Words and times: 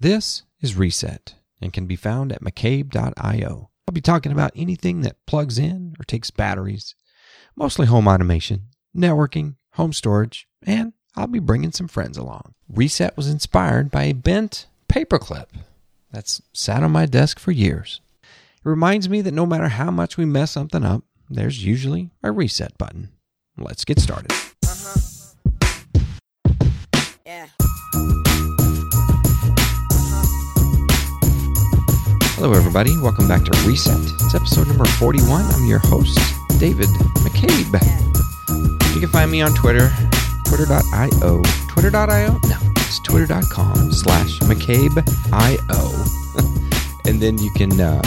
This 0.00 0.42
is 0.60 0.76
Reset 0.76 1.34
and 1.60 1.72
can 1.72 1.86
be 1.86 1.96
found 1.96 2.32
at 2.32 2.42
McCabe.io. 2.42 3.70
I'll 3.86 3.92
be 3.92 4.00
talking 4.00 4.32
about 4.32 4.52
anything 4.56 5.02
that 5.02 5.24
plugs 5.26 5.58
in 5.58 5.94
or 5.98 6.04
takes 6.04 6.30
batteries, 6.30 6.94
mostly 7.56 7.86
home 7.86 8.08
automation, 8.08 8.68
networking, 8.96 9.56
home 9.74 9.92
storage, 9.92 10.48
and 10.64 10.92
I'll 11.16 11.26
be 11.26 11.38
bringing 11.38 11.72
some 11.72 11.88
friends 11.88 12.16
along. 12.16 12.54
Reset 12.68 13.16
was 13.16 13.28
inspired 13.28 13.90
by 13.90 14.04
a 14.04 14.12
bent 14.12 14.66
paperclip 14.88 15.46
that's 16.10 16.42
sat 16.52 16.82
on 16.82 16.92
my 16.92 17.06
desk 17.06 17.38
for 17.38 17.52
years. 17.52 18.00
It 18.22 18.68
reminds 18.68 19.08
me 19.08 19.20
that 19.22 19.34
no 19.34 19.46
matter 19.46 19.68
how 19.68 19.90
much 19.90 20.16
we 20.16 20.24
mess 20.24 20.52
something 20.52 20.84
up, 20.84 21.04
there's 21.28 21.64
usually 21.64 22.10
a 22.22 22.30
reset 22.32 22.76
button. 22.78 23.10
Let's 23.56 23.84
get 23.84 23.98
started. 23.98 24.32
Yeah. 27.26 27.48
Hello, 32.42 32.58
everybody. 32.58 32.98
Welcome 32.98 33.28
back 33.28 33.44
to 33.44 33.52
Reset. 33.64 33.96
It's 33.96 34.34
episode 34.34 34.66
number 34.66 34.84
41. 34.84 35.44
I'm 35.44 35.64
your 35.64 35.78
host, 35.78 36.18
David 36.58 36.88
McCabe. 37.22 37.72
You 38.92 39.00
can 39.00 39.08
find 39.10 39.30
me 39.30 39.42
on 39.42 39.54
Twitter, 39.54 39.92
twitter.io. 40.44 41.42
Twitter.io? 41.68 42.32
No, 42.32 42.58
it's 42.78 42.98
twitter.com 42.98 43.92
slash 43.92 44.40
McCabeIO. 44.40 44.98
and 47.06 47.22
then 47.22 47.38
you 47.38 47.52
can 47.52 47.80
uh, 47.80 48.02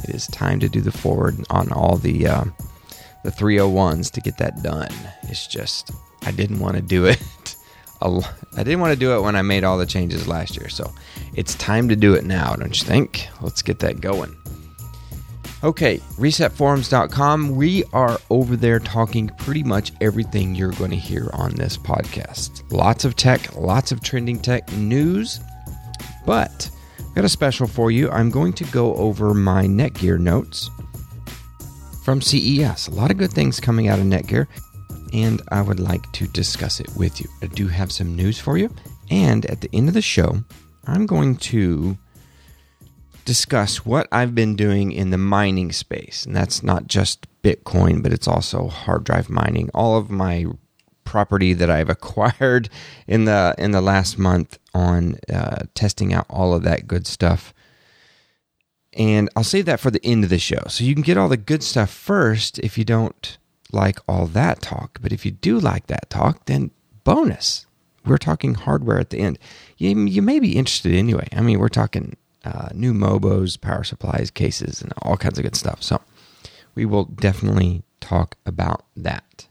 It 0.04 0.14
is 0.14 0.26
time 0.28 0.60
to 0.60 0.68
do 0.68 0.80
the 0.80 0.92
forward 0.92 1.36
on 1.50 1.70
all 1.72 1.96
the 1.96 2.26
um, 2.26 2.54
the 3.24 3.30
301s 3.30 4.10
to 4.12 4.20
get 4.20 4.38
that 4.38 4.62
done. 4.62 4.92
It's 5.24 5.46
just 5.46 5.90
I 6.22 6.30
didn't 6.30 6.60
want 6.60 6.76
to 6.76 6.82
do 6.82 7.06
it. 7.06 7.20
I 8.02 8.64
didn't 8.64 8.80
want 8.80 8.92
to 8.92 8.98
do 8.98 9.16
it 9.16 9.20
when 9.20 9.36
I 9.36 9.42
made 9.42 9.62
all 9.62 9.78
the 9.78 9.86
changes 9.86 10.26
last 10.26 10.56
year. 10.56 10.68
So 10.68 10.92
it's 11.34 11.54
time 11.54 11.88
to 11.88 11.96
do 11.96 12.14
it 12.14 12.24
now, 12.24 12.54
don't 12.54 12.80
you 12.80 12.86
think? 12.86 13.28
Let's 13.40 13.62
get 13.62 13.78
that 13.80 14.00
going. 14.00 14.36
Okay, 15.64 15.98
resetforums.com. 16.18 17.54
We 17.54 17.84
are 17.92 18.18
over 18.30 18.56
there 18.56 18.80
talking 18.80 19.28
pretty 19.38 19.62
much 19.62 19.92
everything 20.00 20.56
you're 20.56 20.72
going 20.72 20.90
to 20.90 20.96
hear 20.96 21.30
on 21.32 21.54
this 21.54 21.76
podcast. 21.76 22.64
Lots 22.72 23.04
of 23.04 23.14
tech, 23.14 23.54
lots 23.54 23.92
of 23.92 24.02
trending 24.02 24.40
tech 24.40 24.70
news, 24.72 25.38
but 26.26 26.68
got 27.14 27.24
a 27.24 27.28
special 27.28 27.66
for 27.66 27.90
you. 27.90 28.10
I'm 28.10 28.30
going 28.30 28.52
to 28.54 28.64
go 28.64 28.94
over 28.94 29.34
my 29.34 29.66
Netgear 29.66 30.18
notes 30.18 30.70
from 32.04 32.20
CES. 32.20 32.88
A 32.88 32.90
lot 32.92 33.10
of 33.10 33.18
good 33.18 33.32
things 33.32 33.60
coming 33.60 33.88
out 33.88 33.98
of 33.98 34.04
Netgear, 34.06 34.46
and 35.12 35.40
I 35.50 35.62
would 35.62 35.80
like 35.80 36.10
to 36.12 36.26
discuss 36.28 36.80
it 36.80 36.88
with 36.96 37.20
you. 37.20 37.28
I 37.42 37.46
do 37.46 37.68
have 37.68 37.92
some 37.92 38.16
news 38.16 38.38
for 38.38 38.58
you, 38.58 38.74
and 39.10 39.46
at 39.46 39.60
the 39.60 39.70
end 39.72 39.88
of 39.88 39.94
the 39.94 40.02
show, 40.02 40.42
I'm 40.86 41.06
going 41.06 41.36
to 41.36 41.96
discuss 43.24 43.86
what 43.86 44.08
I've 44.10 44.34
been 44.34 44.56
doing 44.56 44.92
in 44.92 45.10
the 45.10 45.18
mining 45.18 45.72
space. 45.72 46.26
And 46.26 46.34
that's 46.34 46.62
not 46.62 46.88
just 46.88 47.26
Bitcoin, 47.42 48.02
but 48.02 48.12
it's 48.12 48.26
also 48.26 48.68
hard 48.68 49.04
drive 49.04 49.30
mining. 49.30 49.70
All 49.74 49.96
of 49.96 50.10
my 50.10 50.46
property 51.04 51.52
that 51.52 51.70
I've 51.70 51.90
acquired 51.98 52.68
in 53.06 53.24
the 53.24 53.54
in 53.58 53.72
the 53.72 53.80
last 53.80 54.18
month 54.18 54.58
on 54.74 55.18
uh, 55.32 55.64
testing 55.74 56.12
out 56.12 56.26
all 56.28 56.54
of 56.54 56.62
that 56.62 56.86
good 56.86 57.06
stuff. 57.06 57.52
And 58.94 59.30
I'll 59.34 59.44
save 59.44 59.64
that 59.66 59.80
for 59.80 59.90
the 59.90 60.04
end 60.04 60.22
of 60.24 60.30
the 60.30 60.38
show. 60.38 60.62
So 60.68 60.84
you 60.84 60.94
can 60.94 61.02
get 61.02 61.16
all 61.16 61.30
the 61.30 61.38
good 61.38 61.62
stuff 61.62 61.90
first 61.90 62.58
if 62.58 62.76
you 62.76 62.84
don't 62.84 63.38
like 63.72 63.98
all 64.06 64.26
that 64.26 64.60
talk. 64.60 64.98
But 65.00 65.12
if 65.12 65.24
you 65.24 65.30
do 65.30 65.58
like 65.58 65.86
that 65.86 66.10
talk, 66.10 66.44
then 66.44 66.72
bonus. 67.04 67.64
We're 68.04 68.18
talking 68.18 68.54
hardware 68.54 68.98
at 68.98 69.10
the 69.10 69.18
end. 69.18 69.38
You, 69.78 69.96
you 70.06 70.22
may 70.22 70.40
be 70.40 70.56
interested 70.56 70.94
anyway. 70.94 71.28
I 71.32 71.40
mean, 71.40 71.58
we're 71.58 71.68
talking 71.68 72.16
uh, 72.44 72.68
new 72.74 72.92
Mobos, 72.92 73.60
power 73.60 73.84
supplies, 73.84 74.30
cases, 74.30 74.82
and 74.82 74.92
all 75.02 75.16
kinds 75.16 75.38
of 75.38 75.44
good 75.44 75.56
stuff. 75.56 75.82
So 75.82 76.00
we 76.74 76.84
will 76.84 77.04
definitely 77.04 77.82
talk 78.00 78.36
about 78.44 78.84
that. 78.96 79.46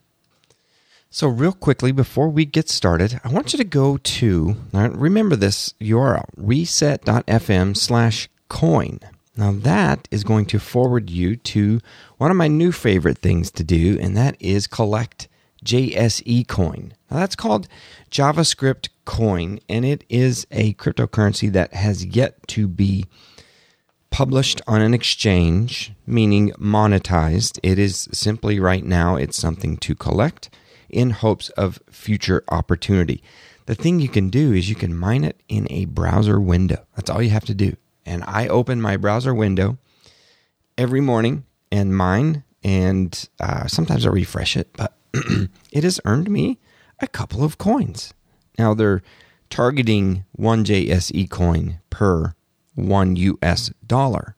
So, 1.14 1.28
real 1.28 1.52
quickly, 1.52 1.92
before 1.92 2.30
we 2.30 2.46
get 2.46 2.70
started, 2.70 3.20
I 3.22 3.28
want 3.28 3.52
you 3.52 3.58
to 3.58 3.66
go 3.66 3.98
to, 3.98 4.56
remember 4.72 5.36
this 5.36 5.74
URL, 5.82 6.24
reset.fm 6.38 7.76
slash 7.76 8.30
coin. 8.48 9.02
Now, 9.36 9.52
that 9.52 10.08
is 10.10 10.24
going 10.24 10.46
to 10.46 10.58
forward 10.58 11.10
you 11.10 11.36
to 11.36 11.82
one 12.18 12.32
of 12.32 12.38
my 12.38 12.48
new 12.48 12.72
favorite 12.72 13.18
things 13.18 13.52
to 13.52 13.64
do, 13.66 13.98
and 14.00 14.16
that 14.16 14.38
is 14.40 14.68
collect 14.68 15.28
JSE 15.66 16.48
coin. 16.48 16.94
Now, 17.10 17.18
that's 17.18 17.36
called 17.36 17.68
JavaScript 18.10 18.88
coin, 19.04 19.60
and 19.68 19.84
it 19.84 20.06
is 20.08 20.48
a 20.50 20.76
cryptocurrency 20.76 21.52
that 21.52 21.74
has 21.74 22.06
yet 22.06 22.48
to 22.48 22.70
be 22.70 23.06
published 24.12 24.62
on 24.66 24.82
an 24.82 24.94
exchange, 24.94 25.92
meaning 26.08 26.52
monetized. 26.52 27.60
It 27.64 27.78
is 27.78 28.08
simply 28.14 28.62
right 28.62 28.86
now, 28.86 29.18
it's 29.18 29.38
something 29.38 29.76
to 29.80 29.94
collect 29.94 30.50
in 30.92 31.12
hopes 31.12 31.50
of 31.50 31.80
future 31.90 32.44
opportunity. 32.50 33.24
The 33.66 33.76
thing 33.76 34.00
you 34.00 34.10
can 34.10 34.30
do 34.30 34.54
is 34.54 34.70
you 34.70 34.76
can 34.76 34.96
mine 34.98 35.24
it 35.24 35.40
in 35.48 35.68
a 35.70 35.86
browser 35.86 36.40
window. 36.40 36.86
That's 36.96 37.10
all 37.10 37.22
you 37.22 37.30
have 37.30 37.46
to 37.46 37.54
do. 37.54 37.78
And 38.06 38.24
I 38.26 38.48
open 38.48 38.82
my 38.82 38.98
browser 38.98 39.34
window 39.34 39.78
every 40.78 41.02
morning 41.02 41.46
and 41.72 41.96
mine, 41.96 42.44
and 42.64 43.30
uh, 43.40 43.68
sometimes 43.68 44.06
I 44.06 44.10
refresh 44.10 44.58
it, 44.58 44.70
but 44.74 44.98
it 45.72 45.84
has 45.84 46.00
earned 46.06 46.30
me 46.30 46.60
a 47.00 47.08
couple 47.08 47.44
of 47.44 47.58
coins. 47.58 48.14
Now 48.58 48.74
they're 48.74 49.02
targeting 49.50 50.26
one 50.32 50.64
JSE 50.64 51.30
coin 51.30 51.80
per 51.90 52.34
one 52.76 53.16
US 53.16 53.72
dollar. 53.86 54.36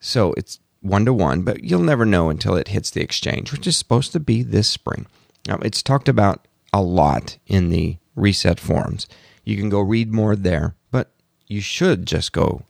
So 0.00 0.34
it's 0.36 0.58
one 0.82 1.04
to 1.06 1.12
one, 1.12 1.42
but 1.42 1.64
you'll 1.64 1.80
never 1.80 2.04
know 2.04 2.28
until 2.28 2.56
it 2.56 2.68
hits 2.68 2.90
the 2.90 3.00
exchange, 3.00 3.52
which 3.52 3.66
is 3.66 3.76
supposed 3.76 4.12
to 4.12 4.20
be 4.20 4.42
this 4.42 4.68
spring. 4.68 5.06
Now, 5.46 5.56
it's 5.62 5.82
talked 5.82 6.08
about 6.08 6.46
a 6.72 6.82
lot 6.82 7.38
in 7.46 7.70
the 7.70 7.96
reset 8.14 8.60
forums. 8.60 9.06
You 9.44 9.56
can 9.56 9.68
go 9.68 9.80
read 9.80 10.12
more 10.12 10.36
there, 10.36 10.74
but 10.90 11.10
you 11.46 11.60
should 11.60 12.06
just 12.06 12.32
go 12.32 12.62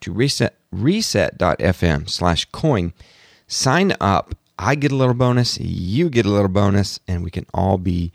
to 0.00 0.12
reset 0.12 0.54
reset.fm 0.72 2.08
slash 2.08 2.44
coin, 2.46 2.92
sign 3.48 3.94
up. 4.00 4.34
I 4.58 4.74
get 4.76 4.92
a 4.92 4.96
little 4.96 5.14
bonus, 5.14 5.58
you 5.58 6.08
get 6.08 6.26
a 6.26 6.30
little 6.30 6.48
bonus, 6.48 7.00
and 7.08 7.24
we 7.24 7.30
can 7.30 7.46
all 7.52 7.78
be 7.78 8.12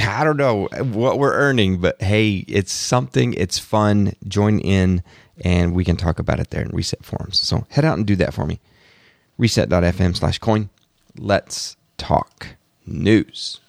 I 0.00 0.24
don't 0.24 0.36
know 0.36 0.68
what 0.92 1.18
we're 1.18 1.34
earning, 1.34 1.80
but 1.80 2.00
hey, 2.00 2.44
it's 2.48 2.72
something, 2.72 3.34
it's 3.34 3.58
fun. 3.58 4.14
Join 4.26 4.58
in 4.60 5.02
and 5.40 5.74
we 5.74 5.84
can 5.84 5.96
talk 5.96 6.18
about 6.18 6.40
it 6.40 6.50
there 6.50 6.62
in 6.62 6.70
reset 6.70 7.04
forums. 7.04 7.38
So 7.38 7.66
head 7.70 7.84
out 7.84 7.98
and 7.98 8.06
do 8.06 8.16
that 8.16 8.32
for 8.32 8.46
me. 8.46 8.60
Reset.fm 9.38 10.16
slash 10.16 10.38
coin. 10.38 10.70
Let's 11.18 11.76
talk 11.98 12.56
news. 12.86 13.60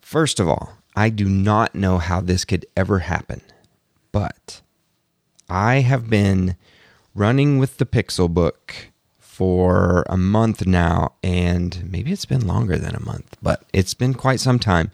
First 0.00 0.38
of 0.38 0.48
all, 0.48 0.74
I 0.94 1.08
do 1.08 1.28
not 1.28 1.74
know 1.74 1.98
how 1.98 2.20
this 2.20 2.44
could 2.44 2.66
ever 2.76 3.00
happen, 3.00 3.40
but 4.12 4.60
I 5.48 5.76
have 5.80 6.10
been 6.10 6.56
running 7.14 7.58
with 7.58 7.78
the 7.78 7.86
Pixel 7.86 8.28
Book 8.28 8.91
for 9.42 10.04
a 10.08 10.16
month 10.16 10.68
now, 10.68 11.14
and 11.20 11.90
maybe 11.90 12.12
it's 12.12 12.24
been 12.24 12.46
longer 12.46 12.78
than 12.78 12.94
a 12.94 13.04
month, 13.04 13.36
but 13.42 13.64
it's 13.72 13.92
been 13.92 14.14
quite 14.14 14.38
some 14.38 14.60
time. 14.60 14.88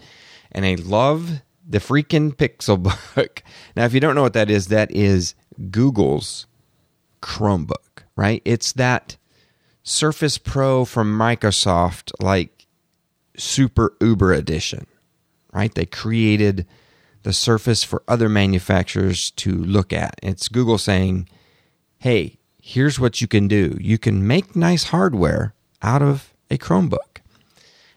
And 0.51 0.65
I 0.65 0.77
love 0.77 1.43
the 1.69 1.81
freaking 1.81 2.35
Pixel 2.35 2.83
Book. 2.83 3.43
Now, 3.77 3.85
if 3.85 3.93
you 3.93 4.01
don't 4.01 4.15
know 4.15 4.23
what 4.23 4.33
that 4.33 4.49
is, 4.49 4.69
that 4.69 4.91
is 4.91 5.35
Google's 5.71 6.47
Chromebook, 7.21 8.05
right? 8.17 8.41
It's 8.47 8.73
that 8.73 9.19
Surface 9.83 10.39
Pro 10.39 10.87
from 10.87 11.19
Microsoft, 11.19 12.11
like 12.19 12.67
super 13.37 13.93
uber 14.01 14.33
edition, 14.33 14.87
right? 15.53 15.75
They 15.75 15.85
created 15.85 16.67
the 17.23 17.35
Surface 17.35 17.85
for 17.85 18.03
other 18.09 18.31
manufacturers 18.31 19.31
to 19.33 19.53
look 19.53 19.93
at. 19.93 20.19
It's 20.23 20.49
Google 20.49 20.79
saying, 20.79 21.29
hey, 21.99 22.38
here's 22.69 23.01
what 23.01 23.23
you 23.23 23.27
can 23.27 23.49
do. 23.49 23.79
You 23.81 23.97
can 23.97 24.27
make 24.27 24.55
nice 24.55 24.85
hardware 24.85 25.55
out 25.81 26.03
of 26.03 26.35
a 26.51 26.59
Chromebook. 26.59 27.23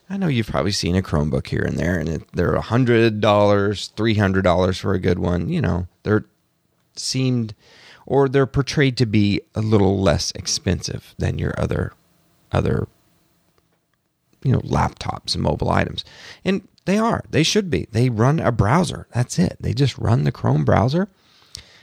I 0.10 0.16
know 0.16 0.28
you've 0.28 0.48
probably 0.48 0.72
seen 0.72 0.96
a 0.96 1.02
Chromebook 1.02 1.48
here 1.48 1.62
and 1.62 1.78
there, 1.78 2.00
and 2.00 2.08
it, 2.08 2.24
they're 2.32 2.56
$100, 2.56 3.20
$300 3.20 4.80
for 4.80 4.94
a 4.94 5.00
good 5.00 5.20
one. 5.20 5.50
You 5.50 5.60
know, 5.60 5.88
they're 6.04 6.24
seemed 6.96 7.54
or 8.06 8.30
they're 8.30 8.46
portrayed 8.46 8.96
to 8.98 9.06
be 9.06 9.42
a 9.56 9.62
little 9.62 10.00
less 10.00 10.32
expensive 10.32 11.16
than 11.18 11.38
your 11.38 11.54
other 11.58 11.94
other 12.52 12.88
you 14.44 14.52
know 14.52 14.60
laptops 14.60 15.34
and 15.34 15.42
mobile 15.42 15.70
items 15.72 16.04
and 16.44 16.68
they 16.84 16.98
are 16.98 17.24
they 17.30 17.44
should 17.44 17.70
be 17.70 17.88
they 17.94 18.10
run 18.10 18.42
a 18.42 18.52
browser 18.52 19.08
that's 19.14 19.40
it 19.40 19.56
they 19.62 19.74
just 19.74 19.98
run 19.98 20.26
the 20.26 20.34
chrome 20.34 20.66
browser 20.66 21.08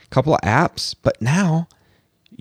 a 0.09 0.15
couple 0.15 0.33
of 0.33 0.41
apps, 0.41 0.95
but 1.01 1.21
now 1.21 1.67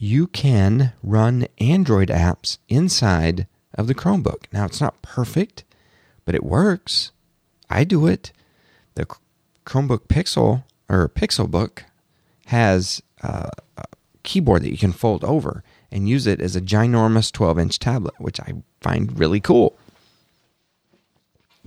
you 0.00 0.28
can 0.28 0.92
run 1.02 1.48
Android 1.58 2.08
apps 2.08 2.58
inside 2.68 3.48
of 3.74 3.88
the 3.88 3.94
Chromebook. 3.96 4.44
Now, 4.52 4.64
it's 4.64 4.80
not 4.80 5.02
perfect, 5.02 5.64
but 6.24 6.36
it 6.36 6.44
works. 6.44 7.10
I 7.68 7.82
do 7.82 8.06
it. 8.06 8.30
The 8.94 9.06
Chromebook 9.66 10.06
Pixel 10.06 10.62
or 10.88 11.08
Pixelbook 11.08 11.80
has 12.46 13.02
uh, 13.22 13.50
a 13.76 13.84
keyboard 14.22 14.62
that 14.62 14.70
you 14.70 14.78
can 14.78 14.92
fold 14.92 15.24
over 15.24 15.64
and 15.90 16.08
use 16.08 16.28
it 16.28 16.40
as 16.40 16.54
a 16.54 16.60
ginormous 16.60 17.32
12 17.32 17.58
inch 17.58 17.78
tablet, 17.80 18.14
which 18.18 18.38
I 18.38 18.52
find 18.80 19.18
really 19.18 19.40
cool. 19.40 19.76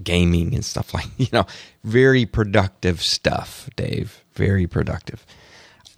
Gaming 0.01 0.55
and 0.55 0.63
stuff 0.63 0.93
like, 0.93 1.07
you 1.17 1.27
know, 1.33 1.45
very 1.83 2.25
productive 2.25 3.01
stuff, 3.01 3.69
Dave. 3.75 4.23
Very 4.35 4.67
productive. 4.67 5.25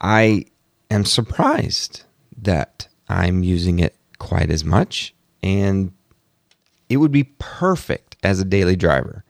I 0.01 0.45
am 0.89 1.05
surprised 1.05 2.05
that 2.41 2.87
I'm 3.07 3.43
using 3.43 3.79
it 3.79 3.95
quite 4.19 4.49
as 4.49 4.63
much, 4.63 5.13
and 5.41 5.91
it 6.89 6.97
would 6.97 7.11
be 7.11 7.25
perfect 7.39 8.17
as 8.23 8.39
a 8.39 8.45
daily 8.45 8.75
driver. 8.75 9.23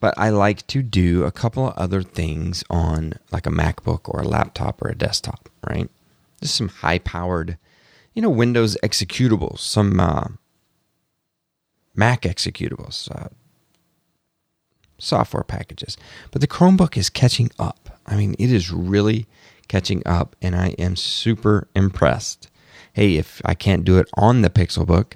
But 0.00 0.14
I 0.16 0.30
like 0.30 0.66
to 0.68 0.82
do 0.82 1.24
a 1.24 1.32
couple 1.32 1.68
of 1.68 1.76
other 1.76 2.02
things 2.02 2.62
on 2.70 3.14
like 3.32 3.46
a 3.46 3.50
MacBook 3.50 4.08
or 4.08 4.20
a 4.20 4.28
laptop 4.28 4.80
or 4.80 4.88
a 4.88 4.96
desktop, 4.96 5.48
right? 5.68 5.90
Just 6.40 6.54
some 6.54 6.68
high 6.68 7.00
powered, 7.00 7.58
you 8.14 8.22
know, 8.22 8.30
Windows 8.30 8.76
executables, 8.82 9.58
some 9.58 9.98
uh, 9.98 10.28
Mac 11.96 12.22
executables, 12.22 13.10
uh, 13.10 13.28
software 14.98 15.42
packages. 15.42 15.96
But 16.30 16.42
the 16.42 16.46
Chromebook 16.46 16.96
is 16.96 17.10
catching 17.10 17.50
up. 17.58 17.98
I 18.06 18.16
mean, 18.16 18.36
it 18.38 18.52
is 18.52 18.70
really 18.70 19.26
catching 19.68 20.02
up, 20.06 20.34
and 20.42 20.56
I 20.56 20.68
am 20.78 20.96
super 20.96 21.68
impressed. 21.74 22.50
Hey, 22.92 23.16
if 23.16 23.40
I 23.44 23.54
can't 23.54 23.84
do 23.84 23.98
it 23.98 24.08
on 24.14 24.42
the 24.42 24.50
Pixelbook, 24.50 25.14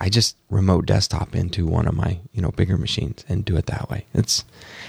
I 0.00 0.08
just 0.08 0.36
remote 0.50 0.86
desktop 0.86 1.34
into 1.34 1.64
one 1.64 1.86
of 1.86 1.94
my 1.94 2.18
you 2.32 2.42
know 2.42 2.50
bigger 2.50 2.76
machines 2.76 3.24
and 3.28 3.44
do 3.44 3.56
it 3.56 3.66
that 3.66 3.88
way. 3.88 4.06
It's 4.12 4.44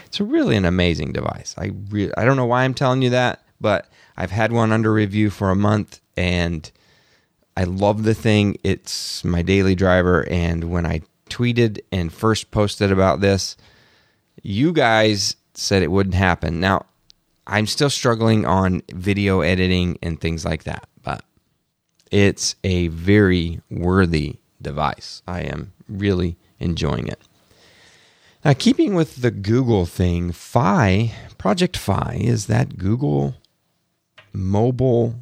it's 0.07 0.19
really 0.19 0.55
an 0.55 0.65
amazing 0.65 1.13
device. 1.13 1.53
I 1.57 1.71
really 1.89 2.11
I 2.17 2.25
don't 2.25 2.35
know 2.35 2.47
why 2.47 2.63
I'm 2.63 2.73
telling 2.73 3.03
you 3.03 3.11
that, 3.11 3.45
but 3.61 3.87
I've 4.17 4.31
had 4.31 4.51
one 4.51 4.71
under 4.71 4.91
review 4.91 5.29
for 5.29 5.51
a 5.51 5.55
month 5.55 6.01
and 6.17 6.69
I 7.55 7.65
love 7.65 8.03
the 8.03 8.15
thing. 8.15 8.57
It's 8.63 9.23
my 9.23 9.43
daily 9.43 9.75
driver, 9.75 10.27
and 10.29 10.71
when 10.71 10.87
I 10.87 11.01
tweeted 11.29 11.81
and 11.91 12.11
first 12.11 12.49
posted 12.49 12.91
about 12.91 13.21
this, 13.21 13.55
you 14.41 14.73
guys 14.73 15.35
said 15.53 15.83
it 15.83 15.91
wouldn't 15.91 16.15
happen. 16.15 16.59
Now 16.59 16.87
I'm 17.45 17.67
still 17.67 17.89
struggling 17.89 18.45
on 18.45 18.81
video 18.93 19.41
editing 19.41 19.97
and 20.01 20.19
things 20.19 20.45
like 20.45 20.63
that, 20.63 20.87
but 21.01 21.23
it's 22.11 22.55
a 22.63 22.87
very 22.87 23.61
worthy 23.69 24.37
device. 24.61 25.21
I 25.27 25.41
am 25.41 25.73
really 25.89 26.37
enjoying 26.59 27.07
it. 27.07 27.19
Now, 28.45 28.53
keeping 28.53 28.93
with 28.93 29.21
the 29.21 29.31
Google 29.31 29.85
thing, 29.85 30.31
Fi, 30.31 31.13
Project 31.37 31.77
Fi 31.77 32.17
is 32.19 32.47
that 32.47 32.77
Google 32.77 33.35
mobile 34.33 35.15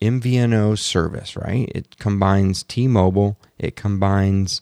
MVNO 0.00 0.78
service, 0.78 1.36
right? 1.36 1.70
It 1.74 1.98
combines 1.98 2.62
T 2.62 2.88
Mobile, 2.88 3.38
it 3.58 3.76
combines 3.76 4.60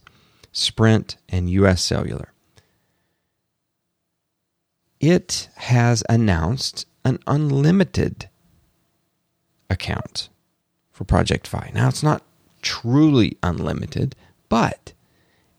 Sprint 0.53 1.17
and 1.29 1.51
US 1.51 1.83
Cellular 1.83 2.33
it 5.01 5.49
has 5.57 6.05
announced 6.09 6.87
an 7.05 7.19
unlimited 7.27 8.29
account 9.71 10.29
for 10.93 11.05
Project 11.05 11.47
Fi. 11.47 11.71
Now, 11.75 11.89
it's 11.89 12.03
not 12.03 12.23
truly 12.61 13.39
unlimited, 13.43 14.15
but 14.49 14.93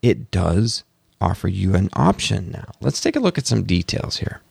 it 0.01 0.29
does 0.29 0.83
offer 1.19 1.47
you 1.47 1.75
an 1.75 1.89
option 1.93 2.51
now. 2.51 2.71
Let's 2.79 3.01
take 3.01 3.15
a 3.15 3.19
look 3.19 3.37
at 3.37 3.47
some 3.47 3.63
details 3.63 4.17
here. 4.17 4.41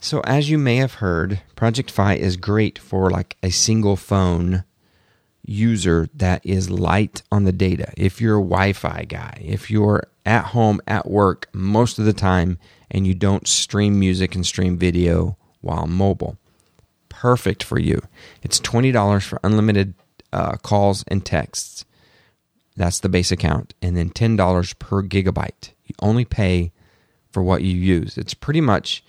So, 0.00 0.20
as 0.24 0.50
you 0.50 0.58
may 0.58 0.76
have 0.76 0.94
heard, 0.94 1.40
Project 1.56 1.90
Fi 1.90 2.14
is 2.14 2.36
great 2.36 2.78
for 2.78 3.10
like 3.10 3.36
a 3.42 3.50
single 3.50 3.96
phone 3.96 4.64
user 5.44 6.08
that 6.14 6.44
is 6.44 6.70
light 6.70 7.22
on 7.30 7.44
the 7.44 7.52
data. 7.52 7.92
If 7.96 8.20
you're 8.20 8.38
a 8.38 8.42
Wi 8.42 8.72
Fi 8.72 9.04
guy, 9.08 9.40
if 9.40 9.70
you're 9.70 10.08
at 10.24 10.46
home 10.46 10.80
at 10.86 11.08
work 11.10 11.48
most 11.52 11.98
of 11.98 12.04
the 12.04 12.12
time 12.12 12.58
and 12.92 13.06
you 13.06 13.14
don't 13.14 13.48
stream 13.48 13.98
music 13.98 14.36
and 14.36 14.46
stream 14.46 14.78
video 14.78 15.36
while 15.62 15.86
mobile. 15.86 16.36
Perfect 17.08 17.62
for 17.62 17.78
you. 17.78 18.02
It's 18.42 18.60
$20 18.60 19.22
for 19.24 19.40
unlimited 19.42 19.94
uh, 20.32 20.56
calls 20.56 21.02
and 21.08 21.24
texts. 21.24 21.84
That's 22.76 23.00
the 23.00 23.08
base 23.08 23.32
account. 23.32 23.74
And 23.82 23.96
then 23.96 24.10
$10 24.10 24.78
per 24.78 25.02
gigabyte. 25.02 25.70
You 25.86 25.94
only 26.00 26.24
pay 26.24 26.72
for 27.30 27.42
what 27.42 27.62
you 27.62 27.74
use. 27.74 28.18
It's 28.18 28.34
pretty 28.34 28.60
much 28.60 29.02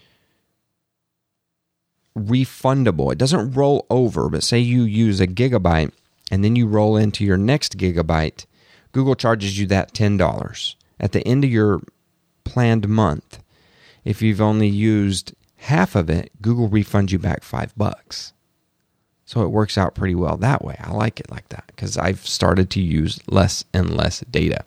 refundable. 2.18 3.12
It 3.12 3.18
doesn't 3.18 3.52
roll 3.52 3.86
over, 3.90 4.30
but 4.30 4.44
say 4.44 4.60
you 4.60 4.84
use 4.84 5.20
a 5.20 5.28
gigabyte 5.28 5.92
and 6.32 6.44
then 6.44 6.56
you 6.56 6.68
roll 6.68 6.96
into 6.96 7.26
your 7.26 7.38
next 7.38 7.78
gigabyte, 7.78 8.46
Google 8.92 9.16
charges 9.16 9.60
you 9.60 9.66
that 9.68 9.94
$10. 9.94 10.76
At 11.00 11.12
the 11.12 11.28
end 11.28 11.44
of 11.44 11.50
your 11.50 11.82
planned 12.44 12.88
month, 12.88 13.43
if 14.04 14.22
you've 14.22 14.42
only 14.42 14.68
used 14.68 15.34
half 15.58 15.96
of 15.96 16.10
it, 16.10 16.32
Google 16.42 16.70
refunds 16.70 17.12
you 17.12 17.20
back 17.20 17.44
five 17.44 17.76
bucks. 17.78 18.34
So 19.26 19.42
it 19.42 19.48
works 19.48 19.78
out 19.78 19.96
pretty 19.96 20.16
well 20.16 20.38
that 20.38 20.64
way. 20.64 20.76
I 20.80 20.92
like 20.92 21.20
it 21.20 21.32
like 21.32 21.50
that 21.50 21.66
because 21.68 21.98
I've 21.98 22.26
started 22.28 22.70
to 22.72 22.82
use 22.82 23.20
less 23.28 23.64
and 23.74 23.96
less 23.96 24.20
data. 24.30 24.66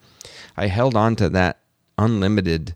I 0.56 0.68
held 0.68 0.96
on 0.96 1.16
to 1.16 1.28
that 1.30 1.58
unlimited 1.98 2.74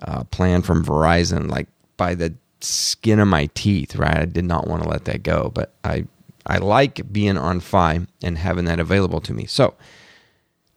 uh, 0.00 0.24
plan 0.24 0.62
from 0.62 0.84
Verizon 0.84 1.50
like 1.50 1.68
by 1.96 2.14
the 2.14 2.34
skin 2.60 3.18
of 3.18 3.28
my 3.28 3.46
teeth, 3.54 3.96
right? 3.96 4.16
I 4.16 4.24
did 4.24 4.44
not 4.44 4.68
want 4.68 4.84
to 4.84 4.88
let 4.88 5.04
that 5.06 5.22
go, 5.22 5.50
but 5.52 5.74
I 5.84 6.06
I 6.46 6.58
like 6.58 7.12
being 7.12 7.36
on 7.36 7.60
Fi 7.60 8.06
and 8.22 8.38
having 8.38 8.64
that 8.64 8.80
available 8.80 9.20
to 9.20 9.34
me. 9.34 9.44
So, 9.44 9.74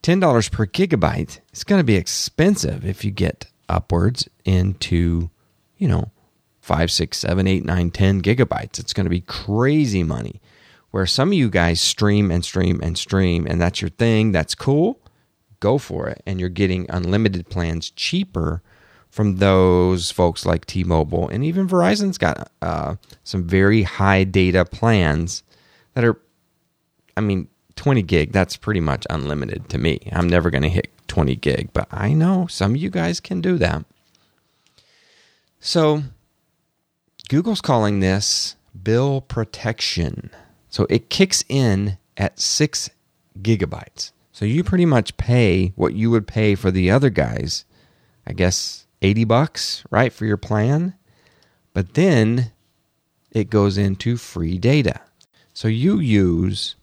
$10 0.03 0.51
per 0.51 0.65
gigabyte 0.65 1.39
is 1.53 1.63
going 1.63 1.79
to 1.79 1.85
be 1.85 1.95
expensive 1.95 2.85
if 2.85 3.06
you 3.06 3.12
get 3.12 3.45
upwards 3.71 4.27
into, 4.45 5.29
you 5.77 5.88
know, 5.88 6.12
five, 6.59 6.91
six, 6.91 7.18
seven, 7.18 7.47
eight, 7.47 7.65
nine, 7.65 7.89
ten 7.91 8.21
gigabytes. 8.21 8.79
It's 8.79 8.94
going 8.94 9.06
to 9.06 9.09
be 9.09 9.21
crazy 9.21 10.03
money. 10.03 10.41
Where 10.91 11.05
some 11.05 11.29
of 11.29 11.34
you 11.34 11.50
guys 11.50 11.79
stream 11.79 12.31
and 12.31 12.43
stream 12.43 12.81
and 12.84 12.98
stream, 12.98 13.48
and 13.48 13.62
that's 13.62 13.81
your 13.81 13.89
thing, 13.89 14.34
that's 14.34 14.53
cool, 14.53 15.00
go 15.62 15.77
for 15.77 16.10
it. 16.10 16.22
And 16.25 16.39
you're 16.39 16.50
getting 16.50 16.86
unlimited 16.89 17.50
plans 17.50 17.89
cheaper 17.91 18.62
from 19.10 19.38
those 19.38 20.12
folks 20.12 20.45
like 20.45 20.65
T 20.65 20.84
Mobile. 20.84 21.29
And 21.29 21.45
even 21.45 21.67
Verizon's 21.67 22.17
got 22.17 22.51
uh, 22.62 22.95
some 23.24 23.48
very 23.48 23.84
high 23.84 24.25
data 24.25 24.65
plans 24.65 25.43
that 25.93 26.03
are, 26.03 26.19
I 27.15 27.22
mean, 27.22 27.48
20 27.75 28.01
gig, 28.03 28.31
that's 28.31 28.57
pretty 28.57 28.79
much 28.79 29.07
unlimited 29.10 29.69
to 29.69 29.77
me. 29.77 30.00
I'm 30.12 30.27
never 30.27 30.50
going 30.50 30.63
to 30.63 30.69
hit 30.69 30.89
20 31.12 31.36
gig, 31.36 31.70
but 31.74 31.89
I 31.91 32.13
know 32.13 32.48
some 32.48 32.72
of 32.72 32.77
you 32.77 32.89
guys 32.89 33.20
can 33.20 33.41
do 33.41 33.58
that. 33.58 33.84
So, 35.60 36.03
Google's 37.27 37.60
calling 37.60 38.00
this 38.00 38.56
bill 38.82 39.20
protection. 39.20 40.30
So, 40.70 40.88
it 40.89 41.10
kicks 41.10 41.44
in 41.50 41.98
at 42.15 42.39
six 42.39 42.89
gigabytes. 43.41 44.13
So, 44.32 44.46
you 44.46 44.63
pretty 44.63 44.86
much 44.86 45.18
pay 45.18 45.74
what 45.75 45.96
you 45.96 46.10
would 46.12 46.27
pay 46.27 46.56
for 46.56 46.72
the 46.72 46.89
other 46.89 47.10
guys, 47.10 47.65
I 48.25 48.32
guess 48.32 48.88
80 49.01 49.25
bucks, 49.25 49.84
right, 49.91 50.13
for 50.13 50.25
your 50.25 50.38
plan. 50.38 50.94
But 51.74 51.96
then 51.96 52.53
it 53.32 53.50
goes 53.50 53.77
into 53.77 54.15
free 54.15 54.58
data. 54.58 55.01
So, 55.53 55.68
you 55.68 56.00
use 56.00 56.77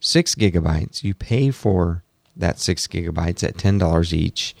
six 0.00 0.34
gigabytes, 0.34 1.02
you 1.02 1.14
pay 1.14 1.50
for 1.50 2.03
that 2.36 2.58
six 2.58 2.86
gigabytes 2.86 3.42
at 3.42 3.56
$10 3.56 4.12
each. 4.12 4.54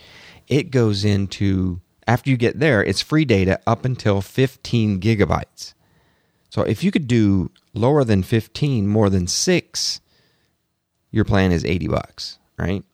It 0.48 0.70
goes 0.70 1.04
into, 1.04 1.80
after 2.06 2.30
you 2.30 2.36
get 2.36 2.60
there, 2.60 2.82
it's 2.82 3.00
free 3.00 3.24
data 3.24 3.60
up 3.66 3.84
until 3.84 4.20
15 4.20 5.00
gigabytes. 5.00 5.74
So 6.50 6.62
if 6.62 6.84
you 6.84 6.90
could 6.90 7.08
do 7.08 7.50
lower 7.72 8.04
than 8.04 8.22
15, 8.22 8.86
more 8.86 9.10
than 9.10 9.26
six, 9.26 10.00
your 11.10 11.24
plan 11.24 11.52
is 11.52 11.64
80 11.64 11.88
bucks, 11.88 12.38
right? 12.58 12.84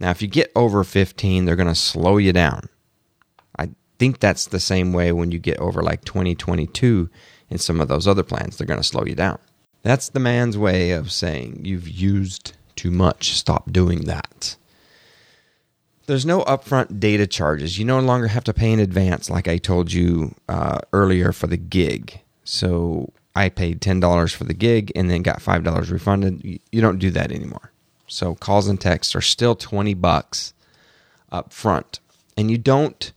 Now, 0.00 0.10
if 0.10 0.20
you 0.20 0.28
get 0.28 0.50
over 0.56 0.82
15, 0.82 1.44
they're 1.44 1.54
going 1.54 1.68
to 1.68 1.74
slow 1.74 2.16
you 2.16 2.32
down. 2.32 2.68
I 3.56 3.70
think 3.98 4.18
that's 4.18 4.46
the 4.46 4.58
same 4.58 4.92
way 4.92 5.12
when 5.12 5.30
you 5.30 5.38
get 5.38 5.58
over 5.58 5.80
like 5.82 6.04
2022 6.04 7.08
in 7.50 7.58
some 7.58 7.80
of 7.80 7.86
those 7.86 8.08
other 8.08 8.24
plans, 8.24 8.56
they're 8.56 8.66
going 8.66 8.80
to 8.80 8.84
slow 8.84 9.04
you 9.04 9.14
down. 9.14 9.38
That's 9.82 10.08
the 10.08 10.20
man's 10.20 10.56
way 10.56 10.90
of 10.92 11.12
saying 11.12 11.60
you've 11.64 11.88
used 11.88 12.54
too 12.76 12.90
much. 12.90 13.32
Stop 13.32 13.72
doing 13.72 14.04
that. 14.04 14.56
There's 16.06 16.26
no 16.26 16.42
upfront 16.42 16.98
data 16.98 17.26
charges. 17.26 17.78
You 17.78 17.84
no 17.84 18.00
longer 18.00 18.26
have 18.26 18.44
to 18.44 18.54
pay 18.54 18.72
in 18.72 18.80
advance, 18.80 19.30
like 19.30 19.46
I 19.46 19.56
told 19.56 19.92
you 19.92 20.34
uh, 20.48 20.80
earlier 20.92 21.32
for 21.32 21.46
the 21.46 21.56
gig. 21.56 22.20
So 22.44 23.12
I 23.36 23.48
paid 23.48 23.80
$10 23.80 24.34
for 24.34 24.44
the 24.44 24.54
gig 24.54 24.90
and 24.96 25.10
then 25.10 25.22
got 25.22 25.40
$5 25.40 25.90
refunded. 25.90 26.60
You 26.70 26.80
don't 26.80 26.98
do 26.98 27.10
that 27.12 27.30
anymore. 27.30 27.72
So 28.08 28.34
calls 28.34 28.68
and 28.68 28.80
texts 28.80 29.14
are 29.14 29.20
still 29.20 29.54
20 29.54 29.94
bucks 29.94 30.52
up 31.30 31.52
front. 31.52 32.00
And 32.36 32.50
you 32.50 32.58
don't 32.58 33.12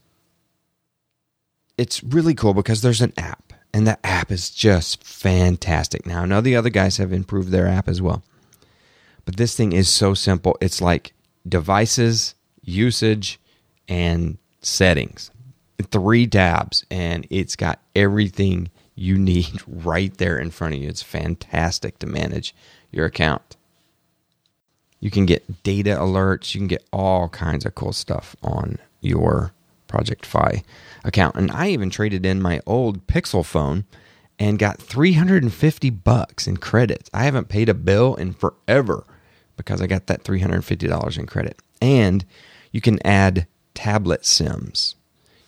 it's 1.78 2.02
really 2.02 2.34
cool 2.34 2.54
because 2.54 2.82
there's 2.82 3.02
an 3.02 3.12
app 3.16 3.52
and 3.72 3.86
the 3.86 3.98
app 4.06 4.30
is 4.30 4.50
just 4.50 5.04
fantastic. 5.04 6.06
Now, 6.06 6.22
I 6.22 6.26
know 6.26 6.40
the 6.40 6.56
other 6.56 6.70
guys 6.70 6.96
have 6.96 7.12
improved 7.12 7.50
their 7.50 7.66
app 7.66 7.88
as 7.88 8.00
well. 8.00 8.22
But 9.26 9.36
this 9.36 9.54
thing 9.54 9.72
is 9.72 9.88
so 9.88 10.14
simple. 10.14 10.56
It's 10.62 10.80
like 10.80 11.12
devices, 11.46 12.34
usage, 12.62 13.38
and 13.86 14.38
settings. 14.60 15.30
Three 15.90 16.26
tabs, 16.26 16.86
and 16.90 17.26
it's 17.28 17.56
got 17.56 17.80
everything 17.94 18.70
you 18.94 19.18
need 19.18 19.60
right 19.66 20.16
there 20.16 20.38
in 20.38 20.50
front 20.50 20.74
of 20.74 20.80
you. 20.80 20.88
It's 20.88 21.02
fantastic 21.02 21.98
to 21.98 22.06
manage 22.06 22.54
your 22.90 23.04
account. 23.04 23.56
You 25.00 25.10
can 25.10 25.26
get 25.26 25.62
data 25.62 25.90
alerts, 25.90 26.54
you 26.54 26.60
can 26.60 26.68
get 26.68 26.86
all 26.92 27.28
kinds 27.28 27.66
of 27.66 27.74
cool 27.74 27.92
stuff 27.92 28.34
on 28.42 28.78
your 29.02 29.52
Project 29.88 30.24
Fi 30.24 30.62
account. 31.04 31.36
And 31.36 31.50
I 31.50 31.68
even 31.68 31.90
traded 31.90 32.24
in 32.24 32.40
my 32.40 32.60
old 32.66 33.06
Pixel 33.06 33.44
phone 33.44 33.84
and 34.38 34.58
got 34.58 34.80
350 34.80 35.90
bucks 35.90 36.46
in 36.46 36.56
credits. 36.56 37.10
I 37.12 37.24
haven't 37.24 37.48
paid 37.48 37.68
a 37.68 37.74
bill 37.74 38.14
in 38.14 38.32
forever 38.32 39.04
because 39.56 39.80
I 39.80 39.86
got 39.86 40.06
that 40.06 40.24
$350 40.24 41.18
in 41.18 41.26
credit. 41.26 41.58
And 41.80 42.24
you 42.72 42.80
can 42.80 43.04
add 43.06 43.46
tablet 43.74 44.24
sims. 44.24 44.94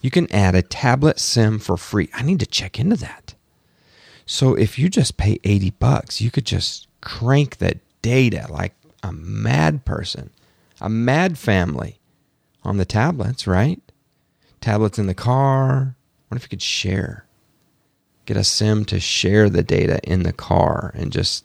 You 0.01 0.11
can 0.11 0.33
add 0.33 0.55
a 0.55 0.63
tablet 0.63 1.19
sim 1.19 1.59
for 1.59 1.77
free. 1.77 2.09
I 2.15 2.23
need 2.23 2.41
to 2.41 2.47
check 2.47 2.79
into 2.79 2.97
that. 2.97 3.35
So 4.27 4.55
if 4.55 4.79
you 4.79 4.89
just 4.89 5.17
pay 5.17 5.41
80 5.43 5.71
bucks, 5.71 6.21
you 6.21 6.31
could 6.31 6.47
just 6.47 6.87
crank 7.01 7.59
that 7.59 7.79
data 8.03 8.47
like 8.51 8.75
a 9.03 9.13
mad 9.13 9.85
person, 9.85 10.31
a 10.81 10.89
mad 10.89 11.39
family 11.39 11.99
on 12.63 12.77
the 12.77 12.85
tablets, 12.85 13.47
right? 13.47 13.81
Tablets 14.61 14.99
in 14.99 15.07
the 15.07 15.15
car. 15.15 15.95
What 16.29 16.37
if 16.37 16.45
you 16.45 16.49
could 16.49 16.63
share? 16.63 17.25
Get 18.27 18.37
a 18.37 18.45
sim 18.45 18.85
to 18.87 19.01
share 19.01 19.49
the 19.49 19.63
data 19.63 19.99
in 20.05 20.23
the 20.23 20.33
car 20.33 20.93
and 20.95 21.11
just 21.11 21.45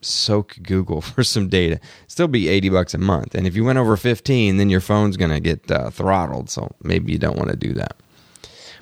soak 0.00 0.58
Google 0.62 1.00
for 1.02 1.24
some 1.24 1.48
data. 1.48 1.80
Still 2.06 2.28
be 2.28 2.48
80 2.48 2.68
bucks 2.70 2.94
a 2.94 2.98
month. 2.98 3.34
And 3.34 3.46
if 3.46 3.56
you 3.56 3.64
went 3.64 3.78
over 3.78 3.96
15, 3.96 4.56
then 4.56 4.70
your 4.70 4.80
phone's 4.80 5.16
going 5.16 5.30
to 5.30 5.40
get 5.40 5.70
uh, 5.70 5.90
throttled. 5.90 6.50
So 6.50 6.74
maybe 6.82 7.12
you 7.12 7.18
don't 7.18 7.36
want 7.36 7.50
to 7.50 7.56
do 7.56 7.74
that. 7.74 7.96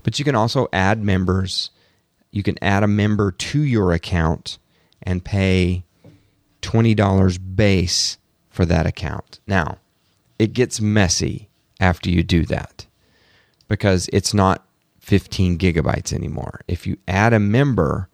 But 0.03 0.19
you 0.19 0.25
can 0.25 0.37
also 0.37 0.69
add 0.73 1.03
members. 1.03 1.71
You 2.31 2.43
can 2.43 2.57
add 2.63 2.83
a 2.83 2.89
member 2.89 3.33
to 3.33 3.61
your 3.61 3.93
account 3.93 4.59
and 5.03 5.25
pay 5.25 5.85
$20 6.63 7.57
base 7.57 8.19
for 8.51 8.65
that 8.65 8.87
account. 8.87 9.41
Now, 9.47 9.79
it 10.39 10.53
gets 10.53 10.81
messy 10.81 11.49
after 11.81 12.11
you 12.11 12.23
do 12.23 12.45
that 12.47 12.87
because 13.69 14.09
it's 14.13 14.35
not 14.35 14.67
15 15.01 15.59
gigabytes 15.59 16.13
anymore. 16.13 16.61
If 16.67 16.87
you 16.87 16.99
add 17.07 17.33
a 17.33 17.39
member, 17.39 18.09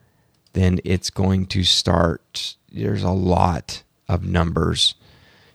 then 0.53 0.79
it's 0.85 1.11
going 1.11 1.47
to 1.47 1.65
start, 1.65 2.57
there's 2.73 3.03
a 3.03 3.11
lot 3.11 3.83
of 4.09 4.25
numbers 4.25 4.95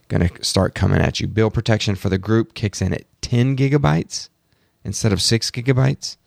going 0.07 0.27
to 0.27 0.43
start 0.43 0.75
coming 0.75 1.01
at 1.01 1.19
you. 1.19 1.27
Bill 1.27 1.51
protection 1.51 1.95
for 1.95 2.09
the 2.09 2.17
group 2.17 2.53
kicks 2.53 2.81
in 2.81 2.93
at 2.93 3.03
10 3.21 3.57
gigabytes 3.57 4.29
instead 4.83 5.12
of 5.12 5.21
6 5.21 5.51
gigabytes. 5.51 6.17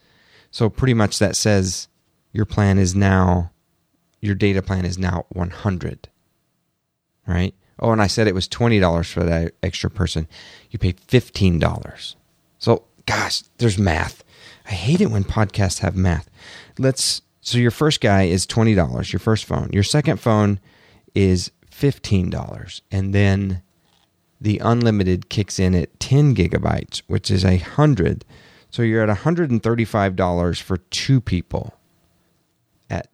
So 0.50 0.68
pretty 0.68 0.94
much 0.94 1.18
that 1.18 1.36
says 1.36 1.88
your 2.32 2.44
plan 2.44 2.78
is 2.78 2.94
now, 2.94 3.50
your 4.20 4.34
data 4.34 4.62
plan 4.62 4.84
is 4.84 4.98
now 4.98 5.26
100 5.30 6.08
right? 7.30 7.54
Oh, 7.78 7.92
and 7.92 8.02
I 8.02 8.08
said 8.08 8.26
it 8.26 8.34
was 8.34 8.48
$20 8.48 9.10
for 9.10 9.24
that 9.24 9.54
extra 9.62 9.90
person. 9.90 10.28
You 10.70 10.78
pay 10.78 10.92
$15. 10.92 12.14
So, 12.58 12.84
gosh, 13.06 13.42
there's 13.58 13.78
math. 13.78 14.22
I 14.66 14.72
hate 14.72 15.00
it 15.00 15.10
when 15.10 15.24
podcasts 15.24 15.78
have 15.78 15.96
math. 15.96 16.28
Let's 16.78 17.22
so 17.40 17.56
your 17.56 17.70
first 17.70 18.02
guy 18.02 18.24
is 18.24 18.46
$20, 18.46 19.12
your 19.12 19.20
first 19.20 19.46
phone. 19.46 19.70
Your 19.72 19.82
second 19.82 20.18
phone 20.18 20.60
is 21.14 21.50
$15. 21.70 22.80
And 22.90 23.14
then 23.14 23.62
the 24.40 24.58
unlimited 24.58 25.28
kicks 25.28 25.58
in 25.58 25.74
at 25.74 25.98
10 26.00 26.34
gigabytes, 26.34 27.02
which 27.06 27.30
is 27.30 27.44
a 27.44 27.58
100. 27.58 28.24
So 28.70 28.82
you're 28.82 29.08
at 29.08 29.16
$135 29.18 30.62
for 30.62 30.76
two 30.76 31.20
people 31.20 31.74
at 32.88 33.08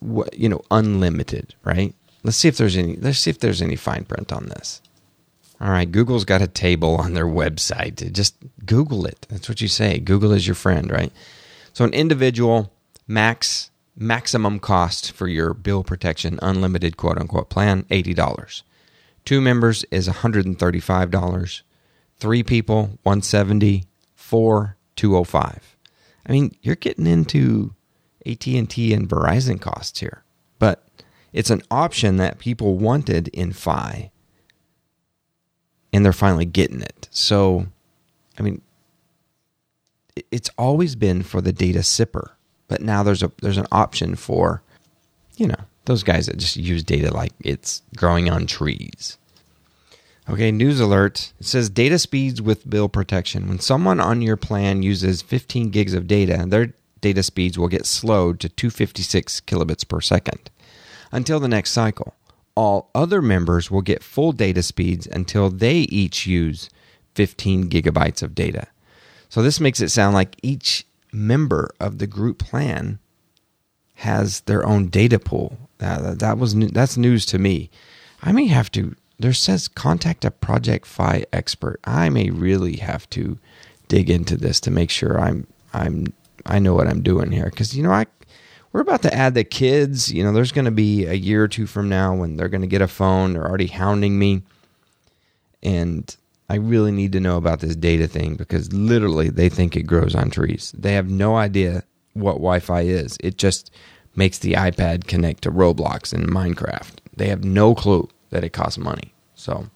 what, 0.00 0.36
you 0.38 0.48
know, 0.48 0.62
unlimited, 0.70 1.54
right? 1.64 1.94
Let's 2.24 2.36
see 2.36 2.48
if 2.48 2.56
there's 2.56 2.76
any. 2.76 2.96
Let's 2.96 3.18
see 3.18 3.30
if 3.30 3.40
there's 3.40 3.62
any 3.62 3.76
fine 3.76 4.04
print 4.04 4.32
on 4.32 4.46
this. 4.46 4.80
All 5.60 5.70
right, 5.70 5.90
Google's 5.90 6.24
got 6.24 6.42
a 6.42 6.48
table 6.48 6.96
on 6.96 7.14
their 7.14 7.26
website. 7.26 8.12
Just 8.12 8.36
Google 8.64 9.06
it. 9.06 9.26
That's 9.28 9.48
what 9.48 9.60
you 9.60 9.68
say. 9.68 9.98
Google 9.98 10.32
is 10.32 10.46
your 10.46 10.56
friend, 10.56 10.90
right? 10.90 11.12
So 11.72 11.84
an 11.84 11.92
individual 11.92 12.72
max 13.06 13.70
maximum 13.96 14.58
cost 14.58 15.12
for 15.12 15.28
your 15.28 15.54
bill 15.54 15.84
protection 15.84 16.38
unlimited 16.42 16.96
quote 16.96 17.18
unquote 17.18 17.50
plan 17.50 17.84
$80. 17.84 18.62
Two 19.24 19.40
members 19.40 19.84
is 19.90 20.08
$135. 20.08 21.62
Three 22.18 22.42
people 22.42 22.98
170, 23.02 23.84
four 24.14 24.76
205. 24.96 25.76
I 26.26 26.32
mean, 26.32 26.56
you're 26.62 26.76
getting 26.76 27.06
into 27.06 27.74
AT&T 28.24 28.94
and 28.94 29.08
Verizon 29.08 29.60
costs 29.60 30.00
here. 30.00 30.24
But 30.58 30.86
it's 31.32 31.50
an 31.50 31.62
option 31.70 32.16
that 32.18 32.38
people 32.38 32.76
wanted 32.76 33.28
in 33.28 33.52
Fi, 33.52 34.10
and 35.92 36.04
they're 36.04 36.12
finally 36.12 36.44
getting 36.44 36.82
it. 36.82 37.08
So, 37.10 37.66
I 38.38 38.42
mean, 38.42 38.62
it's 40.30 40.50
always 40.56 40.94
been 40.94 41.22
for 41.22 41.40
the 41.40 41.52
data 41.52 41.80
sipper, 41.80 42.30
but 42.68 42.80
now 42.80 43.02
there's 43.02 43.22
a 43.22 43.30
there's 43.42 43.58
an 43.58 43.66
option 43.72 44.16
for, 44.16 44.62
you 45.36 45.46
know, 45.46 45.64
those 45.84 46.02
guys 46.02 46.26
that 46.26 46.36
just 46.36 46.56
use 46.56 46.82
data 46.82 47.12
like 47.12 47.32
it's 47.40 47.82
growing 47.96 48.30
on 48.30 48.46
trees. 48.46 49.18
Okay, 50.30 50.52
news 50.52 50.78
alert. 50.78 51.32
It 51.40 51.46
says 51.46 51.68
data 51.68 51.98
speeds 51.98 52.40
with 52.40 52.68
bill 52.68 52.88
protection. 52.88 53.48
When 53.48 53.58
someone 53.58 53.98
on 53.98 54.22
your 54.22 54.36
plan 54.36 54.82
uses 54.82 55.20
15 55.20 55.70
gigs 55.70 55.94
of 55.94 56.06
data, 56.06 56.44
their 56.46 56.74
data 57.00 57.22
speeds 57.24 57.58
will 57.58 57.68
get 57.68 57.86
slowed 57.86 58.38
to 58.40 58.48
256 58.48 59.40
kilobits 59.40 59.86
per 59.86 60.00
second 60.00 60.50
until 61.10 61.40
the 61.40 61.48
next 61.48 61.72
cycle. 61.72 62.14
All 62.54 62.90
other 62.94 63.20
members 63.20 63.70
will 63.70 63.82
get 63.82 64.02
full 64.02 64.32
data 64.32 64.62
speeds 64.62 65.08
until 65.08 65.50
they 65.50 65.78
each 65.78 66.26
use 66.26 66.70
15 67.14 67.68
gigabytes 67.68 68.22
of 68.22 68.34
data. 68.34 68.68
So 69.28 69.42
this 69.42 69.60
makes 69.60 69.80
it 69.80 69.88
sound 69.88 70.14
like 70.14 70.36
each 70.42 70.86
member 71.12 71.70
of 71.78 71.98
the 71.98 72.06
group 72.06 72.38
plan 72.38 72.98
has 73.96 74.40
their 74.42 74.66
own 74.66 74.88
data 74.88 75.18
pool. 75.18 75.58
Uh, 75.80 76.14
that 76.14 76.38
was 76.38 76.54
that's 76.54 76.96
news 76.96 77.26
to 77.26 77.38
me. 77.38 77.70
I 78.22 78.32
may 78.32 78.46
have 78.46 78.70
to. 78.72 78.96
There 79.18 79.32
says 79.32 79.68
contact 79.68 80.24
a 80.24 80.30
Project 80.30 80.86
Fi 80.86 81.24
expert. 81.32 81.78
I 81.84 82.08
may 82.08 82.30
really 82.30 82.76
have 82.76 83.08
to 83.10 83.38
dig 83.88 84.10
into 84.10 84.36
this 84.36 84.58
to 84.60 84.70
make 84.70 84.90
sure 84.90 85.20
I'm 85.20 85.46
I'm 85.74 86.12
I 86.46 86.58
know 86.58 86.74
what 86.74 86.88
I'm 86.88 87.02
doing 87.02 87.30
here 87.30 87.50
because 87.50 87.76
you 87.76 87.82
know 87.82 87.92
I 87.92 88.06
we're 88.72 88.80
about 88.80 89.02
to 89.02 89.14
add 89.14 89.34
the 89.34 89.44
kids. 89.44 90.12
You 90.12 90.24
know, 90.24 90.32
there's 90.32 90.52
going 90.52 90.64
to 90.64 90.70
be 90.70 91.04
a 91.04 91.14
year 91.14 91.44
or 91.44 91.48
two 91.48 91.66
from 91.66 91.88
now 91.88 92.14
when 92.14 92.36
they're 92.36 92.48
going 92.48 92.62
to 92.62 92.66
get 92.66 92.80
a 92.80 92.88
phone. 92.88 93.32
They're 93.34 93.46
already 93.46 93.66
hounding 93.66 94.18
me. 94.18 94.42
And 95.62 96.14
I 96.52 96.56
really 96.56 96.92
need 96.92 97.12
to 97.12 97.20
know 97.20 97.38
about 97.38 97.60
this 97.60 97.74
data 97.74 98.06
thing 98.06 98.34
because 98.34 98.70
literally 98.74 99.30
they 99.30 99.48
think 99.48 99.74
it 99.74 99.84
grows 99.84 100.14
on 100.14 100.28
trees. 100.28 100.70
They 100.76 100.92
have 100.92 101.08
no 101.08 101.34
idea 101.34 101.82
what 102.12 102.34
Wi 102.34 102.60
Fi 102.60 102.82
is. 102.82 103.16
It 103.20 103.38
just 103.38 103.70
makes 104.14 104.38
the 104.38 104.52
iPad 104.52 105.06
connect 105.06 105.44
to 105.44 105.50
Roblox 105.50 106.12
and 106.12 106.28
Minecraft. 106.28 106.96
They 107.16 107.28
have 107.28 107.42
no 107.42 107.74
clue 107.74 108.06
that 108.28 108.44
it 108.44 108.52
costs 108.52 108.76
money. 108.76 109.14
So, 109.34 109.70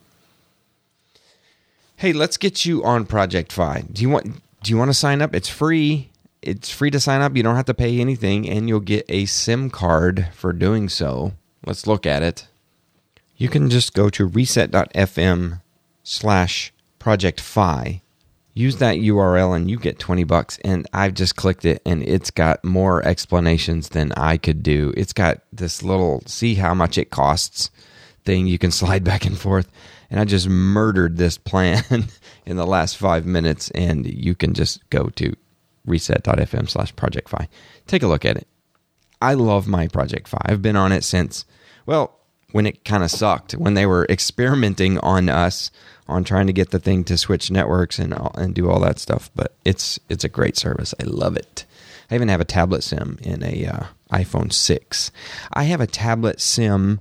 hey, 1.96 2.12
let's 2.12 2.36
get 2.36 2.66
you 2.66 2.84
on 2.84 3.06
Project 3.06 3.52
Fi. 3.52 3.86
Do 3.90 4.02
you 4.02 4.10
want 4.10 4.42
do 4.62 4.70
you 4.70 4.76
want 4.76 4.90
to 4.90 4.94
sign 4.94 5.22
up? 5.22 5.34
It's 5.34 5.48
free 5.48 6.10
it's 6.42 6.70
free 6.70 6.90
to 6.90 7.00
sign 7.00 7.22
up. 7.22 7.34
You 7.34 7.42
don't 7.42 7.56
have 7.56 7.64
to 7.64 7.74
pay 7.74 8.00
anything, 8.00 8.46
and 8.50 8.68
you'll 8.68 8.80
get 8.80 9.06
a 9.08 9.24
SIM 9.24 9.70
card 9.70 10.28
for 10.34 10.52
doing 10.52 10.90
so. 10.90 11.32
Let's 11.64 11.86
look 11.86 12.04
at 12.04 12.22
it. 12.22 12.48
You 13.38 13.48
can 13.48 13.70
just 13.70 13.94
go 13.94 14.10
to 14.10 14.26
reset.fm 14.26 15.62
slash 16.06 16.72
project 16.98 17.40
fi. 17.40 18.02
Use 18.54 18.76
that 18.78 18.96
URL 18.96 19.54
and 19.54 19.70
you 19.70 19.78
get 19.78 19.98
20 19.98 20.24
bucks. 20.24 20.58
And 20.64 20.86
I've 20.92 21.14
just 21.14 21.36
clicked 21.36 21.64
it 21.64 21.82
and 21.84 22.02
it's 22.02 22.30
got 22.30 22.64
more 22.64 23.04
explanations 23.04 23.90
than 23.90 24.12
I 24.12 24.38
could 24.38 24.62
do. 24.62 24.94
It's 24.96 25.12
got 25.12 25.42
this 25.52 25.82
little 25.82 26.22
see 26.26 26.54
how 26.54 26.72
much 26.72 26.96
it 26.96 27.10
costs 27.10 27.70
thing 28.24 28.46
you 28.46 28.58
can 28.58 28.70
slide 28.82 29.04
back 29.04 29.26
and 29.26 29.38
forth. 29.38 29.70
And 30.10 30.20
I 30.20 30.24
just 30.24 30.48
murdered 30.48 31.16
this 31.16 31.36
plan 31.36 31.84
in 32.46 32.56
the 32.56 32.66
last 32.66 32.96
five 32.96 33.26
minutes. 33.26 33.70
And 33.72 34.06
you 34.06 34.34
can 34.34 34.54
just 34.54 34.88
go 34.90 35.10
to 35.16 35.34
reset.fm 35.84 36.70
slash 36.70 36.94
project 36.96 37.28
fi. 37.28 37.48
Take 37.86 38.02
a 38.02 38.08
look 38.08 38.24
at 38.24 38.36
it. 38.36 38.48
I 39.20 39.34
love 39.34 39.66
my 39.66 39.88
Project 39.88 40.28
Fi. 40.28 40.38
I've 40.44 40.62
been 40.62 40.76
on 40.76 40.92
it 40.92 41.04
since, 41.04 41.44
well, 41.86 42.18
when 42.52 42.66
it 42.66 42.84
kind 42.84 43.02
of 43.02 43.10
sucked, 43.10 43.52
when 43.52 43.74
they 43.74 43.86
were 43.86 44.06
experimenting 44.08 44.98
on 44.98 45.28
us 45.28 45.70
on 46.08 46.24
trying 46.24 46.46
to 46.46 46.52
get 46.52 46.70
the 46.70 46.78
thing 46.78 47.04
to 47.04 47.18
switch 47.18 47.50
networks 47.50 47.98
and 47.98 48.14
and 48.34 48.54
do 48.54 48.70
all 48.70 48.80
that 48.80 48.98
stuff. 48.98 49.30
But 49.34 49.54
it's 49.64 49.98
it's 50.08 50.24
a 50.24 50.28
great 50.28 50.56
service. 50.56 50.94
I 51.00 51.04
love 51.04 51.36
it. 51.36 51.64
I 52.10 52.14
even 52.14 52.28
have 52.28 52.40
a 52.40 52.44
tablet 52.44 52.82
SIM 52.82 53.18
in 53.22 53.42
a 53.42 53.66
uh, 53.66 53.84
iPhone 54.12 54.52
six. 54.52 55.10
I 55.52 55.64
have 55.64 55.80
a 55.80 55.86
tablet 55.86 56.40
SIM 56.40 57.00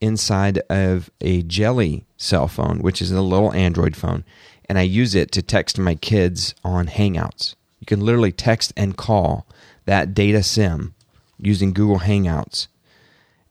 inside 0.00 0.58
of 0.70 1.10
a 1.20 1.42
Jelly 1.42 2.06
cell 2.16 2.48
phone, 2.48 2.80
which 2.80 3.02
is 3.02 3.10
a 3.10 3.20
little 3.20 3.52
Android 3.52 3.96
phone, 3.96 4.24
and 4.68 4.78
I 4.78 4.82
use 4.82 5.14
it 5.14 5.32
to 5.32 5.42
text 5.42 5.78
my 5.78 5.94
kids 5.94 6.54
on 6.64 6.86
Hangouts. 6.86 7.54
You 7.80 7.86
can 7.86 8.00
literally 8.00 8.32
text 8.32 8.72
and 8.76 8.96
call 8.96 9.46
that 9.84 10.14
data 10.14 10.42
SIM 10.42 10.94
using 11.38 11.72
Google 11.72 12.00
Hangouts. 12.00 12.68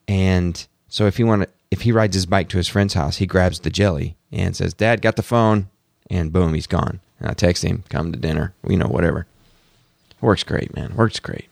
And 0.07 0.65
so 0.87 1.05
if 1.05 1.19
you 1.19 1.25
want 1.25 1.49
if 1.75 1.81
he 1.81 1.91
rides 1.91 2.15
his 2.15 2.25
bike 2.25 2.47
to 2.47 2.55
his 2.55 2.69
friend's 2.69 2.93
house, 2.93 3.17
he 3.17 3.25
grabs 3.25 3.59
the 3.59 3.69
jelly 3.69 4.15
and 4.31 4.55
says, 4.55 4.73
"Dad, 4.73 5.01
got 5.01 5.17
the 5.17 5.21
phone," 5.21 5.67
and 6.09 6.31
boom, 6.31 6.53
he's 6.53 6.67
gone. 6.67 7.01
And 7.19 7.29
I 7.29 7.33
text 7.33 7.65
him, 7.65 7.83
"Come 7.89 8.13
to 8.13 8.17
dinner," 8.17 8.53
you 8.65 8.77
know, 8.77 8.87
whatever. 8.87 9.27
Works 10.21 10.43
great, 10.43 10.73
man. 10.73 10.95
Works 10.95 11.19
great. 11.19 11.49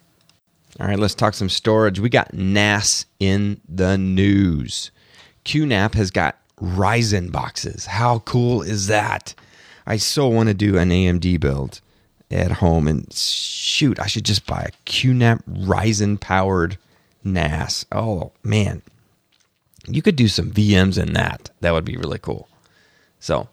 All 0.80 0.88
right, 0.88 0.98
let's 0.98 1.14
talk 1.14 1.34
some 1.34 1.50
storage. 1.50 2.00
We 2.00 2.08
got 2.08 2.34
NAS 2.34 3.06
in 3.20 3.60
the 3.68 3.98
news. 3.98 4.92
QNAP 5.44 5.94
has 5.96 6.10
got 6.10 6.38
Ryzen 6.62 7.30
boxes. 7.30 7.88
How 7.88 8.20
cool 8.20 8.62
is 8.62 8.88
that? 8.88 9.36
I 9.86 9.98
so 9.98 10.30
want 10.30 10.48
to 10.48 10.54
do 10.54 10.78
an 10.78 10.90
AMD 10.90 11.38
build 11.38 11.82
at 12.32 12.52
home 12.54 12.88
and 12.88 13.12
shoot, 13.12 14.00
I 14.00 14.08
should 14.08 14.24
just 14.24 14.46
buy 14.46 14.70
a 14.70 14.90
QNAP 14.90 15.44
Ryzen 15.50 16.18
powered 16.18 16.78
NAS. 17.26 17.86
Oh 17.92 18.32
man, 18.42 18.84
you 19.88 20.02
could 20.02 20.16
do 20.16 20.28
some 20.28 20.52
VMs 20.52 21.02
in 21.02 21.14
that. 21.14 21.50
That 21.62 21.72
would 21.72 21.86
be 21.86 21.98
really 21.98 22.20
cool. 22.20 22.48
So 23.20 23.50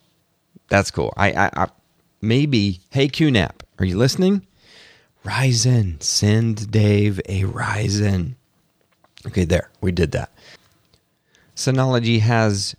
that's 0.69 0.91
cool. 0.91 1.13
I, 1.17 1.33
I, 1.33 1.51
I 1.55 1.69
maybe 2.21 2.81
hey 2.91 3.09
QNAP, 3.09 3.61
are 3.79 3.85
you 3.85 3.97
listening? 3.97 4.47
Ryzen, 5.25 6.03
send 6.03 6.71
Dave 6.71 7.21
a 7.29 7.43
Ryzen. 7.43 8.35
Okay, 9.27 9.45
there 9.45 9.71
we 9.81 9.93
did 9.93 10.13
that. 10.13 10.33
Synology 11.55 12.21
has 12.21 12.75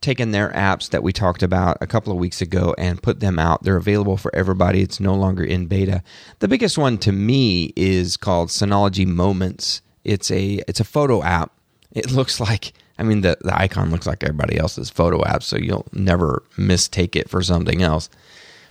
taken 0.00 0.32
their 0.32 0.50
apps 0.50 0.90
that 0.90 1.02
we 1.02 1.12
talked 1.12 1.42
about 1.42 1.78
a 1.80 1.86
couple 1.86 2.12
of 2.12 2.18
weeks 2.18 2.42
ago 2.42 2.74
and 2.76 3.02
put 3.02 3.20
them 3.20 3.38
out. 3.38 3.62
They're 3.62 3.76
available 3.76 4.18
for 4.18 4.34
everybody. 4.34 4.82
It's 4.82 5.00
no 5.00 5.14
longer 5.14 5.42
in 5.42 5.66
beta. 5.66 6.02
The 6.40 6.48
biggest 6.48 6.76
one 6.76 6.98
to 6.98 7.12
me 7.12 7.72
is 7.74 8.16
called 8.18 8.50
Synology 8.50 9.06
Moments. 9.06 9.80
It's 10.04 10.30
a 10.30 10.62
it's 10.68 10.80
a 10.80 10.84
photo 10.84 11.22
app. 11.22 11.52
It 11.92 12.10
looks 12.12 12.38
like 12.40 12.72
I 12.98 13.02
mean 13.02 13.22
the, 13.22 13.36
the 13.40 13.58
icon 13.58 13.90
looks 13.90 14.06
like 14.06 14.22
everybody 14.22 14.58
else's 14.58 14.90
photo 14.90 15.24
app, 15.24 15.42
so 15.42 15.56
you'll 15.56 15.86
never 15.92 16.42
mistake 16.56 17.16
it 17.16 17.28
for 17.28 17.42
something 17.42 17.82
else. 17.82 18.08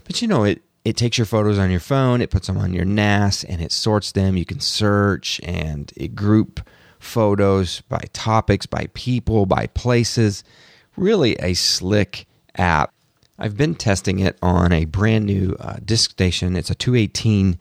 But 0.05 0.21
you 0.21 0.27
know, 0.27 0.43
it 0.43 0.61
it 0.85 0.97
takes 0.97 1.17
your 1.17 1.25
photos 1.25 1.57
on 1.57 1.71
your 1.71 1.79
phone, 1.79 2.21
it 2.21 2.29
puts 2.29 2.47
them 2.47 2.57
on 2.57 2.73
your 2.73 2.85
NAS, 2.85 3.43
and 3.43 3.61
it 3.61 3.71
sorts 3.71 4.11
them. 4.11 4.35
You 4.35 4.45
can 4.45 4.59
search 4.59 5.39
and 5.43 5.91
it 5.95 6.15
group 6.15 6.59
photos 6.99 7.81
by 7.81 8.01
topics, 8.13 8.65
by 8.65 8.87
people, 8.93 9.45
by 9.45 9.67
places 9.67 10.43
really 10.95 11.35
a 11.35 11.53
slick 11.53 12.25
app. 12.55 12.93
I've 13.39 13.57
been 13.57 13.75
testing 13.75 14.19
it 14.19 14.37
on 14.41 14.71
a 14.71 14.85
brand 14.85 15.25
new 15.25 15.55
uh, 15.59 15.77
disk 15.83 16.11
station. 16.11 16.55
It's 16.55 16.69
a 16.69 16.75
218 16.75 17.57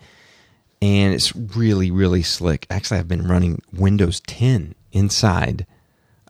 and 0.83 1.15
it's 1.15 1.35
really, 1.35 1.91
really 1.91 2.23
slick. 2.23 2.67
Actually, 2.69 3.01
I've 3.01 3.09
been 3.09 3.27
running 3.27 3.63
Windows 3.73 4.21
10 4.21 4.75
inside 4.93 5.67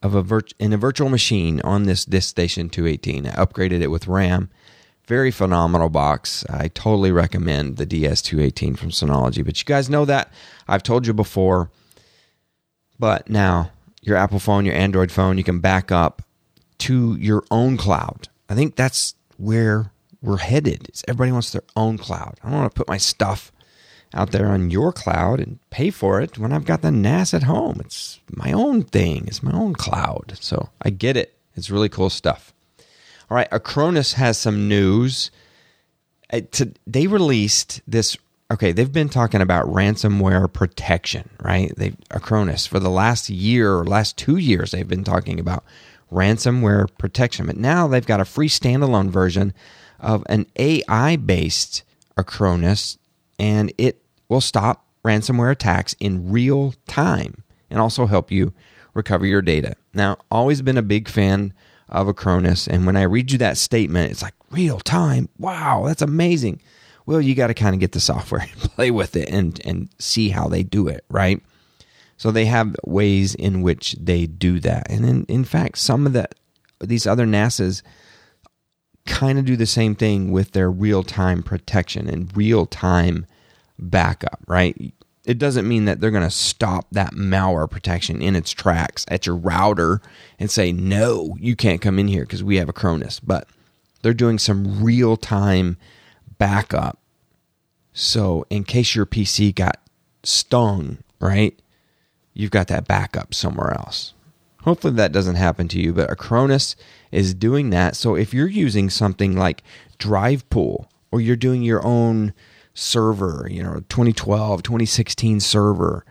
of 0.03 0.15
a 0.15 0.23
virt- 0.23 0.53
in 0.59 0.73
a 0.73 0.77
virtual 0.77 1.09
machine 1.09 1.61
on 1.62 1.85
this 1.85 2.05
disk 2.05 2.29
station 2.29 2.69
218. 2.69 3.27
I 3.27 3.31
upgraded 3.33 3.81
it 3.81 3.91
with 3.91 4.09
RAM. 4.09 4.51
Very 5.07 5.31
phenomenal 5.31 5.88
box. 5.88 6.45
I 6.49 6.69
totally 6.69 7.12
recommend 7.12 7.77
the 7.77 7.87
DS218 7.87 8.79
from 8.79 8.91
Synology. 8.91 9.45
But 9.45 9.59
you 9.59 9.65
guys 9.65 9.91
know 9.91 10.05
that. 10.05 10.33
I've 10.69 10.83
told 10.83 11.07
you 11.07 11.12
before. 11.12 11.71
But 12.99 13.29
now, 13.29 13.73
your 14.01 14.17
Apple 14.17 14.38
phone, 14.38 14.65
your 14.65 14.75
Android 14.75 15.11
phone, 15.11 15.38
you 15.38 15.45
can 15.45 15.59
back 15.59 15.91
up 15.91 16.23
to 16.79 17.17
your 17.17 17.45
own 17.51 17.77
cloud. 17.77 18.29
I 18.49 18.55
think 18.55 18.77
that's 18.77 19.15
where 19.38 19.93
we're 20.21 20.38
headed. 20.38 20.88
Is 20.93 21.05
everybody 21.09 21.33
wants 21.33 21.51
their 21.51 21.65
own 21.75 21.99
cloud. 21.99 22.38
I 22.43 22.49
don't 22.51 22.59
want 22.61 22.73
to 22.73 22.79
put 22.79 22.88
my 22.88 22.99
stuff 22.99 23.51
out 24.14 24.31
there 24.31 24.48
on 24.48 24.70
your 24.70 24.92
cloud 24.92 25.40
and 25.40 25.59
pay 25.70 25.90
for 25.90 26.20
it 26.20 26.38
when 26.38 26.53
I've 26.53 26.64
got 26.64 26.83
the 26.83 26.90
NAS 26.90 27.35
at 27.35 27.44
home. 27.44 27.81
It's 27.81 28.20
my 28.31 28.53
own 28.53 28.83
thing. 28.83 29.27
It's 29.27 29.42
my 29.42 29.53
own 29.53 29.75
cloud. 29.75 30.35
So 30.40 30.70
I 30.83 30.90
get 30.90 31.16
it. 31.16 31.35
It's 31.55 31.70
really 31.70 31.88
cool 31.88 32.11
stuff. 32.11 32.53
All 33.31 33.37
right, 33.37 33.51
Acronis 33.51 34.14
has 34.14 34.38
some 34.38 34.68
news. 34.68 35.31
Uh, 36.33 36.40
they 36.87 37.07
released 37.07 37.81
this. 37.87 38.16
Okay, 38.51 38.72
they've 38.72 38.92
been 38.92 39.09
talking 39.09 39.40
about 39.40 39.66
ransomware 39.66 40.53
protection, 40.53 41.31
right? 41.40 41.72
They 41.77 41.90
Acronis 42.11 42.68
for 42.68 42.79
the 42.79 42.90
last 42.90 43.31
year 43.31 43.79
or 43.79 43.85
last 43.85 44.18
two 44.18 44.37
years. 44.37 44.70
They've 44.70 44.87
been 44.87 45.05
talking 45.05 45.40
about 45.40 45.64
ransomware 46.12 46.88
protection. 46.98 47.46
But 47.46 47.57
now 47.57 47.88
they've 47.88 48.07
got 48.07 48.20
a 48.20 48.27
free 48.27 48.48
standalone 48.48 49.09
version 49.09 49.55
of 49.98 50.25
an 50.29 50.46
AI 50.57 51.16
based 51.16 51.83
Acronis, 52.18 52.98
and 53.38 53.72
it 53.79 54.02
will 54.33 54.40
stop 54.40 54.87
ransomware 55.05 55.53
attacks 55.53 55.95
in 56.01 56.31
real 56.31 56.75
time 56.88 57.45
and 57.71 57.79
also 57.79 58.07
help 58.07 58.33
you 58.33 58.53
recover 58.95 59.27
your 59.27 59.42
data. 59.42 59.77
Now, 59.92 60.16
always 60.31 60.62
been 60.62 60.79
a 60.79 60.83
big 60.83 61.07
fan 61.07 61.53
of 61.88 62.07
Acronis, 62.07 62.66
and 62.66 62.87
when 62.87 62.97
I 62.97 63.03
read 63.03 63.31
you 63.31 63.38
that 63.38 63.59
statement, 63.59 64.11
it's 64.11 64.23
like 64.23 64.35
real 64.51 64.81
time. 64.81 65.29
Wow, 65.38 65.85
that's 65.87 66.01
amazing. 66.01 66.62
Well, 67.05 67.21
you 67.21 67.35
got 67.35 67.49
to 67.49 67.55
kind 67.55 67.75
of 67.75 67.81
get 67.81 67.92
the 67.92 68.01
software 68.01 68.40
and 68.51 68.53
play 68.53 68.90
with 68.90 69.16
it 69.16 69.29
and 69.29 69.61
and 69.66 69.90
see 69.99 70.31
how 70.31 70.49
they 70.49 70.62
do 70.62 70.88
it, 70.88 71.05
right? 71.11 71.42
So 72.16 72.31
they 72.31 72.47
have 72.47 72.75
ways 72.85 73.35
in 73.35 73.62
which 73.62 73.97
they 74.01 74.27
do 74.27 74.61
that. 74.61 74.90
And 74.90 75.05
in, 75.05 75.25
in 75.25 75.45
fact, 75.45 75.79
some 75.79 76.07
of 76.07 76.14
the 76.14 76.29
these 76.81 77.07
other 77.07 77.27
NASAs 77.27 77.83
kind 79.05 79.38
of 79.38 79.45
do 79.45 79.57
the 79.57 79.66
same 79.66 79.95
thing 79.95 80.31
with 80.31 80.53
their 80.53 80.71
real-time 80.71 81.42
protection 81.42 82.09
and 82.09 82.35
real-time 82.37 83.27
backup, 83.79 84.41
right? 84.47 84.95
It 85.25 85.39
doesn't 85.39 85.69
mean 85.69 85.85
that 85.85 86.01
they're 86.01 86.11
going 86.11 86.25
to 86.25 86.31
stop 86.31 86.87
that 86.93 87.13
malware 87.13 87.71
protection 87.71 88.21
in 88.21 88.35
its 88.35 88.51
tracks 88.51 89.05
at 89.09 89.27
your 89.27 89.37
router 89.37 90.01
and 90.39 90.51
say, 90.51 90.73
no, 90.73 91.37
you 91.39 91.55
can't 91.55 91.81
come 91.81 91.99
in 91.99 92.09
here 92.09 92.23
because 92.23 92.43
we 92.43 92.57
have 92.57 92.69
Acronis. 92.69 93.21
But 93.23 93.49
they're 94.03 94.15
doing 94.15 94.39
some 94.39 94.83
real 94.83 95.17
time 95.17 95.77
backup. 96.39 96.99
So, 97.93 98.47
in 98.49 98.65
case 98.65 98.95
your 98.95 99.07
PC 99.07 99.55
got 99.55 99.77
stung, 100.25 100.99
right? 101.21 101.57
you've 102.35 102.51
got 102.51 102.69
that 102.69 102.89
backup 102.89 103.35
somewhere 103.35 103.73
else. 103.73 104.15
Hopefully 104.63 104.95
that 104.95 105.13
doesn't 105.13 105.37
happen 105.37 105.69
to 105.69 105.81
you, 105.81 105.93
but 105.93 106.09
Acronis 106.09 106.77
is 107.11 107.35
doing 107.35 107.71
that. 107.71 107.97
So 107.97 108.15
if 108.15 108.33
you're 108.33 108.47
using 108.47 108.91
something 108.91 109.37
like 109.37 109.63
DrivePool 109.99 110.87
or 111.11 111.21
you're 111.21 111.37
doing 111.37 111.63
your 111.63 111.85
own 111.85 112.33
server, 112.75 113.47
you 113.51 113.63
know, 113.63 113.83
2012, 113.89 114.63
2016 114.63 115.41
server, 115.41 116.05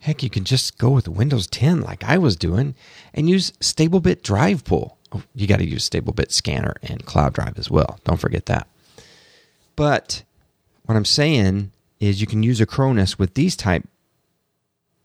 heck, 0.00 0.22
you 0.22 0.30
can 0.30 0.44
just 0.44 0.78
go 0.78 0.90
with 0.90 1.08
Windows 1.08 1.46
10 1.46 1.80
like 1.80 2.04
I 2.04 2.18
was 2.18 2.36
doing 2.36 2.74
and 3.14 3.28
use 3.28 3.52
StableBit 3.60 4.22
DrivePool. 4.22 4.96
Oh, 5.12 5.22
you 5.34 5.46
got 5.46 5.58
to 5.58 5.68
use 5.68 5.88
StableBit 5.88 6.30
Scanner 6.30 6.74
and 6.82 7.04
Cloud 7.04 7.32
Drive 7.32 7.58
as 7.58 7.70
well. 7.70 7.98
Don't 8.04 8.20
forget 8.20 8.46
that. 8.46 8.68
But 9.76 10.22
what 10.84 10.96
I'm 10.96 11.04
saying 11.04 11.72
is 12.00 12.20
you 12.20 12.26
can 12.26 12.42
use 12.42 12.60
Acronis 12.60 13.18
with 13.18 13.34
these 13.34 13.56
type 13.56 13.86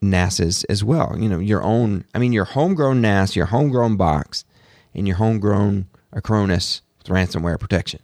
NASs 0.02 0.64
as 0.66 0.84
well. 0.84 1.16
You 1.18 1.30
know, 1.30 1.40
your 1.40 1.64
own, 1.64 2.06
I 2.14 2.20
mean, 2.20 2.34
your 2.34 2.46
homegrown 2.46 3.02
NAS, 3.02 3.36
your 3.36 3.48
homegrown 3.48 3.96
box, 3.96 4.46
and 4.94 5.08
your 5.08 5.18
homegrown 5.18 5.88
Acronis 6.14 6.82
with 7.00 7.08
ransomware 7.08 7.60
protection. 7.60 8.02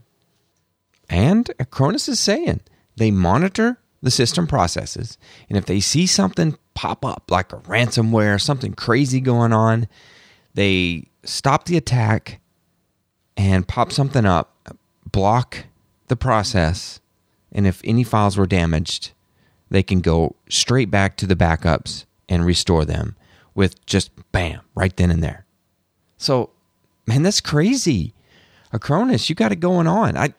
And 1.10 1.50
Acronis 1.60 2.08
is 2.08 2.20
saying 2.20 2.62
they 2.96 3.12
monitor 3.12 3.80
the 4.02 4.12
system 4.12 4.48
processes, 4.48 5.18
and 5.50 5.58
if 5.58 5.66
they 5.66 5.80
see 5.80 6.06
something 6.06 6.58
pop 6.74 7.04
up 7.04 7.30
like 7.30 7.52
a 7.52 7.58
ransomware, 7.58 8.40
something 8.40 8.74
crazy 8.74 9.20
going 9.20 9.52
on, 9.52 9.88
they 10.54 11.10
stop 11.24 11.66
the 11.66 11.76
attack 11.76 12.40
and 13.36 13.68
pop 13.68 13.92
something 13.92 14.26
up, 14.26 14.78
block 15.12 15.66
the 16.08 16.16
process, 16.16 17.02
and 17.52 17.68
if 17.68 17.82
any 17.84 18.04
files 18.04 18.38
were 18.38 18.46
damaged, 18.46 19.12
they 19.70 19.84
can 19.84 20.00
go 20.00 20.36
straight 20.50 20.90
back 20.90 21.18
to 21.18 21.28
the 21.28 21.36
backups 21.36 22.06
and 22.28 22.46
restore 22.46 22.86
them 22.86 23.16
with 23.56 23.86
just 23.86 24.12
bam, 24.32 24.62
right 24.76 24.96
then 24.96 25.12
and 25.12 25.24
there. 25.24 25.46
So, 26.18 26.52
man, 27.06 27.24
that's 27.24 27.42
crazy. 27.42 28.14
Acronis, 28.74 29.30
you 29.30 29.36
got 29.36 29.52
it 29.52 29.60
going 29.60 29.88
on. 29.88 30.16
I 30.16 30.34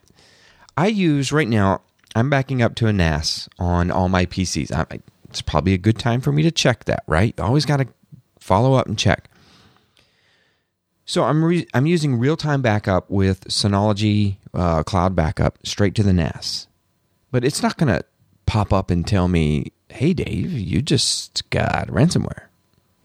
I 0.76 0.88
use 0.88 1.32
right 1.32 1.48
now. 1.48 1.82
I'm 2.14 2.28
backing 2.28 2.60
up 2.60 2.74
to 2.76 2.88
a 2.88 2.92
NAS 2.92 3.48
on 3.58 3.90
all 3.90 4.08
my 4.08 4.26
PCs. 4.26 4.72
I, 4.72 5.00
it's 5.28 5.42
probably 5.42 5.74
a 5.74 5.78
good 5.78 5.98
time 5.98 6.20
for 6.20 6.32
me 6.32 6.42
to 6.42 6.50
check 6.50 6.84
that, 6.86 7.04
right? 7.06 7.34
You 7.38 7.44
always 7.44 7.64
got 7.64 7.76
to 7.76 7.86
follow 8.40 8.74
up 8.74 8.86
and 8.88 8.98
check. 8.98 9.30
So 11.04 11.24
I'm 11.24 11.44
re- 11.44 11.66
I'm 11.74 11.86
using 11.86 12.18
real 12.18 12.36
time 12.36 12.62
backup 12.62 13.10
with 13.10 13.44
Synology 13.48 14.36
uh, 14.54 14.84
Cloud 14.84 15.16
Backup 15.16 15.58
straight 15.64 15.94
to 15.96 16.04
the 16.04 16.12
NAS, 16.12 16.68
but 17.32 17.44
it's 17.44 17.62
not 17.62 17.76
going 17.76 17.92
to 17.92 18.04
pop 18.46 18.72
up 18.72 18.90
and 18.92 19.04
tell 19.04 19.26
me, 19.26 19.72
"Hey, 19.88 20.12
Dave, 20.12 20.52
you 20.52 20.82
just 20.82 21.50
got 21.50 21.88
ransomware." 21.88 22.44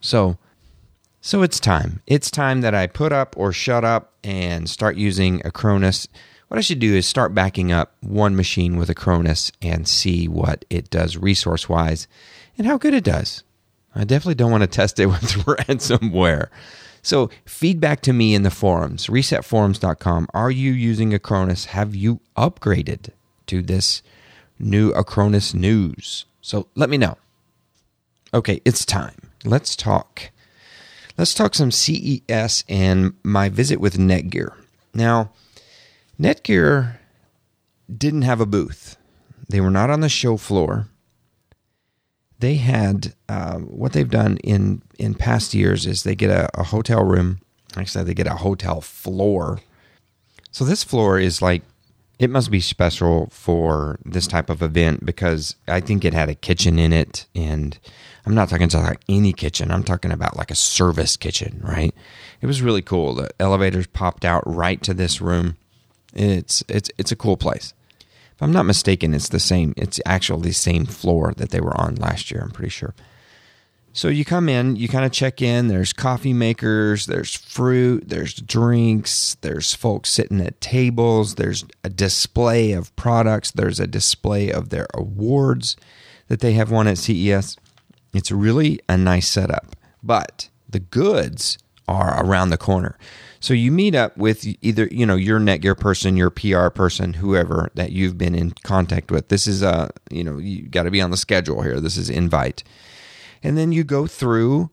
So, 0.01 0.38
so 1.19 1.41
it's 1.41 1.60
time. 1.60 2.04
It's 2.06 2.30
time 2.30 2.62
that 2.62 2.75
I 2.75 2.86
put 2.86 3.12
up 3.12 3.36
or 3.38 3.51
shut 3.51 3.84
up 3.84 4.13
and 4.23 4.69
start 4.69 4.97
using 4.97 5.39
Acronis. 5.39 6.08
What 6.47 6.58
I 6.58 6.62
should 6.62 6.79
do 6.79 6.93
is 6.93 7.08
start 7.08 7.34
backing 7.34 7.71
up 7.71 7.95
one 8.01 8.36
machine 8.36 8.77
with 8.77 8.89
a 8.89 8.95
Acronis 8.95 9.51
and 9.62 9.88
see 9.88 10.27
what 10.27 10.63
it 10.69 10.89
does 10.89 11.17
resource 11.17 11.67
wise 11.67 12.08
and 12.58 12.67
how 12.67 12.77
good 12.77 12.93
it 12.93 13.03
does. 13.03 13.43
I 13.95 14.03
definitely 14.03 14.36
don't 14.36 14.51
want 14.51 14.62
to 14.62 14.67
test 14.71 14.99
it 14.99 15.08
with 15.08 15.21
ransomware. 15.45 16.49
So, 17.01 17.29
feedback 17.45 18.01
to 18.01 18.13
me 18.13 18.34
in 18.34 18.41
the 18.41 18.49
forums, 18.49 19.08
resetforums.com. 19.08 20.27
Are 20.34 20.49
you 20.49 20.71
using 20.71 21.12
Acronis? 21.12 21.67
Have 21.67 21.95
you 21.95 22.19
upgraded 22.36 23.10
to 23.45 23.62
this 23.62 24.01
new 24.58 24.91
Acronis 24.91 25.53
news? 25.53 26.25
So, 26.41 26.67
let 26.73 26.89
me 26.89 26.97
know. 26.97 27.17
Okay, 28.34 28.60
it's 28.65 28.86
time. 28.86 29.29
Let's 29.43 29.75
talk. 29.75 30.31
Let's 31.15 31.36
talk 31.36 31.53
some 31.53 31.71
CES 31.71 32.63
and 32.67 33.13
my 33.23 33.49
visit 33.49 33.79
with 33.79 33.97
Netgear. 33.97 34.55
Now, 34.93 35.31
Netgear 36.19 36.97
didn't 37.95 38.23
have 38.23 38.41
a 38.41 38.45
booth. 38.45 38.97
They 39.47 39.62
were 39.62 39.69
not 39.69 39.89
on 39.89 39.99
the 40.01 40.10
show 40.10 40.38
floor 40.38 40.88
they 42.39 42.56
had 42.56 43.13
uh, 43.30 43.58
what 43.60 43.93
they've 43.93 44.10
done 44.10 44.38
in 44.38 44.82
in 44.99 45.15
past 45.15 45.54
years 45.54 45.86
is 45.86 46.04
they 46.04 46.15
get 46.15 46.30
a, 46.30 46.49
a 46.60 46.63
hotel 46.63 47.04
room. 47.04 47.39
Actually, 47.78 48.04
they 48.04 48.13
get 48.13 48.28
a 48.28 48.36
hotel 48.36 48.82
floor. 48.82 49.60
So 50.51 50.63
this 50.63 50.84
floor 50.84 51.19
is 51.19 51.41
like 51.41 51.63
it 52.19 52.30
must 52.30 52.49
be 52.49 52.62
special 52.62 53.28
for 53.32 53.99
this 54.06 54.28
type 54.28 54.49
of 54.49 54.62
event 54.62 55.06
because 55.06 55.56
I 55.67 55.82
think 55.82 56.06
it 56.06 56.13
had 56.13 56.30
a 56.30 56.36
kitchen 56.36 56.80
in 56.80 56.93
it, 56.93 57.25
and 57.36 57.78
I'm 58.25 58.36
not 58.36 58.49
talking 58.49 58.73
about 58.73 58.97
any 59.10 59.34
kitchen. 59.34 59.71
I'm 59.71 59.84
talking 59.84 60.12
about 60.12 60.38
like 60.38 60.51
a 60.51 60.56
service 60.56 61.17
kitchen, 61.17 61.62
right? 61.63 61.93
It 62.41 62.47
was 62.47 62.62
really 62.62 62.82
cool. 62.82 63.15
The 63.15 63.30
elevators 63.39 63.88
popped 63.88 64.23
out 64.23 64.43
right 64.45 64.82
to 64.84 64.93
this 64.93 65.21
room. 65.21 65.58
It's 66.15 66.63
it's 66.67 66.89
it's 66.97 67.12
a 67.12 67.15
cool 67.15 67.38
place. 67.38 67.73
If 67.99 68.41
I'm 68.41 68.51
not 68.51 68.65
mistaken, 68.65 69.13
it's 69.13 69.30
the 69.30 69.39
same. 69.39 69.73
It's 69.78 69.99
actually 70.06 70.49
the 70.49 70.54
same 70.54 70.86
floor 70.86 71.34
that 71.38 71.51
they 71.51 71.62
were 71.62 71.75
on 71.80 71.95
last 71.95 72.32
year. 72.32 72.41
I'm 72.41 72.51
pretty 72.51 72.69
sure. 72.69 72.93
So 73.93 74.10
you 74.10 74.25
come 74.25 74.49
in, 74.49 74.75
you 74.75 74.89
kind 74.89 75.06
of 75.06 75.13
check 75.13 75.41
in. 75.41 75.69
There's 75.69 75.93
coffee 75.93 76.34
makers, 76.34 77.06
there's 77.06 77.34
fruit, 77.34 78.10
there's 78.10 78.34
drinks, 78.34 79.38
there's 79.39 79.73
folks 79.73 80.10
sitting 80.10 80.41
at 80.41 80.60
tables, 80.60 81.36
there's 81.36 81.63
a 81.82 81.89
display 81.89 82.73
of 82.73 82.93
products, 82.97 83.51
there's 83.51 83.80
a 83.80 83.88
display 83.88 84.51
of 84.51 84.67
their 84.67 84.88
awards 84.93 85.78
that 86.28 86.41
they 86.41 86.54
have 86.54 86.71
won 86.71 86.88
at 86.89 86.97
CES. 86.97 87.56
It's 88.13 88.32
really 88.34 88.82
a 88.89 88.97
nice 88.97 89.30
setup, 89.30 89.78
but 90.04 90.49
the 90.67 90.82
goods 90.82 91.58
are 91.88 92.21
around 92.21 92.49
the 92.49 92.58
corner. 92.58 92.97
So 93.45 93.53
you 93.53 93.71
meet 93.71 93.93
up 93.93 94.17
with 94.17 94.43
either 94.63 94.88
you 94.89 95.05
know 95.05 95.15
your 95.15 95.39
Netgear 95.39 95.77
person, 95.77 96.17
your 96.17 96.31
PR 96.31 96.69
person, 96.69 97.13
whoever 97.13 97.69
that 97.75 97.91
you've 97.91 98.17
been 98.17 98.34
in 98.34 98.53
contact 98.63 99.12
with. 99.12 99.27
This 99.27 99.45
is 99.45 99.62
a 99.62 99.91
you 100.10 100.23
know 100.23 100.39
you 100.39 100.63
got 100.63 100.84
to 100.84 100.89
be 100.89 100.99
on 100.99 101.12
the 101.12 101.15
schedule 101.15 101.62
here. 101.62 101.79
This 101.79 101.95
is 101.95 102.10
invite, 102.10 102.63
and 103.43 103.55
then 103.55 103.71
you 103.71 103.84
go 103.84 104.08
through 104.08 104.71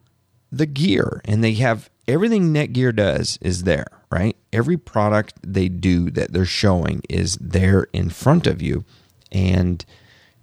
the 0.50 0.64
gear, 0.64 1.20
and 1.26 1.44
they 1.44 1.52
have 1.52 1.90
everything 2.08 2.54
Netgear 2.54 2.96
does 2.96 3.38
is 3.42 3.64
there, 3.64 3.88
right? 4.11 4.38
Every 4.54 4.78
product 4.78 5.35
they 5.42 5.68
do 5.68 6.11
that 6.11 6.32
they're 6.32 6.46
showing 6.46 7.02
is 7.11 7.37
there 7.42 7.88
in 7.92 8.08
front 8.08 8.46
of 8.46 8.62
you, 8.62 8.87
and 9.30 9.85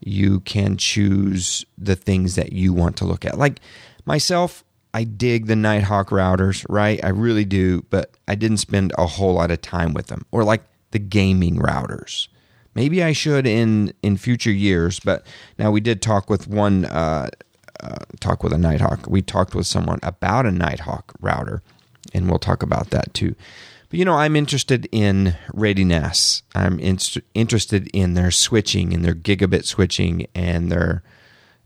you 0.02 0.42
can 0.42 0.78
choose 0.78 1.66
the 1.80 1.96
things 1.96 2.36
that 2.36 2.54
you 2.54 2.74
want 2.74 2.96
to 2.98 3.06
look 3.06 3.26
at. 3.26 3.40
Like 3.40 3.60
myself, 4.06 4.64
I 4.94 5.04
dig 5.04 5.46
the 5.46 5.56
Nighthawk 5.56 6.10
routers, 6.10 6.66
right? 6.68 7.00
I 7.04 7.10
really 7.10 7.46
do, 7.46 7.86
but 7.90 8.12
I 8.28 8.36
didn't 8.36 8.58
spend 8.58 8.92
a 8.98 9.06
whole 9.06 9.34
lot 9.34 9.52
of 9.52 9.62
time 9.62 9.94
with 9.94 10.08
them. 10.08 10.26
Or 10.32 10.44
like 10.44 10.64
the 10.92 11.00
gaming 11.00 11.58
routers. 11.58 12.28
Maybe 12.76 13.04
I 13.04 13.14
should 13.14 13.46
in 13.46 13.94
in 14.02 14.18
future 14.18 14.52
years, 14.52 15.00
but 15.00 15.26
now 15.58 15.72
we 15.72 15.82
did 15.82 16.02
talk 16.02 16.30
with 16.30 16.48
one 16.48 16.86
uh, 16.86 17.30
uh, 17.82 17.98
talk 18.20 18.44
with 18.44 18.54
a 18.54 18.58
Nighthawk. 18.58 19.08
We 19.08 19.22
talked 19.22 19.56
with 19.56 19.68
someone 19.68 20.00
about 20.04 20.46
a 20.46 20.52
Nighthawk 20.52 21.14
router, 21.20 21.62
and 22.14 22.30
we'll 22.30 22.40
talk 22.40 22.64
about 22.64 22.92
that 22.92 23.14
too. 23.14 23.36
But 23.90 24.00
you 24.00 24.06
know, 24.06 24.14
I'm 24.14 24.36
interested 24.36 24.88
in 24.92 25.36
ReadyNAS. 25.54 26.44
I'm 26.54 26.80
in- 26.80 27.00
interested 27.34 27.90
in 27.92 28.14
their 28.14 28.32
switching 28.32 28.94
and 28.94 29.04
their 29.04 29.16
gigabit 29.16 29.66
switching 29.66 30.28
and 30.36 30.72
their 30.72 31.04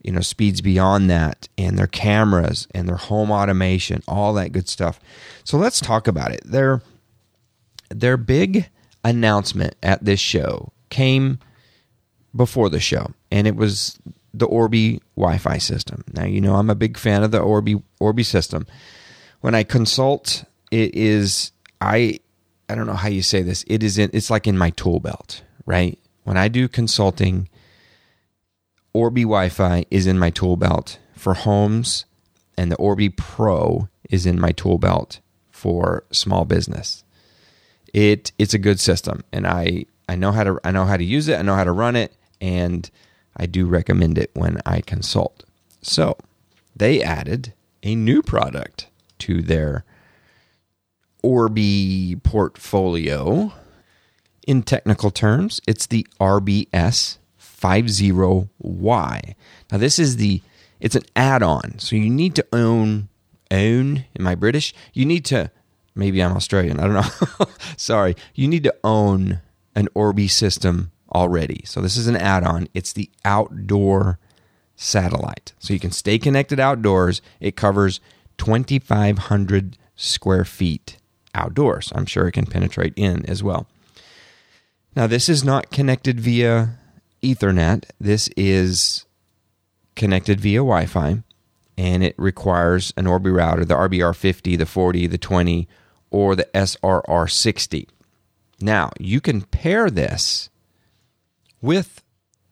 you 0.03 0.11
know 0.11 0.21
speeds 0.21 0.61
beyond 0.61 1.09
that 1.09 1.47
and 1.57 1.77
their 1.77 1.87
cameras 1.87 2.67
and 2.75 2.87
their 2.87 2.97
home 2.97 3.31
automation 3.31 4.03
all 4.07 4.33
that 4.33 4.51
good 4.51 4.67
stuff. 4.67 4.99
So 5.43 5.57
let's 5.57 5.79
talk 5.79 6.07
about 6.07 6.31
it. 6.31 6.41
Their 6.45 6.81
their 7.89 8.17
big 8.17 8.69
announcement 9.03 9.75
at 9.81 10.03
this 10.03 10.19
show 10.19 10.71
came 10.89 11.39
before 12.35 12.69
the 12.69 12.79
show 12.79 13.11
and 13.31 13.47
it 13.47 13.55
was 13.55 13.99
the 14.33 14.45
orbi 14.45 15.01
wi-fi 15.15 15.57
system. 15.57 16.03
Now 16.13 16.25
you 16.25 16.41
know 16.41 16.55
i'm 16.55 16.69
a 16.69 16.75
big 16.75 16.97
fan 16.97 17.23
of 17.23 17.31
the 17.31 17.39
orbi 17.39 17.81
orbi 17.99 18.23
system. 18.23 18.67
When 19.41 19.55
i 19.55 19.63
consult 19.63 20.43
it 20.71 20.93
is 20.95 21.51
i 21.79 22.19
i 22.67 22.75
don't 22.75 22.87
know 22.87 22.93
how 22.93 23.09
you 23.09 23.21
say 23.23 23.41
this. 23.41 23.63
It 23.67 23.83
is 23.83 23.97
in 23.97 24.09
it's 24.13 24.29
like 24.29 24.47
in 24.47 24.57
my 24.57 24.71
tool 24.71 24.99
belt 24.99 25.43
right? 25.65 25.97
When 26.23 26.35
i 26.35 26.49
do 26.49 26.67
consulting 26.67 27.47
Orbi 28.93 29.23
Wi 29.23 29.49
Fi 29.49 29.85
is 29.89 30.05
in 30.05 30.19
my 30.19 30.29
tool 30.29 30.55
belt 30.55 30.99
for 31.15 31.33
homes, 31.33 32.05
and 32.57 32.71
the 32.71 32.75
Orbi 32.75 33.09
Pro 33.09 33.89
is 34.09 34.25
in 34.25 34.39
my 34.39 34.51
tool 34.51 34.77
belt 34.77 35.19
for 35.51 36.03
small 36.11 36.45
business. 36.45 37.03
It 37.93 38.31
it's 38.37 38.53
a 38.53 38.59
good 38.59 38.79
system, 38.79 39.23
and 39.31 39.47
I 39.47 39.85
I 40.07 40.15
know 40.15 40.31
how 40.31 40.43
to 40.43 40.59
I 40.63 40.71
know 40.71 40.85
how 40.85 40.97
to 40.97 41.03
use 41.03 41.27
it. 41.27 41.39
I 41.39 41.41
know 41.41 41.55
how 41.55 41.63
to 41.63 41.71
run 41.71 41.95
it, 41.95 42.13
and 42.39 42.89
I 43.35 43.47
do 43.47 43.65
recommend 43.65 44.17
it 44.17 44.29
when 44.33 44.59
I 44.65 44.81
consult. 44.81 45.43
So 45.81 46.17
they 46.75 47.01
added 47.01 47.53
a 47.81 47.95
new 47.95 48.21
product 48.21 48.87
to 49.19 49.41
their 49.41 49.85
Orbi 51.23 52.15
portfolio. 52.23 53.53
In 54.45 54.61
technical 54.61 55.09
terms, 55.09 55.61
it's 55.65 55.87
the 55.87 56.05
RBS 56.19 57.17
50Y. 57.63 59.35
Now 59.71 59.77
this 59.77 59.99
is 59.99 60.17
the 60.17 60.41
it's 60.79 60.95
an 60.95 61.03
add-on. 61.15 61.79
So 61.79 61.95
you 61.95 62.09
need 62.09 62.35
to 62.35 62.45
own 62.51 63.09
own 63.51 64.05
am 64.19 64.27
I 64.27 64.35
British? 64.35 64.73
You 64.93 65.05
need 65.05 65.25
to 65.25 65.51
maybe 65.95 66.21
I'm 66.21 66.35
Australian, 66.35 66.79
I 66.79 66.83
don't 66.83 66.93
know. 66.93 67.45
Sorry. 67.77 68.15
You 68.35 68.47
need 68.47 68.63
to 68.63 68.75
own 68.83 69.41
an 69.75 69.87
Orbi 69.93 70.27
system 70.27 70.91
already. 71.13 71.63
So 71.65 71.81
this 71.81 71.97
is 71.97 72.07
an 72.07 72.15
add-on. 72.15 72.67
It's 72.73 72.93
the 72.93 73.09
outdoor 73.23 74.19
satellite. 74.75 75.53
So 75.59 75.73
you 75.73 75.79
can 75.79 75.91
stay 75.91 76.17
connected 76.17 76.59
outdoors. 76.59 77.21
It 77.39 77.55
covers 77.55 77.99
2500 78.37 79.77
square 79.95 80.45
feet 80.45 80.97
outdoors. 81.35 81.91
I'm 81.95 82.05
sure 82.05 82.27
it 82.27 82.33
can 82.33 82.45
penetrate 82.45 82.93
in 82.95 83.25
as 83.27 83.43
well. 83.43 83.67
Now, 84.95 85.07
this 85.07 85.27
is 85.27 85.43
not 85.43 85.71
connected 85.71 86.19
via 86.19 86.77
Ethernet. 87.23 87.85
This 87.99 88.29
is 88.37 89.05
connected 89.95 90.39
via 90.39 90.59
Wi 90.59 90.85
Fi 90.85 91.23
and 91.77 92.03
it 92.03 92.15
requires 92.17 92.93
an 92.97 93.07
Orbi 93.07 93.31
router, 93.31 93.65
the 93.65 93.75
RBR50, 93.75 94.57
the 94.57 94.65
40, 94.65 95.07
the 95.07 95.17
20, 95.17 95.67
or 96.11 96.35
the 96.35 96.47
SRR60. 96.53 97.87
Now, 98.61 98.91
you 98.99 99.19
can 99.19 99.41
pair 99.41 99.89
this 99.89 100.49
with 101.61 102.03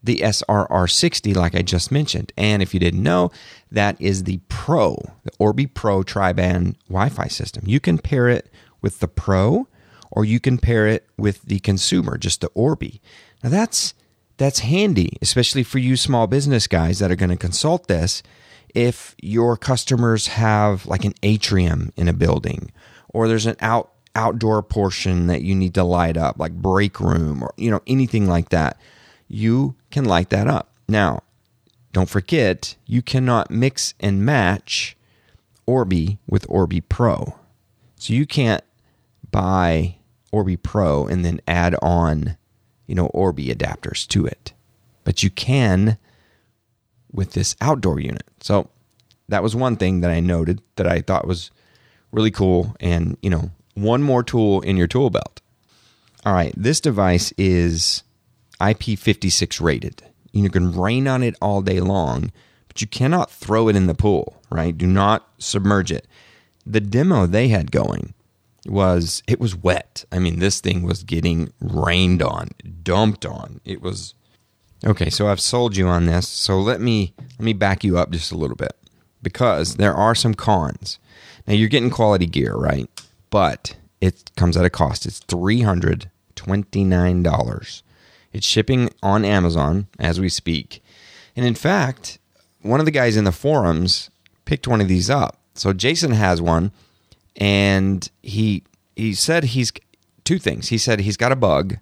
the 0.04 0.18
SRR60, 0.18 1.36
like 1.36 1.54
I 1.54 1.62
just 1.62 1.92
mentioned. 1.92 2.34
And 2.36 2.64
if 2.64 2.74
you 2.74 2.80
didn't 2.80 3.04
know, 3.04 3.32
that 3.72 4.00
is 4.02 4.24
the 4.24 4.40
Pro, 4.50 4.98
the 5.24 5.32
Orbi 5.38 5.68
Pro 5.68 6.02
tri 6.02 6.34
band 6.34 6.78
Wi 6.88 7.10
Fi 7.10 7.28
system. 7.28 7.64
You 7.68 7.80
can 7.80 8.00
pair 8.00 8.28
it 8.28 8.50
with 8.82 9.00
the 9.00 9.08
Pro, 9.08 9.68
or 10.10 10.26
you 10.26 10.40
can 10.40 10.58
pair 10.58 10.88
it 10.88 11.08
with 11.18 11.44
the 11.44 11.60
consumer, 11.60 12.18
just 12.18 12.42
the 12.42 12.50
Orbi. 12.56 13.00
Now, 13.44 13.52
that's 13.52 13.94
that's 14.42 14.60
handy, 14.62 15.18
especially 15.22 15.62
for 15.62 15.78
you 15.78 15.96
small 15.96 16.26
business 16.26 16.66
guys 16.66 16.98
that 16.98 17.12
are 17.12 17.16
going 17.16 17.30
to 17.30 17.38
consult 17.38 17.88
this. 17.88 18.24
If 18.74 19.16
your 19.22 19.56
customers 19.56 20.28
have 20.28 20.88
like 20.88 21.06
an 21.06 21.14
atrium 21.22 21.94
in 21.96 22.08
a 22.08 22.14
building, 22.14 22.72
or 23.10 23.28
there's 23.28 23.46
an 23.46 23.58
out 23.60 23.92
outdoor 24.16 24.64
portion 24.64 25.28
that 25.28 25.44
you 25.44 25.54
need 25.54 25.76
to 25.76 25.84
light 25.84 26.18
up, 26.18 26.40
like 26.40 26.54
break 26.54 27.00
room, 27.00 27.44
or 27.44 27.54
you 27.56 27.70
know 27.70 27.82
anything 27.86 28.28
like 28.28 28.50
that, 28.50 28.80
you 29.28 29.76
can 29.92 30.06
light 30.06 30.32
that 30.32 30.48
up. 30.48 30.74
Now, 30.90 31.22
don't 31.94 32.10
forget, 32.10 32.76
you 32.88 33.04
cannot 33.04 33.52
mix 33.52 33.94
and 34.00 34.26
match 34.26 34.98
Orbi 35.68 36.18
with 36.28 36.48
Orbi 36.50 36.82
Pro. 36.82 37.36
So 37.98 38.14
you 38.14 38.26
can't 38.26 38.64
buy 39.30 39.98
Orbi 40.32 40.58
Pro 40.58 41.06
and 41.06 41.24
then 41.24 41.42
add 41.48 41.76
on, 41.80 42.38
you 42.92 42.96
know, 42.96 43.06
Orbi 43.08 43.48
adapters 43.48 44.06
to 44.10 44.26
it. 44.26 44.52
But 45.06 45.24
you 45.24 45.30
can 45.30 45.98
with 47.10 47.32
this 47.32 47.56
outdoor 47.62 48.02
unit. 48.02 48.26
So 48.42 48.70
that 49.30 49.42
was 49.42 49.56
one 49.56 49.78
thing 49.78 50.02
that 50.02 50.12
I 50.12 50.20
noted 50.20 50.62
that 50.76 50.88
I 50.88 51.00
thought 51.00 51.26
was 51.26 51.52
really 52.12 52.32
cool 52.32 52.76
and, 52.82 53.16
you 53.22 53.30
know, 53.30 53.52
one 53.76 54.04
more 54.04 54.24
tool 54.24 54.60
in 54.60 54.76
your 54.76 54.88
tool 54.88 55.10
belt. 55.10 55.40
All 56.26 56.34
right, 56.34 56.54
this 56.58 56.82
device 56.82 57.32
is 57.38 58.04
IP56 58.60 59.62
rated. 59.62 60.04
You 60.34 60.50
can 60.50 60.78
rain 60.78 61.08
on 61.08 61.24
it 61.24 61.36
all 61.42 61.62
day 61.62 61.80
long, 61.80 62.34
but 62.68 62.82
you 62.82 62.88
cannot 62.88 63.32
throw 63.32 63.70
it 63.70 63.78
in 63.78 63.88
the 63.88 63.96
pool, 63.96 64.42
right? 64.50 64.78
Do 64.78 64.86
not 64.86 65.30
submerge 65.38 65.94
it. 65.94 66.08
The 66.66 66.82
demo 66.82 67.26
they 67.26 67.48
had 67.48 67.72
going 67.72 68.14
was 68.66 69.24
it 69.28 69.40
was 69.40 69.56
wet. 69.56 70.06
I 70.12 70.20
mean, 70.20 70.40
this 70.40 70.62
thing 70.62 70.84
was 70.84 71.04
getting 71.04 71.52
rained 71.60 72.22
on, 72.22 72.50
dumped 72.84 73.26
on. 73.26 73.60
It 73.66 73.82
was 73.82 74.14
Okay, 74.84 75.12
so 75.12 75.28
I've 75.28 75.40
sold 75.40 75.78
you 75.78 75.88
on 75.88 76.08
this. 76.08 76.28
So 76.28 76.60
let 76.60 76.82
me 76.82 77.14
let 77.38 77.42
me 77.42 77.54
back 77.54 77.84
you 77.84 78.00
up 78.00 78.10
just 78.10 78.32
a 78.32 78.38
little 78.38 78.56
bit 78.56 78.76
because 79.22 79.76
there 79.76 79.94
are 79.94 80.16
some 80.16 80.34
cons. 80.34 80.98
Now 81.46 81.54
you're 81.54 81.70
getting 81.70 81.92
quality 81.92 82.26
gear, 82.26 82.56
right? 82.56 82.90
But 83.30 83.76
it 84.00 84.32
comes 84.36 84.58
at 84.58 84.66
a 84.66 84.72
cost. 84.72 85.06
It's 85.06 85.20
$329. 85.22 87.82
It's 88.34 88.48
shipping 88.48 88.90
on 89.04 89.26
Amazon 89.26 89.88
as 90.00 90.20
we 90.20 90.30
speak. 90.30 90.84
And 91.36 91.46
in 91.46 91.56
fact, 91.56 92.18
one 92.62 92.80
of 92.80 92.88
the 92.88 92.92
guys 92.92 93.18
in 93.18 93.26
the 93.26 93.32
forums 93.32 94.10
picked 94.46 94.68
one 94.68 94.82
of 94.82 94.88
these 94.88 95.12
up. 95.12 95.38
So 95.54 95.74
Jason 95.74 96.14
has 96.14 96.42
one 96.42 96.72
and 97.36 98.10
he 98.22 98.64
he 98.96 99.14
said 99.14 99.46
he's 99.46 99.72
two 100.24 100.40
things. 100.40 100.70
He 100.70 100.78
said 100.78 101.02
he's 101.02 101.18
got 101.18 101.32
a 101.32 101.36
bug 101.36 101.78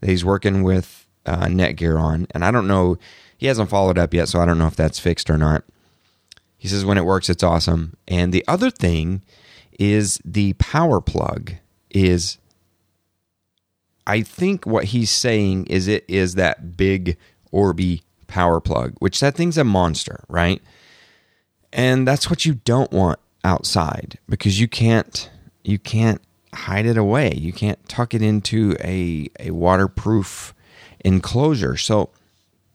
that 0.00 0.10
he's 0.10 0.24
working 0.24 0.62
with 0.62 1.06
uh, 1.26 1.46
Netgear 1.46 2.00
on, 2.00 2.26
and 2.32 2.44
I 2.44 2.50
don't 2.50 2.68
know. 2.68 2.98
He 3.36 3.46
hasn't 3.46 3.70
followed 3.70 3.98
up 3.98 4.14
yet, 4.14 4.28
so 4.28 4.40
I 4.40 4.46
don't 4.46 4.58
know 4.58 4.68
if 4.68 4.76
that's 4.76 5.00
fixed 5.00 5.28
or 5.28 5.36
not. 5.36 5.64
He 6.56 6.68
says 6.68 6.84
when 6.84 6.98
it 6.98 7.04
works, 7.04 7.28
it's 7.28 7.42
awesome. 7.42 7.96
And 8.06 8.32
the 8.32 8.44
other 8.46 8.70
thing 8.70 9.22
is 9.80 10.20
the 10.24 10.52
power 10.54 11.00
plug 11.00 11.54
is 11.90 12.38
I 14.06 14.22
think 14.22 14.64
what 14.64 14.86
he's 14.86 15.10
saying 15.10 15.66
is 15.66 15.88
it 15.88 16.04
is 16.08 16.34
that 16.34 16.76
big 16.76 17.16
Orbi 17.50 18.02
power 18.26 18.60
plug, 18.60 18.94
which 18.98 19.20
that 19.20 19.34
thing's 19.34 19.58
a 19.58 19.64
monster, 19.64 20.24
right? 20.28 20.62
And 21.72 22.06
that's 22.06 22.30
what 22.30 22.44
you 22.44 22.54
don't 22.54 22.92
want 22.92 23.18
outside 23.44 24.18
because 24.28 24.60
you 24.60 24.68
can't 24.68 25.30
you 25.64 25.78
can't 25.78 26.20
hide 26.54 26.86
it 26.86 26.96
away. 26.96 27.32
You 27.34 27.52
can't 27.52 27.86
tuck 27.88 28.14
it 28.14 28.22
into 28.22 28.76
a 28.80 29.28
a 29.40 29.50
waterproof 29.50 30.54
enclosure. 31.00 31.76
So 31.76 32.10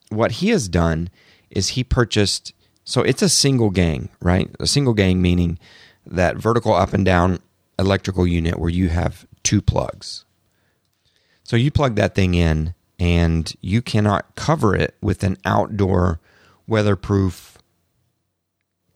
what 0.09 0.33
he 0.33 0.49
has 0.49 0.67
done 0.67 1.09
is 1.49 1.69
he 1.69 1.83
purchased 1.83 2.53
so 2.83 3.01
it's 3.01 3.21
a 3.21 3.29
single 3.29 3.69
gang, 3.69 4.09
right? 4.21 4.49
A 4.59 4.67
single 4.67 4.93
gang 4.93 5.21
meaning 5.21 5.59
that 6.05 6.37
vertical 6.37 6.73
up 6.73 6.93
and 6.93 7.03
down 7.03 7.39
electrical 7.77 8.25
unit 8.25 8.59
where 8.59 8.69
you 8.69 8.89
have 8.89 9.27
two 9.43 9.61
plugs. 9.61 10.25
So 11.43 11.55
you 11.55 11.71
plug 11.71 11.95
that 11.95 12.15
thing 12.15 12.33
in 12.33 12.73
and 12.99 13.53
you 13.61 13.81
cannot 13.81 14.35
cover 14.35 14.75
it 14.75 14.95
with 15.01 15.23
an 15.23 15.37
outdoor 15.45 16.19
weatherproof 16.65 17.56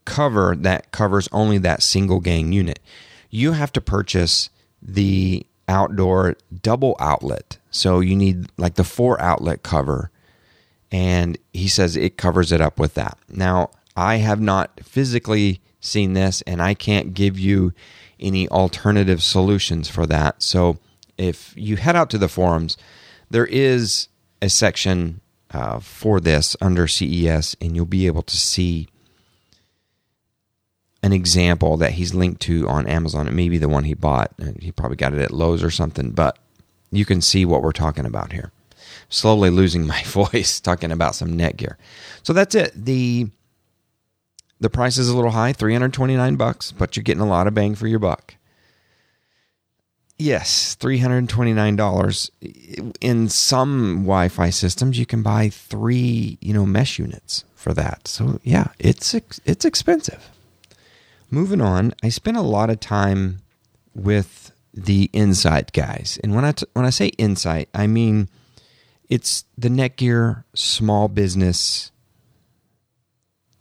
cover 0.06 0.56
that 0.56 0.92
covers 0.92 1.28
only 1.32 1.58
that 1.60 1.84
single 1.84 2.20
gang 2.20 2.52
unit. 2.52 2.80
You 3.30 3.54
have 3.54 3.72
to 3.74 3.82
purchase 3.82 4.50
the 4.82 5.46
outdoor 5.68 6.36
double 6.62 6.96
outlet. 7.00 7.58
So 7.70 8.00
you 8.00 8.16
need 8.16 8.48
like 8.58 8.76
the 8.76 8.84
four 8.84 9.20
outlet 9.22 9.64
cover. 9.64 10.12
And 10.92 11.38
he 11.54 11.68
says 11.68 11.96
it 11.96 12.18
covers 12.18 12.52
it 12.52 12.60
up 12.60 12.80
with 12.80 12.96
that. 12.96 13.18
Now, 13.30 13.70
I 13.96 14.18
have 14.18 14.42
not 14.42 14.82
physically 14.84 15.62
seen 15.80 16.14
this 16.14 16.42
and 16.44 16.62
I 16.62 16.74
can't 16.74 17.14
give 17.14 17.40
you 17.40 17.74
any 18.20 18.48
alternative 18.50 19.24
solutions 19.24 19.90
for 19.90 20.06
that. 20.08 20.44
So 20.44 20.78
if 21.18 21.54
you 21.56 21.78
head 21.78 21.96
out 21.96 22.10
to 22.12 22.18
the 22.18 22.28
forums, 22.28 22.78
there 23.30 23.46
is 23.46 24.08
a 24.42 24.50
section 24.50 25.22
uh, 25.52 25.80
for 25.80 26.20
this 26.20 26.56
under 26.62 26.88
CES, 26.88 27.56
and 27.62 27.76
you'll 27.76 27.86
be 27.86 28.08
able 28.08 28.24
to 28.24 28.38
see 28.38 28.88
an 31.04 31.14
example 31.14 31.78
that 31.78 31.94
he's 31.94 32.14
linked 32.14 32.42
to 32.42 32.68
on 32.68 32.88
Amazon. 32.88 33.28
It 33.28 33.34
may 33.34 33.50
be 33.50 33.58
the 33.58 33.70
one 33.70 33.86
he 33.86 33.94
bought. 33.94 34.32
Uh, 34.42 34.52
he 34.60 34.72
probably 34.72 34.98
got 34.98 35.14
it 35.14 35.20
at 35.20 35.32
Lowe's 35.32 35.64
or 35.64 35.72
something, 35.72 36.12
but 36.12 36.38
you 36.92 37.06
can 37.06 37.22
see 37.22 37.46
what 37.46 37.64
we're 37.64 37.72
talking 37.72 38.06
about 38.06 38.34
here. 38.34 38.52
Slowly 39.10 39.50
losing 39.50 39.88
my 39.88 40.04
voice 40.04 40.60
talking 40.60 40.92
about 40.92 41.16
some 41.16 41.38
Netgear. 41.38 41.76
So 42.24 42.34
that's 42.34 42.56
it. 42.56 42.74
The 42.76 43.30
the 44.60 44.70
price 44.70 45.00
is 45.00 45.10
a 45.10 45.16
little 45.16 45.32
high, 45.32 45.54
329 45.54 46.36
bucks, 46.36 46.72
but 46.72 46.96
you're 46.96 47.04
getting 47.04 47.24
a 47.24 47.28
lot 47.28 47.48
of 47.48 47.56
bang 47.56 47.74
for 47.74 47.88
your 47.88 47.98
buck. 47.98 48.36
Yes, 50.20 50.78
$329. 50.80 52.30
In 53.02 53.28
some 53.28 54.04
Wi-Fi 54.04 54.52
systems 54.52 55.00
you 55.00 55.08
can 55.08 55.24
buy 55.24 55.50
3, 55.50 56.38
you 56.40 56.54
know, 56.54 56.68
mesh 56.68 57.00
units 57.00 57.44
for 57.56 57.74
that. 57.74 58.08
So, 58.08 58.40
yeah, 58.44 58.68
it's 58.78 59.16
it's 59.16 59.66
expensive. 59.66 60.30
Moving 61.34 61.62
on, 61.62 61.94
I 62.04 62.10
spent 62.10 62.36
a 62.36 62.42
lot 62.42 62.70
of 62.70 62.82
time 62.82 63.40
with 63.96 64.52
the 64.74 65.10
Insight 65.14 65.72
guys. 65.72 66.20
And 66.22 66.36
when 66.36 66.44
I 66.44 66.52
t- 66.52 66.66
when 66.74 66.86
I 66.86 66.90
say 66.90 67.08
Insight, 67.18 67.70
I 67.74 67.88
mean 67.88 68.30
it's 69.10 69.46
the 69.58 69.70
Netgear 69.70 70.44
small 70.54 71.08
business 71.08 71.92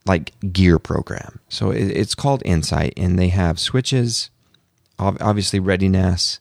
like 0.04 0.32
gear 0.52 0.80
program. 0.80 1.40
So 1.48 1.70
it's 1.70 2.14
called 2.14 2.42
Insight, 2.44 2.94
and 2.96 3.18
they 3.18 3.28
have 3.28 3.60
switches, 3.60 4.30
obviously 4.98 5.60
ReadyNAS, 5.60 6.40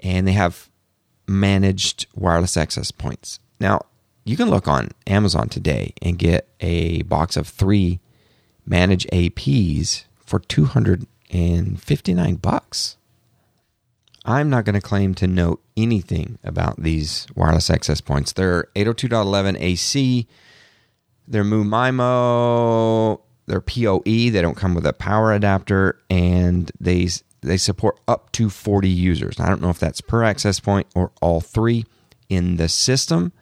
and 0.00 0.26
they 0.26 0.32
have 0.32 0.68
managed 1.26 2.06
wireless 2.14 2.56
access 2.56 2.90
points. 2.90 3.38
Now, 3.60 3.82
you 4.24 4.36
can 4.36 4.50
look 4.50 4.68
on 4.68 4.90
Amazon 5.06 5.48
today 5.48 5.94
and 6.02 6.18
get 6.18 6.48
a 6.60 7.02
box 7.02 7.36
of 7.36 7.48
three 7.48 8.00
managed 8.66 9.08
APs 9.12 10.04
for 10.32 10.38
259 10.38 12.34
bucks. 12.36 12.96
I'm 14.24 14.48
not 14.48 14.64
going 14.64 14.74
to 14.74 14.80
claim 14.80 15.14
to 15.16 15.26
know 15.26 15.58
anything 15.76 16.38
about 16.42 16.82
these 16.82 17.26
wireless 17.34 17.68
access 17.68 18.00
points. 18.00 18.32
They're 18.32 18.68
802.11 18.74 19.60
AC 19.60 20.26
they're 21.28 21.44
MU-MIMO, 21.44 23.20
they're 23.46 23.60
PoE. 23.60 24.02
They 24.04 24.42
don't 24.42 24.56
come 24.56 24.74
with 24.74 24.86
a 24.86 24.92
power 24.92 25.32
adapter, 25.32 25.98
and 26.10 26.70
they 26.80 27.08
they 27.40 27.56
support 27.56 27.98
up 28.06 28.30
to 28.32 28.48
40 28.48 28.88
users. 28.88 29.40
I 29.40 29.48
don't 29.48 29.60
know 29.60 29.70
if 29.70 29.78
that's 29.78 30.00
per 30.00 30.22
access 30.22 30.60
point 30.60 30.86
or 30.94 31.10
all 31.20 31.40
three 31.40 31.84
in 32.28 32.56
the 32.56 32.68
system, 32.68 33.32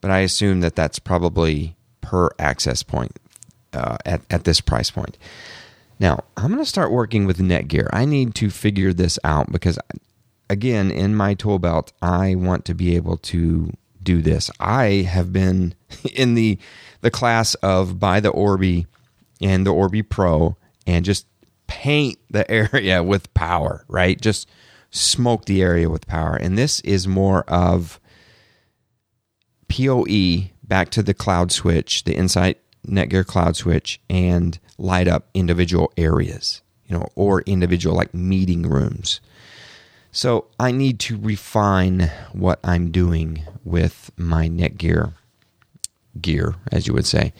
but 0.00 0.10
I 0.10 0.20
assume 0.20 0.60
that 0.60 0.74
that's 0.74 0.98
probably 0.98 1.76
per 2.00 2.30
access 2.38 2.82
point 2.82 3.16
uh, 3.72 3.96
at 4.04 4.22
at 4.30 4.44
this 4.44 4.60
price 4.60 4.90
point. 4.90 5.18
Now 5.98 6.24
I'm 6.36 6.48
going 6.48 6.62
to 6.62 6.68
start 6.68 6.90
working 6.90 7.26
with 7.26 7.38
Netgear. 7.38 7.88
I 7.92 8.04
need 8.04 8.34
to 8.36 8.50
figure 8.50 8.92
this 8.92 9.18
out 9.24 9.52
because, 9.52 9.78
again, 10.50 10.90
in 10.90 11.14
my 11.14 11.34
tool 11.34 11.58
belt, 11.58 11.92
I 12.02 12.34
want 12.34 12.64
to 12.66 12.74
be 12.74 12.96
able 12.96 13.16
to 13.18 13.72
do 14.02 14.20
this. 14.20 14.50
I 14.60 15.06
have 15.08 15.32
been 15.32 15.74
in 16.14 16.34
the 16.34 16.58
the 17.00 17.10
class 17.10 17.54
of 17.56 17.98
buy 17.98 18.20
the 18.20 18.30
Orbi 18.30 18.86
and 19.40 19.66
the 19.66 19.74
Orbi 19.74 20.02
Pro 20.02 20.56
and 20.86 21.04
just 21.04 21.26
paint 21.66 22.18
the 22.30 22.48
area 22.72 23.02
with 23.02 23.32
power, 23.34 23.84
right? 23.88 24.20
Just 24.20 24.48
smoke 24.90 25.46
the 25.46 25.62
area 25.62 25.90
with 25.90 26.06
power. 26.06 26.36
And 26.36 26.56
this 26.56 26.80
is 26.80 27.08
more 27.08 27.42
of 27.48 28.00
PoE 29.68 30.50
back 30.62 30.90
to 30.90 31.02
the 31.02 31.14
cloud 31.14 31.50
switch, 31.50 32.04
the 32.04 32.14
Insight 32.14 32.60
Netgear 32.86 33.26
cloud 33.26 33.56
switch, 33.56 34.00
and 34.08 34.58
light 34.78 35.08
up 35.08 35.28
individual 35.34 35.92
areas, 35.96 36.62
you 36.86 36.96
know, 36.96 37.08
or 37.14 37.42
individual 37.42 37.96
like 37.96 38.12
meeting 38.14 38.62
rooms. 38.62 39.20
So 40.12 40.46
I 40.60 40.70
need 40.70 41.00
to 41.00 41.18
refine 41.18 42.10
what 42.32 42.60
I'm 42.62 42.92
doing 42.92 43.42
with 43.64 44.12
my 44.16 44.48
Netgear 44.48 44.78
gear, 44.78 45.12
gear, 46.20 46.54
as 46.70 46.86
you 46.86 46.94
would 46.94 47.06
say. 47.06 47.32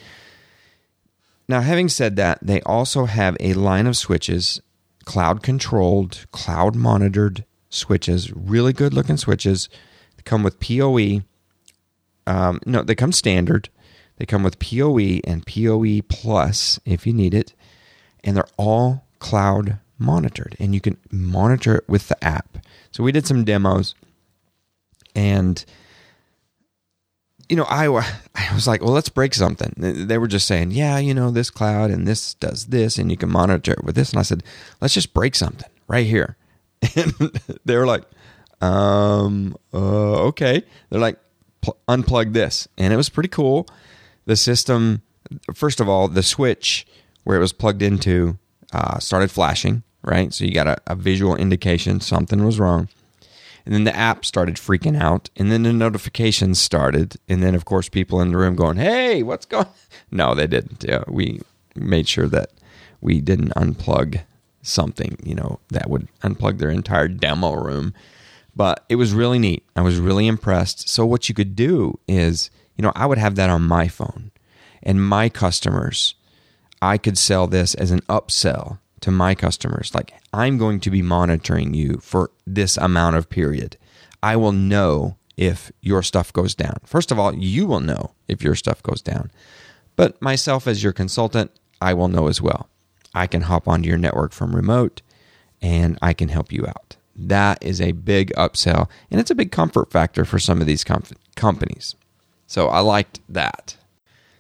Now, 1.48 1.60
having 1.60 1.88
said 1.88 2.16
that, 2.16 2.38
they 2.42 2.60
also 2.62 3.04
have 3.04 3.36
a 3.38 3.54
line 3.54 3.86
of 3.86 3.96
switches, 3.96 4.60
cloud 5.04 5.42
controlled, 5.42 6.26
cloud 6.32 6.74
monitored 6.74 7.44
switches, 7.68 8.32
really 8.32 8.72
good 8.72 8.94
looking 8.94 9.18
switches. 9.18 9.68
They 10.16 10.22
come 10.24 10.42
with 10.42 10.58
PoE. 10.58 11.22
Um, 12.26 12.60
no, 12.64 12.82
they 12.82 12.94
come 12.94 13.12
standard. 13.12 13.68
They 14.16 14.26
come 14.26 14.42
with 14.42 14.58
PoE 14.58 15.20
and 15.24 15.46
PoE 15.46 16.00
Plus 16.08 16.78
if 16.84 17.06
you 17.06 17.12
need 17.12 17.34
it, 17.34 17.54
and 18.22 18.36
they're 18.36 18.46
all 18.56 19.04
cloud 19.18 19.78
monitored, 19.98 20.56
and 20.58 20.74
you 20.74 20.80
can 20.80 20.96
monitor 21.10 21.76
it 21.76 21.88
with 21.88 22.08
the 22.08 22.24
app. 22.24 22.58
So 22.90 23.02
we 23.02 23.12
did 23.12 23.26
some 23.26 23.44
demos, 23.44 23.94
and 25.14 25.64
you 27.48 27.56
know, 27.56 27.66
I 27.68 27.86
I 28.34 28.54
was 28.54 28.66
like, 28.66 28.82
well, 28.82 28.92
let's 28.92 29.08
break 29.08 29.34
something. 29.34 29.74
They 29.76 30.18
were 30.18 30.28
just 30.28 30.46
saying, 30.46 30.70
yeah, 30.70 30.98
you 30.98 31.14
know, 31.14 31.30
this 31.30 31.50
cloud 31.50 31.90
and 31.90 32.06
this 32.06 32.34
does 32.34 32.66
this, 32.66 32.98
and 32.98 33.10
you 33.10 33.16
can 33.16 33.30
monitor 33.30 33.72
it 33.72 33.84
with 33.84 33.94
this. 33.94 34.10
And 34.10 34.18
I 34.18 34.22
said, 34.22 34.42
let's 34.80 34.94
just 34.94 35.14
break 35.14 35.34
something 35.34 35.70
right 35.88 36.06
here. 36.06 36.36
And 36.96 37.14
they 37.64 37.76
were 37.76 37.86
like, 37.86 38.04
um, 38.60 39.56
uh, 39.72 40.26
okay. 40.26 40.62
They're 40.90 41.00
like, 41.00 41.18
unplug 41.88 42.34
this, 42.34 42.68
and 42.76 42.92
it 42.92 42.96
was 42.96 43.08
pretty 43.08 43.30
cool. 43.30 43.66
The 44.26 44.36
system, 44.36 45.02
first 45.54 45.80
of 45.80 45.88
all, 45.88 46.08
the 46.08 46.22
switch 46.22 46.86
where 47.24 47.36
it 47.36 47.40
was 47.40 47.52
plugged 47.52 47.82
into 47.82 48.38
uh, 48.72 48.98
started 48.98 49.30
flashing. 49.30 49.82
Right, 50.06 50.34
so 50.34 50.44
you 50.44 50.52
got 50.52 50.66
a, 50.66 50.76
a 50.86 50.94
visual 50.94 51.34
indication 51.34 51.98
something 51.98 52.44
was 52.44 52.60
wrong. 52.60 52.88
And 53.64 53.74
then 53.74 53.84
the 53.84 53.96
app 53.96 54.24
started 54.24 54.56
freaking 54.56 55.00
out. 55.00 55.30
And 55.36 55.50
then 55.50 55.62
the 55.62 55.72
notifications 55.72 56.60
started. 56.60 57.16
And 57.28 57.42
then, 57.42 57.54
of 57.54 57.64
course, 57.64 57.88
people 57.88 58.20
in 58.20 58.30
the 58.30 58.36
room 58.36 58.56
going, 58.56 58.76
hey, 58.76 59.22
what's 59.22 59.46
going 59.46 59.66
No, 60.10 60.34
they 60.34 60.46
didn't. 60.46 60.84
Yeah, 60.86 61.04
we 61.08 61.40
made 61.74 62.06
sure 62.06 62.28
that 62.28 62.50
we 63.00 63.20
didn't 63.20 63.54
unplug 63.54 64.20
something, 64.62 65.18
you 65.22 65.34
know, 65.34 65.60
that 65.70 65.90
would 65.90 66.08
unplug 66.22 66.58
their 66.58 66.70
entire 66.70 67.08
demo 67.08 67.54
room. 67.54 67.94
But 68.56 68.84
it 68.88 68.96
was 68.96 69.12
really 69.12 69.38
neat. 69.38 69.64
I 69.74 69.82
was 69.82 69.98
really 69.98 70.26
impressed. 70.26 70.88
So, 70.88 71.04
what 71.04 71.28
you 71.28 71.34
could 71.34 71.56
do 71.56 71.98
is, 72.06 72.50
you 72.76 72.82
know, 72.82 72.92
I 72.94 73.06
would 73.06 73.18
have 73.18 73.36
that 73.36 73.50
on 73.50 73.62
my 73.62 73.88
phone. 73.88 74.30
And 74.82 75.06
my 75.06 75.28
customers. 75.28 76.14
I 76.82 76.98
could 76.98 77.16
sell 77.16 77.46
this 77.46 77.74
as 77.74 77.90
an 77.90 78.00
upsell 78.02 78.78
to 79.04 79.10
my 79.10 79.34
customers. 79.34 79.94
Like 79.94 80.14
i'm 80.32 80.56
going 80.56 80.80
to 80.80 80.90
be 80.90 81.02
monitoring 81.02 81.74
you 81.74 81.98
for 82.02 82.30
this 82.46 82.78
amount 82.78 83.16
of 83.16 83.28
period. 83.28 83.76
I 84.22 84.36
will 84.36 84.52
know 84.52 85.16
if 85.36 85.70
your 85.82 86.02
stuff 86.02 86.32
goes 86.32 86.54
down. 86.54 86.78
First 86.86 87.12
of 87.12 87.18
all 87.18 87.34
you 87.34 87.66
will 87.66 87.80
know 87.80 88.12
if 88.28 88.42
your 88.42 88.54
stuff 88.54 88.82
goes 88.82 89.02
down. 89.02 89.30
But 89.96 90.20
myself 90.22 90.66
as 90.66 90.82
your 90.82 90.94
consultant 90.94 91.50
i 91.82 91.92
will 91.92 92.08
know 92.08 92.28
as 92.28 92.40
well. 92.40 92.70
I 93.14 93.26
can 93.26 93.42
hop 93.42 93.68
onto 93.68 93.88
your 93.90 93.98
network 93.98 94.32
from 94.32 94.56
remote 94.56 95.02
and 95.60 95.98
i 96.00 96.14
can 96.14 96.30
help 96.30 96.50
you 96.50 96.66
out. 96.66 96.96
That 97.14 97.62
is 97.62 97.82
a 97.82 97.92
big 97.92 98.32
upsell 98.38 98.88
and 99.10 99.20
it's 99.20 99.30
a 99.30 99.34
big 99.34 99.52
comfort 99.52 99.90
factor 99.90 100.24
for 100.24 100.38
some 100.38 100.62
of 100.62 100.66
these 100.66 100.82
com- 100.82 101.04
companies 101.36 101.94
so 102.54 102.68
i 102.68 102.80
liked 102.80 103.20
that 103.28 103.76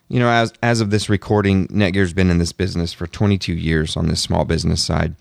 you 0.08 0.20
know, 0.20 0.28
as 0.28 0.52
as 0.62 0.80
of 0.80 0.90
this 0.90 1.08
recording, 1.08 1.66
Netgear's 1.68 2.12
been 2.12 2.30
in 2.30 2.38
this 2.38 2.52
business 2.52 2.92
for 2.92 3.06
22 3.06 3.52
years 3.52 3.96
on 3.96 4.08
this 4.08 4.20
small 4.20 4.44
business 4.44 4.80
side, 4.80 5.16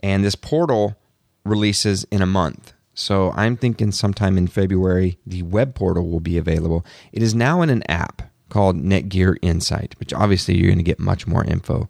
and 0.00 0.24
this 0.24 0.34
portal 0.34 0.96
releases 1.44 2.04
in 2.04 2.22
a 2.22 2.26
month. 2.26 2.72
So 2.94 3.32
I'm 3.32 3.56
thinking 3.56 3.90
sometime 3.90 4.36
in 4.36 4.46
February 4.46 5.18
the 5.26 5.42
web 5.42 5.74
portal 5.74 6.08
will 6.08 6.20
be 6.20 6.36
available. 6.36 6.84
It 7.12 7.22
is 7.22 7.34
now 7.34 7.62
in 7.62 7.70
an 7.70 7.82
app 7.90 8.30
called 8.50 8.76
Netgear 8.76 9.36
Insight, 9.40 9.98
which 9.98 10.12
obviously 10.12 10.56
you're 10.56 10.68
going 10.68 10.78
to 10.78 10.84
get 10.84 11.00
much 11.00 11.26
more 11.26 11.44
info 11.44 11.88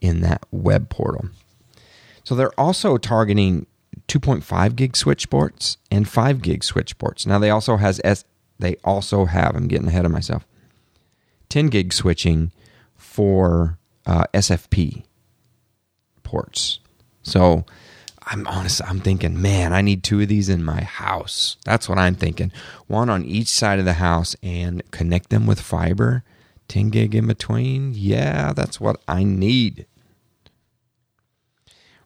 in 0.00 0.20
that 0.20 0.46
web 0.52 0.88
portal. 0.88 1.30
So 2.22 2.36
they're 2.36 2.58
also 2.58 2.96
targeting 2.96 3.66
2.5 4.06 4.76
gig 4.76 4.96
switch 4.96 5.28
ports 5.28 5.78
and 5.90 6.08
5 6.08 6.42
gig 6.42 6.62
switch 6.62 6.96
ports. 6.96 7.26
Now 7.26 7.40
they 7.40 7.50
also 7.50 7.76
has 7.76 8.00
S 8.04 8.24
they 8.58 8.76
also 8.84 9.24
have 9.24 9.54
I'm 9.54 9.68
getting 9.68 9.88
ahead 9.88 10.04
of 10.04 10.10
myself 10.10 10.46
10 11.48 11.68
gig 11.68 11.92
switching 11.92 12.52
for 12.96 13.78
uh, 14.04 14.24
SFP 14.34 15.04
ports. 16.22 16.80
So 17.22 17.64
I'm 18.22 18.46
honest, 18.46 18.82
I'm 18.84 19.00
thinking, 19.00 19.40
man, 19.40 19.72
I 19.72 19.82
need 19.82 20.02
two 20.02 20.20
of 20.20 20.28
these 20.28 20.48
in 20.48 20.64
my 20.64 20.82
house. 20.82 21.56
That's 21.64 21.88
what 21.88 21.98
I'm 21.98 22.14
thinking. 22.14 22.50
One 22.88 23.08
on 23.08 23.24
each 23.24 23.48
side 23.48 23.78
of 23.78 23.84
the 23.84 23.94
house 23.94 24.34
and 24.42 24.88
connect 24.90 25.30
them 25.30 25.46
with 25.46 25.60
fiber, 25.60 26.24
10 26.68 26.90
gig 26.90 27.14
in 27.14 27.26
between. 27.26 27.92
Yeah, 27.94 28.52
that's 28.52 28.80
what 28.80 29.00
I 29.06 29.22
need. 29.22 29.86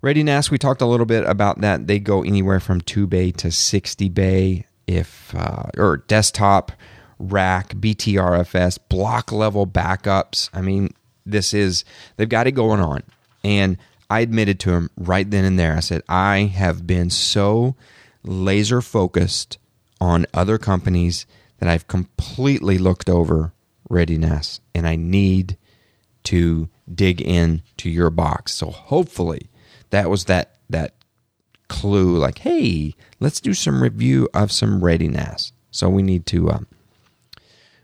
ReadyNAS, 0.03 0.51
we 0.51 0.59
talked 0.59 0.81
a 0.81 0.87
little 0.87 1.07
bit 1.07 1.25
about 1.25 1.61
that. 1.61 1.87
They 1.87 1.99
go 1.99 2.23
anywhere 2.23 2.61
from 2.61 2.81
2 2.81 3.07
bay 3.07 3.31
to 3.33 3.51
60 3.51 4.09
bay 4.11 4.67
if 4.91 5.35
uh, 5.35 5.65
or 5.77 5.99
desktop 6.09 6.73
rack, 7.19 7.75
BTRFS, 7.75 8.79
block 8.89 9.31
level 9.31 9.67
backups. 9.67 10.51
I 10.53 10.61
mean, 10.63 10.95
this 11.25 11.55
is, 11.55 11.85
they've 12.17 12.29
got 12.29 12.47
it 12.47 12.53
going 12.53 12.81
on. 12.81 13.03
And 13.45 13.77
I 14.09 14.21
admitted 14.21 14.59
to 14.61 14.73
him 14.73 14.91
right 14.97 15.31
then 15.31 15.45
and 15.45 15.59
there, 15.59 15.77
I 15.77 15.81
said, 15.81 16.03
I 16.09 16.39
have 16.55 16.87
been 16.87 17.11
so 17.11 17.77
laser 18.25 18.83
focused 18.83 19.59
on 20.01 20.27
other 20.35 20.59
companies 20.59 21.27
that 21.59 21.69
I've 21.69 21.87
completely 21.87 22.79
looked 22.79 23.09
over 23.09 23.53
ReadyNAS 23.89 24.61
and 24.75 24.87
I 24.87 24.97
need 24.97 25.57
to 26.25 26.69
dig 26.93 27.21
in 27.21 27.63
to 27.79 27.91
your 27.91 28.11
box. 28.11 28.53
So 28.55 28.71
hopefully 28.71 29.51
that 29.91 30.11
was 30.11 30.25
that 30.25 30.57
that 30.69 30.95
clue 31.71 32.19
like, 32.19 32.41
hey, 32.41 32.95
let's 33.21 33.41
do 33.41 33.55
some 33.55 33.83
review 33.83 34.29
of 34.35 34.53
some 34.53 34.83
ReadyNAS. 34.83 35.53
So 35.71 35.89
we 35.89 36.03
need 36.03 36.27
to 36.27 36.51
um, 36.51 36.67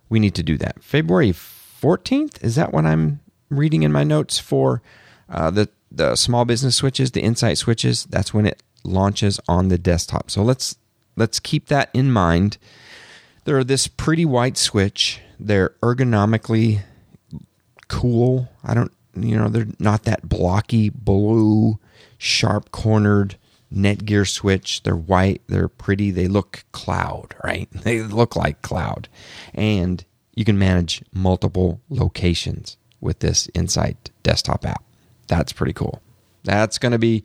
we 0.08 0.20
need 0.20 0.34
to 0.34 0.42
do 0.42 0.58
that. 0.58 0.82
February 0.82 1.32
14th, 1.32 2.42
is 2.42 2.56
that 2.56 2.72
what 2.72 2.84
I'm 2.84 3.20
reading 3.48 3.82
in 3.82 3.92
my 3.92 4.04
notes 4.04 4.38
for 4.38 4.82
uh, 5.28 5.50
the, 5.50 5.68
the 5.90 6.16
small 6.16 6.44
business 6.44 6.76
switches, 6.76 7.12
the 7.12 7.22
insight 7.22 7.58
switches? 7.58 8.04
That's 8.04 8.34
when 8.34 8.46
it 8.46 8.62
launches 8.84 9.40
on 9.48 9.68
the 9.68 9.78
desktop. 9.78 10.30
So 10.30 10.42
let's 10.42 10.76
let's 11.16 11.40
keep 11.40 11.66
that 11.66 11.90
in 11.94 12.12
mind. 12.12 12.58
They're 13.44 13.64
this 13.64 13.86
pretty 13.86 14.24
white 14.24 14.56
switch. 14.56 15.20
They're 15.38 15.70
ergonomically 15.82 16.82
cool. 17.88 18.48
I 18.64 18.74
don't, 18.74 18.92
you 19.14 19.36
know, 19.36 19.48
they're 19.48 19.68
not 19.78 20.02
that 20.04 20.28
blocky 20.28 20.90
blue, 20.90 21.78
sharp 22.18 22.72
cornered 22.72 23.36
Netgear 23.72 24.28
switch. 24.28 24.82
They're 24.82 24.96
white, 24.96 25.42
they're 25.48 25.68
pretty, 25.68 26.10
they 26.10 26.28
look 26.28 26.64
cloud, 26.72 27.34
right? 27.44 27.68
They 27.82 28.00
look 28.00 28.36
like 28.36 28.62
cloud. 28.62 29.08
And 29.54 30.04
you 30.34 30.44
can 30.44 30.58
manage 30.58 31.02
multiple 31.12 31.80
locations 31.88 32.76
with 33.00 33.20
this 33.20 33.48
Insight 33.54 34.10
desktop 34.22 34.66
app. 34.66 34.84
That's 35.28 35.52
pretty 35.52 35.72
cool. 35.72 36.02
That's 36.44 36.78
going 36.78 36.92
to 36.92 36.98
be 36.98 37.24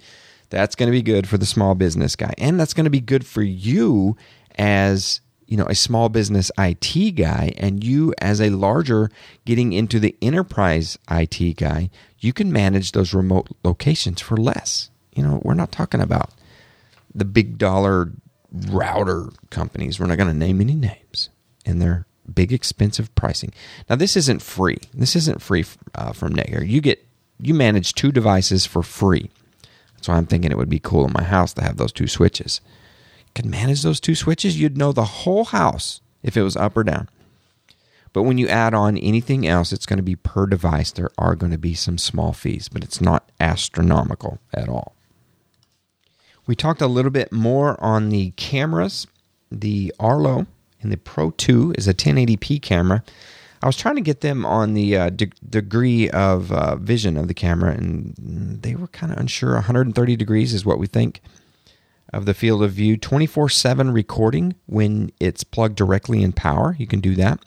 that's 0.49 0.75
going 0.75 0.87
to 0.87 0.91
be 0.91 1.01
good 1.01 1.27
for 1.27 1.37
the 1.37 1.45
small 1.45 1.75
business 1.75 2.15
guy. 2.15 2.33
And 2.37 2.59
that's 2.59 2.73
going 2.73 2.83
to 2.83 2.89
be 2.89 2.99
good 2.99 3.25
for 3.25 3.41
you 3.41 4.17
as 4.57 5.21
you 5.47 5.57
know 5.57 5.65
a 5.65 5.75
small 5.75 6.09
business 6.09 6.51
IT 6.57 7.15
guy 7.15 7.53
and 7.57 7.83
you 7.83 8.13
as 8.19 8.39
a 8.41 8.49
larger 8.49 9.09
getting 9.45 9.73
into 9.73 9.99
the 9.99 10.15
enterprise 10.21 10.97
IT 11.09 11.57
guy, 11.57 11.89
you 12.19 12.33
can 12.33 12.51
manage 12.51 12.91
those 12.91 13.13
remote 13.13 13.47
locations 13.63 14.21
for 14.21 14.37
less. 14.37 14.90
You 15.15 15.23
know, 15.23 15.41
we're 15.43 15.53
not 15.53 15.71
talking 15.71 16.01
about 16.01 16.31
the 17.13 17.25
big 17.25 17.57
dollar 17.57 18.11
router 18.51 19.29
companies. 19.49 19.99
We're 19.99 20.07
not 20.07 20.17
going 20.17 20.29
to 20.31 20.37
name 20.37 20.61
any 20.61 20.75
names, 20.75 21.29
and 21.65 21.81
their 21.81 22.05
big 22.33 22.53
expensive 22.53 23.13
pricing. 23.15 23.51
Now, 23.89 23.95
this 23.95 24.15
isn't 24.15 24.41
free. 24.41 24.77
This 24.93 25.15
isn't 25.15 25.41
free 25.41 25.65
uh, 25.95 26.13
from 26.13 26.33
Netgear. 26.33 26.67
You 26.67 26.81
get 26.81 27.05
you 27.39 27.53
manage 27.53 27.93
two 27.93 28.11
devices 28.11 28.65
for 28.65 28.83
free. 28.83 29.31
That's 29.95 30.07
why 30.07 30.17
I'm 30.17 30.27
thinking 30.27 30.51
it 30.51 30.57
would 30.57 30.69
be 30.69 30.79
cool 30.79 31.05
in 31.05 31.13
my 31.13 31.23
house 31.23 31.53
to 31.53 31.63
have 31.63 31.77
those 31.77 31.91
two 31.91 32.07
switches. 32.07 32.61
Could 33.33 33.45
manage 33.45 33.81
those 33.81 33.99
two 33.99 34.15
switches. 34.15 34.59
You'd 34.59 34.77
know 34.77 34.91
the 34.91 35.05
whole 35.05 35.45
house 35.45 36.01
if 36.23 36.37
it 36.37 36.43
was 36.43 36.55
up 36.55 36.75
or 36.77 36.83
down. 36.83 37.09
But 38.13 38.23
when 38.23 38.37
you 38.37 38.47
add 38.47 38.73
on 38.73 38.97
anything 38.97 39.47
else, 39.47 39.71
it's 39.71 39.85
going 39.85 39.97
to 39.97 40.03
be 40.03 40.15
per 40.15 40.45
device. 40.45 40.91
There 40.91 41.11
are 41.17 41.35
going 41.35 41.51
to 41.51 41.57
be 41.57 41.73
some 41.73 41.97
small 41.97 42.33
fees, 42.33 42.67
but 42.67 42.83
it's 42.83 42.99
not 42.99 43.31
astronomical 43.39 44.39
at 44.53 44.67
all. 44.67 44.95
We 46.47 46.55
talked 46.55 46.81
a 46.81 46.87
little 46.87 47.11
bit 47.11 47.31
more 47.31 47.81
on 47.83 48.09
the 48.09 48.31
cameras. 48.31 49.07
The 49.51 49.93
Arlo 49.99 50.47
and 50.81 50.91
the 50.91 50.97
Pro 50.97 51.31
2 51.31 51.75
is 51.77 51.87
a 51.87 51.93
1080p 51.93 52.61
camera. 52.61 53.03
I 53.61 53.67
was 53.67 53.75
trying 53.75 53.95
to 53.95 54.01
get 54.01 54.21
them 54.21 54.43
on 54.45 54.73
the 54.73 54.97
uh, 54.97 55.09
de- 55.11 55.31
degree 55.47 56.09
of 56.09 56.51
uh, 56.51 56.77
vision 56.77 57.15
of 57.15 57.27
the 57.27 57.35
camera, 57.35 57.71
and 57.71 58.59
they 58.63 58.73
were 58.73 58.87
kind 58.87 59.13
of 59.13 59.19
unsure. 59.19 59.53
130 59.53 60.15
degrees 60.15 60.53
is 60.53 60.65
what 60.65 60.79
we 60.79 60.87
think 60.87 61.21
of 62.11 62.25
the 62.25 62.33
field 62.33 62.63
of 62.63 62.71
view. 62.71 62.97
24 62.97 63.49
7 63.49 63.91
recording 63.91 64.55
when 64.65 65.11
it's 65.19 65.43
plugged 65.43 65.75
directly 65.75 66.23
in 66.23 66.31
power. 66.31 66.75
You 66.79 66.87
can 66.87 67.01
do 67.01 67.15
that. 67.15 67.39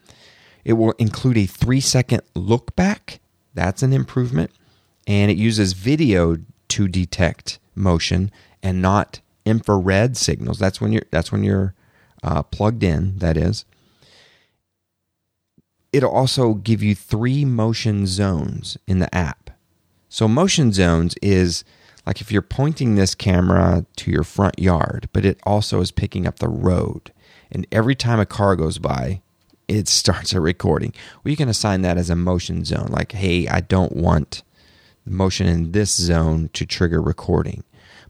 It 0.65 0.75
will 0.75 0.93
include 0.93 1.37
a 1.37 1.47
three 1.47 1.81
second 1.81 2.23
look 2.35 2.77
back. 2.77 3.21
That's 3.53 3.83
an 3.83 3.93
improvement. 3.93 4.51
And 5.07 5.31
it 5.31 5.37
uses 5.37 5.73
video 5.73 6.39
to 6.69 6.89
detect 6.89 7.59
motion 7.75 8.31
and 8.65 8.83
not 8.83 9.21
infrared 9.47 10.17
signals. 10.17 10.59
That's 10.59 10.81
when 10.81 10.93
you're 10.93 11.05
that's 11.13 11.33
when 11.33 11.45
you're 11.45 11.75
uh, 12.25 12.43
plugged 12.45 12.85
in. 12.85 13.19
That 13.19 13.37
is. 13.39 13.67
it'll 15.93 16.11
also 16.13 16.55
give 16.55 16.83
you 16.83 16.95
three 16.95 17.45
motion 17.45 18.07
zones 18.07 18.79
in 18.89 19.01
the 19.01 19.15
app. 19.15 19.51
So, 20.11 20.29
motion 20.29 20.73
zones 20.73 21.17
is 21.23 21.65
like 22.07 22.21
if 22.21 22.33
you're 22.33 22.43
pointing 22.43 22.97
this 22.97 23.15
camera 23.15 23.87
to 23.97 24.11
your 24.11 24.25
front 24.25 24.59
yard, 24.59 25.09
but 25.13 25.25
it 25.27 25.39
also 25.45 25.81
is 25.81 25.93
picking 25.93 26.27
up 26.27 26.41
the 26.41 26.49
road. 26.49 27.13
And 27.53 27.67
every 27.73 27.95
time 27.97 28.21
a 28.21 28.27
car 28.27 28.57
goes 28.57 28.79
by, 28.79 29.23
it 29.69 29.89
starts 30.01 30.33
a 30.35 30.41
recording. 30.41 30.95
You 31.25 31.37
can 31.37 31.49
assign 31.51 31.83
that 31.83 31.99
as 31.99 32.11
a 32.11 32.17
motion 32.17 32.65
zone. 32.65 32.89
Like, 32.91 33.13
hey, 33.13 33.49
I 33.49 33.61
don't 33.61 33.97
want 33.97 34.43
motion 35.07 35.47
in 35.49 35.73
this 35.73 35.95
zone 35.97 36.51
to 36.55 36.67
trigger 36.67 37.03
recording, 37.03 37.65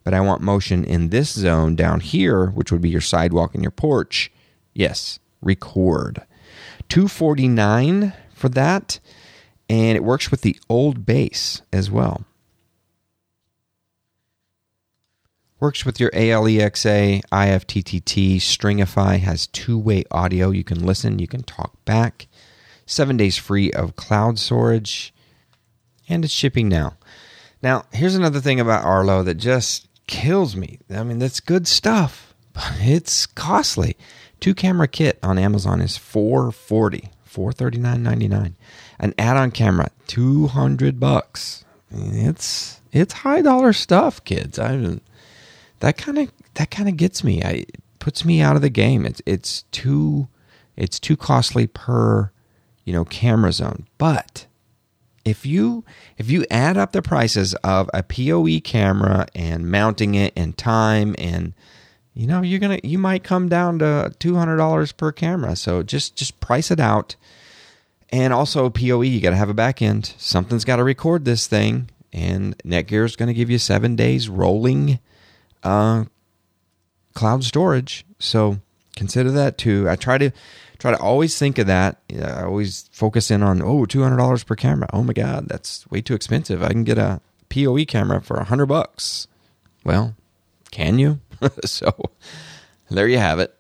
but 0.05 0.15
I 0.15 0.21
want 0.21 0.43
motion 0.43 0.85
in 0.85 1.09
this 1.09 1.33
zone 1.33 1.75
down 1.75 2.01
here, 2.01 2.47
which 2.47 2.71
would 2.71 2.83
be 2.83 2.91
your 2.91 3.01
sidewalk 3.01 3.55
and 3.55 3.65
your 3.65 3.71
porch. 3.71 4.31
Yes, 4.75 5.19
record. 5.41 6.23
249 6.91 8.13
for 8.35 8.51
that, 8.51 9.01
and 9.69 9.97
it 9.97 10.05
works 10.05 10.31
with 10.31 10.43
the 10.43 10.59
old 10.69 11.07
base 11.07 11.63
as 11.73 11.91
well. 11.91 12.25
Works 15.61 15.87
with 15.87 15.99
your 15.99 16.11
ALEXA, 16.11 17.23
IFTTT, 17.33 18.37
Stringify, 18.37 19.19
has 19.21 19.47
two 19.47 19.79
way 19.79 20.05
audio. 20.11 20.51
You 20.51 20.65
can 20.65 20.85
listen, 20.85 21.19
you 21.19 21.27
can 21.27 21.43
talk 21.43 21.83
back. 21.87 22.27
Seven 22.85 23.17
days 23.17 23.39
free 23.39 23.73
of 23.73 23.97
cloud 23.97 24.39
storage, 24.39 25.15
and 26.07 26.23
it's 26.23 26.35
shipping 26.35 26.69
now. 26.69 26.99
Now, 27.63 27.87
here's 27.93 28.15
another 28.15 28.41
thing 28.41 28.61
about 28.61 28.85
Arlo 28.85 29.23
that 29.23 29.37
just 29.37 29.89
kills 30.07 30.57
me. 30.57 30.79
I 30.91 31.03
mean, 31.03 31.19
that's 31.19 31.41
good 31.41 31.67
stuff, 31.67 32.35
but 32.53 32.73
it's 32.79 33.27
costly. 33.27 33.97
Two 34.41 34.55
camera 34.55 34.89
kit 34.89 35.19
on 35.23 35.39
Amazon 35.39 35.81
is 35.81 35.97
440, 35.97 37.11
439.99. 37.29 38.55
An 38.99 39.15
add-on 39.19 39.51
camera, 39.51 39.91
200 40.07 41.01
bucks. 41.01 41.65
It's 41.91 42.81
it's 42.93 43.13
high 43.13 43.43
dollar 43.43 43.73
stuff, 43.73 44.23
kids. 44.25 44.59
I 44.59 44.99
that 45.81 45.97
kind 45.97 46.19
of 46.19 46.33
that 46.55 46.71
kind 46.71 46.89
of 46.89 46.97
gets 46.97 47.25
me. 47.25 47.43
I 47.43 47.65
puts 47.99 48.25
me 48.25 48.41
out 48.41 48.57
of 48.57 48.63
the 48.63 48.71
game. 48.71 49.07
It's 49.07 49.23
it's 49.27 49.63
too 49.71 50.29
it's 50.77 50.99
too 50.99 51.17
costly 51.17 51.67
per 51.67 52.31
you 52.85 52.93
know 52.93 53.05
camera 53.05 53.53
zone. 53.53 53.87
But 53.99 54.47
if 55.25 55.47
you 55.47 55.85
if 56.19 56.31
you 56.31 56.45
add 56.51 56.77
up 56.77 56.93
the 56.93 57.03
prices 57.03 57.55
of 57.65 57.89
a 57.95 58.03
PoE 58.03 58.61
camera 58.63 59.27
and 59.35 59.71
mounting 59.71 60.15
it 60.15 60.33
and 60.37 60.57
time 60.57 61.15
and 61.19 61.55
you 62.13 62.27
know 62.27 62.43
you're 62.43 62.61
gonna 62.61 62.81
you 62.83 62.99
might 62.99 63.25
come 63.25 63.49
down 63.49 63.79
to 63.81 64.13
two 64.19 64.37
hundred 64.37 64.57
dollars 64.57 64.93
per 64.93 65.13
camera. 65.13 65.57
So 65.57 65.83
just 65.83 66.17
just 66.17 66.41
price 66.41 66.71
it 66.71 66.81
out. 66.81 67.17
And 68.11 68.33
also 68.33 68.71
PoE, 68.71 69.01
you 69.03 69.21
got 69.21 69.31
to 69.31 69.37
have 69.37 69.49
a 69.49 69.55
back 69.55 69.83
end. 69.83 70.15
Something's 70.19 70.65
got 70.65 70.77
to 70.77 70.85
record 70.85 71.25
this 71.25 71.49
thing, 71.49 71.91
and 72.13 72.57
Netgear 72.59 73.05
is 73.05 73.17
going 73.17 73.27
to 73.27 73.35
give 73.35 73.51
you 73.51 73.59
seven 73.59 73.97
days 73.97 74.29
rolling 74.29 75.01
uh, 75.65 76.05
cloud 77.15 77.43
storage. 77.43 78.05
So 78.21 78.61
consider 78.95 79.33
that 79.33 79.59
too. 79.59 79.89
I 79.89 79.97
try 79.97 80.19
to 80.19 80.31
try 80.79 80.91
to 80.93 81.01
always 81.01 81.39
think 81.39 81.59
of 81.59 81.67
that. 81.67 82.01
I 82.13 82.43
always 82.43 82.89
focus 82.93 83.31
in 83.31 83.43
on 83.43 83.63
oh 83.63 83.87
two 83.87 84.03
hundred 84.03 84.19
dollars 84.19 84.45
per 84.45 84.57
camera. 84.57 84.89
Oh 84.93 85.03
my 85.03 85.13
god, 85.13 85.49
that's 85.49 85.89
way 85.91 86.01
too 86.01 86.15
expensive. 86.15 86.63
I 86.63 86.69
can 86.69 86.85
get 86.85 86.99
a 86.99 87.21
PoE 87.49 87.85
camera 87.85 88.21
for 88.21 88.37
a 88.37 88.45
hundred 88.45 88.67
bucks. 88.67 89.27
Well, 89.85 90.15
can 90.71 90.99
you? 90.99 91.21
so 91.65 91.93
there 92.91 93.09
you 93.09 93.19
have 93.19 93.39
it. 93.39 93.55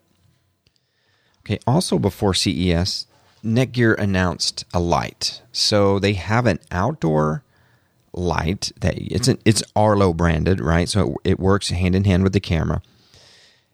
Okay. 1.40 1.58
Also, 1.66 1.98
before 1.98 2.34
CES, 2.34 3.06
Netgear 3.44 3.98
announced 3.98 4.64
a 4.72 4.80
light. 4.80 5.42
So 5.52 5.98
they 5.98 6.14
have 6.14 6.46
an 6.46 6.58
outdoor 6.70 7.44
light 8.14 8.72
that 8.80 8.94
it's 8.96 9.28
an, 9.28 9.38
it's 9.44 9.62
Arlo 9.76 10.12
branded, 10.14 10.60
right? 10.60 10.88
So 10.88 11.18
it, 11.24 11.32
it 11.32 11.40
works 11.40 11.68
hand 11.68 11.94
in 11.94 12.04
hand 12.04 12.22
with 12.22 12.32
the 12.32 12.40
camera. 12.40 12.80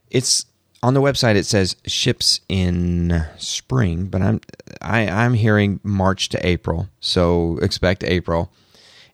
It's 0.09 0.45
on 0.83 0.93
the 0.93 1.01
website. 1.01 1.35
It 1.35 1.45
says 1.45 1.75
ships 1.85 2.41
in 2.49 3.25
spring, 3.37 4.05
but 4.05 4.21
I'm 4.21 4.41
I, 4.81 5.07
I'm 5.07 5.33
hearing 5.33 5.79
March 5.83 6.29
to 6.29 6.45
April, 6.45 6.89
so 6.99 7.57
expect 7.61 8.03
April. 8.03 8.51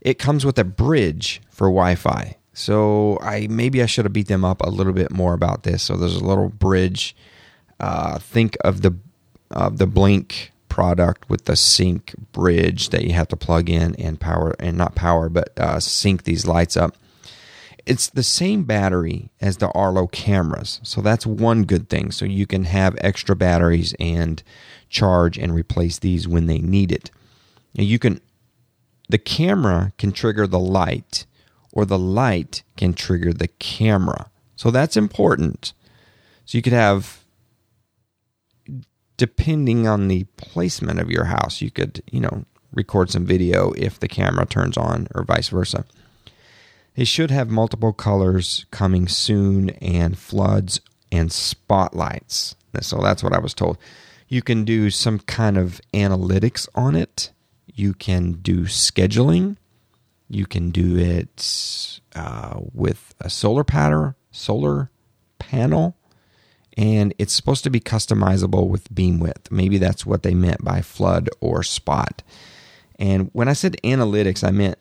It 0.01 0.19
comes 0.19 0.45
with 0.45 0.57
a 0.59 0.63
bridge 0.63 1.41
for 1.49 1.67
Wi-Fi, 1.67 2.37
so 2.53 3.19
I 3.21 3.47
maybe 3.47 3.81
I 3.81 3.85
should 3.85 4.05
have 4.05 4.13
beat 4.13 4.27
them 4.27 4.45
up 4.45 4.61
a 4.61 4.69
little 4.69 4.93
bit 4.93 5.11
more 5.11 5.33
about 5.33 5.63
this. 5.63 5.83
So 5.83 5.97
there's 5.97 6.15
a 6.15 6.23
little 6.23 6.49
bridge. 6.49 7.15
Uh, 7.79 8.19
think 8.19 8.57
of 8.61 8.81
the 8.81 8.95
of 9.51 9.77
the 9.77 9.87
Blink 9.87 10.51
product 10.69 11.29
with 11.29 11.45
the 11.45 11.55
sync 11.55 12.13
bridge 12.33 12.89
that 12.89 13.03
you 13.03 13.13
have 13.13 13.27
to 13.27 13.35
plug 13.35 13.69
in 13.69 13.95
and 13.95 14.19
power 14.19 14.55
and 14.59 14.77
not 14.77 14.93
power 14.93 15.27
but 15.27 15.57
uh, 15.57 15.79
sync 15.79 16.23
these 16.23 16.45
lights 16.45 16.77
up 16.77 16.95
it's 17.87 18.09
the 18.09 18.23
same 18.23 18.63
battery 18.63 19.31
as 19.39 19.57
the 19.57 19.69
arlo 19.71 20.07
cameras. 20.07 20.79
So 20.83 21.01
that's 21.01 21.25
one 21.25 21.63
good 21.63 21.89
thing. 21.89 22.11
So 22.11 22.25
you 22.25 22.45
can 22.45 22.65
have 22.65 22.97
extra 22.99 23.35
batteries 23.35 23.95
and 23.99 24.43
charge 24.89 25.37
and 25.37 25.53
replace 25.53 25.97
these 25.97 26.27
when 26.27 26.47
they 26.47 26.59
need 26.59 26.91
it. 26.91 27.09
You 27.73 27.97
can 27.97 28.19
the 29.09 29.17
camera 29.17 29.93
can 29.97 30.11
trigger 30.11 30.45
the 30.47 30.59
light 30.59 31.25
or 31.71 31.85
the 31.85 31.97
light 31.97 32.63
can 32.75 32.93
trigger 32.93 33.31
the 33.31 33.47
camera. 33.47 34.29
So 34.57 34.69
that's 34.69 34.97
important. 34.97 35.71
So 36.45 36.57
you 36.57 36.61
could 36.61 36.73
have 36.73 37.23
depending 39.15 39.87
on 39.87 40.09
the 40.09 40.25
placement 40.35 40.99
of 40.99 41.09
your 41.09 41.25
house, 41.25 41.61
you 41.61 41.71
could, 41.71 42.03
you 42.11 42.19
know, 42.19 42.45
record 42.73 43.09
some 43.09 43.25
video 43.25 43.71
if 43.71 43.99
the 43.99 44.07
camera 44.07 44.45
turns 44.45 44.77
on 44.77 45.07
or 45.15 45.23
vice 45.23 45.49
versa. 45.49 45.85
It 46.97 47.07
should 47.07 47.31
have 47.31 47.49
multiple 47.49 47.93
colors 47.93 48.65
coming 48.71 49.07
soon 49.07 49.69
and 49.69 50.17
floods 50.17 50.81
and 51.11 51.31
spotlights. 51.31 52.55
So 52.81 52.99
that's 53.01 53.23
what 53.23 53.33
I 53.33 53.39
was 53.39 53.53
told. 53.53 53.77
You 54.27 54.41
can 54.41 54.65
do 54.65 54.89
some 54.89 55.19
kind 55.19 55.57
of 55.57 55.79
analytics 55.93 56.67
on 56.75 56.95
it. 56.95 57.31
You 57.67 57.93
can 57.93 58.33
do 58.33 58.63
scheduling. 58.63 59.55
You 60.27 60.45
can 60.45 60.71
do 60.71 60.97
it 60.97 62.01
uh, 62.15 62.59
with 62.73 63.15
a 63.21 63.29
solar 63.29 63.63
pattern, 63.63 64.15
solar 64.31 64.91
panel 65.39 65.95
and 66.77 67.13
it's 67.17 67.33
supposed 67.33 67.63
to 67.63 67.71
be 67.71 67.79
customizable 67.79 68.69
with 68.69 68.93
beam 68.93 69.19
width. 69.19 69.51
Maybe 69.51 69.79
that's 69.79 70.05
what 70.05 70.21
they 70.21 70.35
meant 70.35 70.63
by 70.63 70.81
flood 70.81 71.27
or 71.41 71.63
spot. 71.63 72.21
And 72.99 73.31
when 73.33 73.47
I 73.47 73.53
said 73.53 73.77
analytics, 73.83 74.47
I 74.47 74.51
meant 74.51 74.77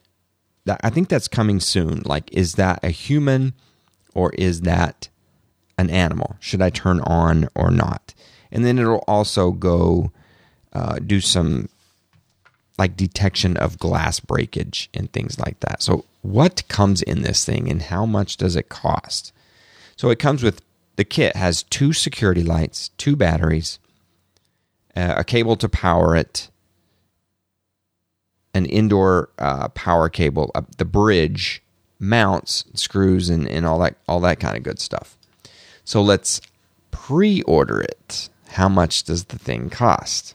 I 0.69 0.91
think 0.91 1.09
that's 1.09 1.29
coming 1.29 1.61
soon. 1.61 2.03
Like, 2.05 2.33
is 2.33 2.55
that 2.55 2.81
a 2.83 2.91
human 2.91 3.55
or 4.15 4.33
is 4.33 4.63
that 4.63 5.09
an 5.79 5.91
animal? 5.91 6.37
Should 6.41 6.63
I 6.63 6.71
turn 6.71 7.01
on 7.01 7.49
or 7.55 7.71
not? 7.71 8.15
And 8.51 8.65
then 8.65 8.79
it'll 8.79 9.05
also 9.07 9.53
go 9.53 10.11
uh, 10.73 10.99
do 10.99 11.21
some 11.21 11.69
like 12.79 12.97
detection 12.97 13.57
of 13.57 13.79
glass 13.79 14.21
breakage 14.21 14.91
and 14.93 15.11
things 15.13 15.39
like 15.39 15.61
that. 15.61 15.83
So, 15.83 16.05
what 16.23 16.67
comes 16.69 17.03
in 17.03 17.23
this 17.23 17.45
thing 17.45 17.71
and 17.71 17.83
how 17.83 18.05
much 18.05 18.37
does 18.37 18.57
it 18.57 18.69
cost? 18.69 19.33
So, 19.97 20.11
it 20.11 20.19
comes 20.19 20.43
with 20.43 20.61
the 20.97 21.05
kit 21.05 21.37
has 21.37 21.63
two 21.65 21.93
security 21.93 22.43
lights, 22.43 22.91
two 22.99 23.17
batteries, 23.17 23.79
uh, 24.97 25.15
a 25.19 25.25
cable 25.25 25.57
to 25.57 25.69
power 25.69 26.17
it, 26.17 26.49
an 28.57 28.67
indoor 28.67 29.29
uh, 29.39 29.69
power 29.69 30.09
cable, 30.09 30.51
uh, 30.55 30.63
the 30.79 30.85
bridge, 30.85 31.63
mounts, 31.99 32.65
screws, 32.75 33.29
and, 33.29 33.47
and 33.49 33.67
all 33.67 33.79
that 33.81 33.97
all 34.09 34.21
that 34.21 34.41
kind 34.41 34.57
of 34.57 34.63
good 34.63 34.79
stuff. 34.79 35.17
So 35.85 36.03
let's 36.03 36.41
pre-order 36.91 37.81
it. 37.81 38.29
How 38.51 38.69
much 38.69 39.05
does 39.05 39.27
the 39.27 39.39
thing 39.39 39.71
cost? 39.71 40.35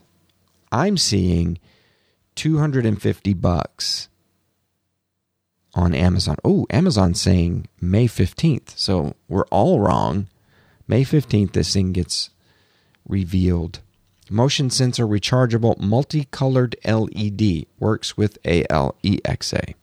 I'm 0.70 0.96
seeing 0.96 1.58
250 2.36 3.34
bucks 3.34 4.08
on 5.74 5.94
Amazon. 5.94 6.36
Oh, 6.44 6.66
Amazon's 6.70 7.20
saying 7.20 7.66
May 7.80 8.06
15th. 8.06 8.78
So 8.78 9.14
we're 9.28 9.46
all 9.46 9.80
wrong. 9.80 10.28
May 10.86 11.04
15th, 11.04 11.52
this 11.52 11.72
thing 11.72 11.92
gets 11.92 12.30
revealed. 13.08 13.80
Motion 14.32 14.70
sensor 14.70 15.06
rechargeable 15.06 15.78
multicolored 15.78 16.74
LED 16.84 17.66
works 17.78 18.16
with 18.16 18.42
ALEXA. 18.42 19.74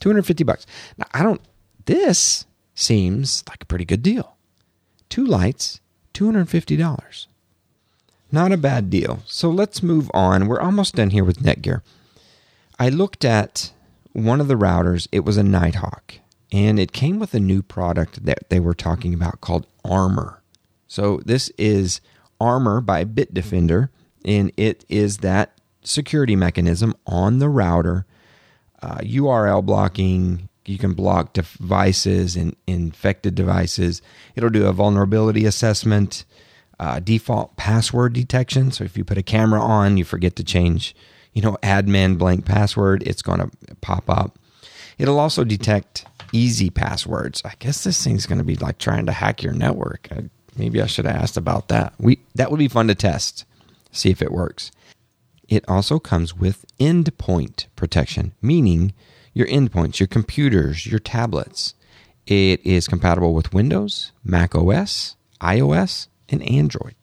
250 0.00 0.44
bucks. 0.44 0.66
Now, 0.96 1.06
I 1.12 1.22
don't, 1.22 1.40
this 1.84 2.46
seems 2.74 3.44
like 3.48 3.62
a 3.62 3.66
pretty 3.66 3.84
good 3.84 4.02
deal. 4.02 4.36
Two 5.08 5.24
lights, 5.24 5.80
$250. 6.14 7.26
Not 8.32 8.52
a 8.52 8.56
bad 8.56 8.90
deal. 8.90 9.22
So 9.26 9.50
let's 9.50 9.82
move 9.82 10.10
on. 10.14 10.46
We're 10.46 10.60
almost 10.60 10.94
done 10.94 11.10
here 11.10 11.24
with 11.24 11.42
Netgear. 11.42 11.82
I 12.78 12.88
looked 12.88 13.24
at 13.24 13.72
one 14.12 14.40
of 14.40 14.48
the 14.48 14.54
routers, 14.54 15.06
it 15.12 15.20
was 15.20 15.36
a 15.36 15.42
Nighthawk, 15.42 16.14
and 16.50 16.80
it 16.80 16.92
came 16.92 17.18
with 17.18 17.34
a 17.34 17.40
new 17.40 17.62
product 17.62 18.24
that 18.24 18.48
they 18.48 18.58
were 18.58 18.74
talking 18.74 19.14
about 19.14 19.40
called 19.40 19.66
Armor. 19.84 20.42
So 20.88 21.20
this 21.24 21.50
is 21.58 22.00
Armor 22.40 22.80
by 22.80 23.04
Bitdefender, 23.04 23.90
and 24.24 24.52
it 24.56 24.84
is 24.88 25.18
that 25.18 25.60
security 25.82 26.36
mechanism 26.36 26.94
on 27.06 27.38
the 27.38 27.48
router, 27.48 28.06
uh, 28.82 28.98
URL 28.98 29.64
blocking. 29.64 30.48
You 30.66 30.78
can 30.78 30.92
block 30.92 31.32
devices 31.32 32.36
and 32.36 32.54
infected 32.66 33.34
devices. 33.34 34.02
It'll 34.36 34.50
do 34.50 34.66
a 34.66 34.72
vulnerability 34.72 35.44
assessment, 35.46 36.24
uh, 36.78 37.00
default 37.00 37.56
password 37.56 38.12
detection. 38.12 38.70
So 38.70 38.84
if 38.84 38.96
you 38.96 39.04
put 39.04 39.18
a 39.18 39.22
camera 39.22 39.60
on, 39.60 39.96
you 39.96 40.04
forget 40.04 40.36
to 40.36 40.44
change, 40.44 40.94
you 41.32 41.42
know, 41.42 41.56
admin 41.62 42.18
blank 42.18 42.44
password, 42.44 43.02
it's 43.06 43.22
going 43.22 43.40
to 43.40 43.50
pop 43.80 44.08
up. 44.08 44.38
It'll 44.98 45.18
also 45.18 45.44
detect 45.44 46.04
easy 46.32 46.70
passwords. 46.70 47.42
I 47.44 47.54
guess 47.58 47.84
this 47.84 48.02
thing's 48.04 48.26
going 48.26 48.38
to 48.38 48.44
be 48.44 48.56
like 48.56 48.78
trying 48.78 49.06
to 49.06 49.12
hack 49.12 49.42
your 49.42 49.52
network. 49.52 50.08
I, 50.10 50.28
maybe 50.56 50.80
I 50.80 50.86
should 50.86 51.06
have 51.06 51.16
asked 51.16 51.36
about 51.36 51.68
that. 51.68 51.94
We 51.98 52.20
that 52.34 52.50
would 52.50 52.58
be 52.58 52.68
fun 52.68 52.88
to 52.88 52.94
test, 52.94 53.44
see 53.92 54.10
if 54.10 54.22
it 54.22 54.32
works. 54.32 54.70
It 55.48 55.64
also 55.68 55.98
comes 55.98 56.36
with 56.36 56.64
endpoint 56.78 57.66
protection, 57.74 58.32
meaning 58.40 58.92
your 59.34 59.48
endpoints, 59.48 59.98
your 59.98 60.06
computers, 60.06 60.86
your 60.86 61.00
tablets. 61.00 61.74
It 62.26 62.64
is 62.64 62.86
compatible 62.86 63.34
with 63.34 63.52
Windows, 63.52 64.12
Mac 64.24 64.54
OS, 64.54 65.16
iOS, 65.40 66.06
and 66.28 66.42
Android. 66.48 66.94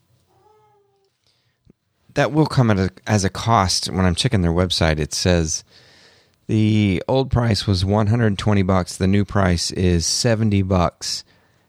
That 2.13 2.31
will 2.31 2.45
come 2.45 2.71
at 2.71 2.79
a, 2.79 2.89
as 3.05 3.25
a 3.25 3.29
cost. 3.29 3.89
When 3.91 4.05
I'm 4.05 4.15
checking 4.15 4.41
their 4.41 4.51
website, 4.51 4.99
it 4.99 5.13
says 5.13 5.65
the 6.47 7.03
old 7.07 7.29
price 7.29 7.67
was 7.67 7.83
120 7.83 8.61
bucks. 8.63 8.97
The 8.97 9.07
new 9.07 9.25
price 9.25 9.71
is 9.71 10.05
70 10.05 10.61
bucks, 10.61 11.25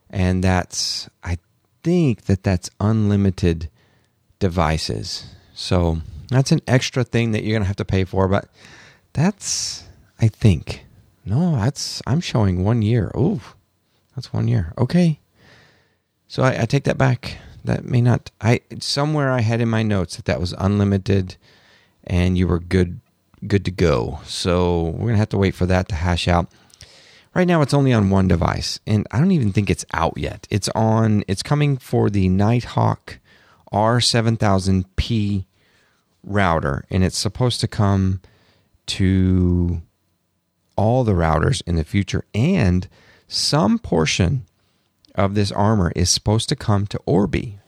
and 0.09 0.43
that's 0.43 1.11
I 1.25 1.39
think 1.89 2.27
that 2.27 2.43
that's 2.43 2.69
unlimited 2.81 3.71
devices. 4.39 5.25
So 5.55 6.03
that's 6.29 6.53
an 6.53 6.61
extra 6.67 7.03
thing 7.03 7.33
that 7.33 7.43
you're 7.43 7.55
going 7.55 7.63
to 7.63 7.67
have 7.67 7.77
to 7.77 7.85
pay 7.87 8.05
for, 8.05 8.29
but 8.29 8.47
that's, 9.15 9.85
I 10.21 10.29
think, 10.29 10.85
no, 11.25 11.57
that's, 11.57 12.03
I'm 12.07 12.21
showing 12.21 12.63
one 12.63 12.83
year. 12.83 13.11
Oh, 13.15 13.41
that's 14.15 14.35
one 14.35 14.49
year. 14.49 14.75
Okay. 14.77 15.19
So 16.27 16.43
I, 16.43 16.61
I, 16.61 16.65
take 16.67 16.85
that 16.85 16.99
back. 16.99 17.39
That 17.65 17.87
may 17.87 18.03
not, 18.03 18.31
I, 18.39 18.61
somewhere 18.81 19.31
I 19.31 19.41
had 19.41 19.63
in 19.63 19.71
my 19.71 19.83
notes 19.83 20.17
that 20.17 20.27
that 20.27 20.41
was 20.41 20.53
unlimited 20.59 21.37
and 22.05 22.37
you 22.37 22.47
were 22.47 22.59
good, 22.59 23.01
good 23.47 23.65
to 23.65 23.71
go. 23.71 24.21
So 24.27 24.83
we're 24.83 25.09
going 25.09 25.15
to 25.15 25.21
have 25.25 25.31
to 25.31 25.39
wait 25.39 25.55
for 25.55 25.65
that 25.65 25.89
to 25.89 25.95
hash 25.95 26.29
out. 26.29 26.53
Right 27.39 27.47
now 27.47 27.63
it's 27.63 27.73
only 27.73 27.93
on 27.93 28.11
one 28.11 28.27
device 28.27 28.81
and 28.85 29.07
I 29.13 29.21
don't 29.21 29.31
even 29.31 29.53
think 29.53 29.71
it's 29.71 29.85
out 29.95 30.15
yet. 30.17 30.49
It's 30.51 30.69
on, 30.71 31.23
it's 31.29 31.45
coming 31.45 31.77
for 31.77 32.11
the 32.11 32.29
Nighthawk 32.29 33.21
R7000P 33.73 35.45
router, 36.25 36.85
and 36.91 37.05
it's 37.05 37.17
supposed 37.17 37.61
to 37.61 37.69
come 37.69 38.21
to 38.87 39.83
all 40.75 41.05
the 41.05 41.13
routers 41.13 41.63
in 41.65 41.77
the 41.77 41.85
future, 41.85 42.25
and 42.35 42.89
some 43.29 43.79
portion 43.79 44.45
of 45.15 45.37
this 45.37 45.53
armor 45.53 45.93
is 45.95 46.11
supposed 46.11 46.49
to 46.49 46.57
come 46.57 46.89
to 46.89 46.99
Orbi. 47.07 47.61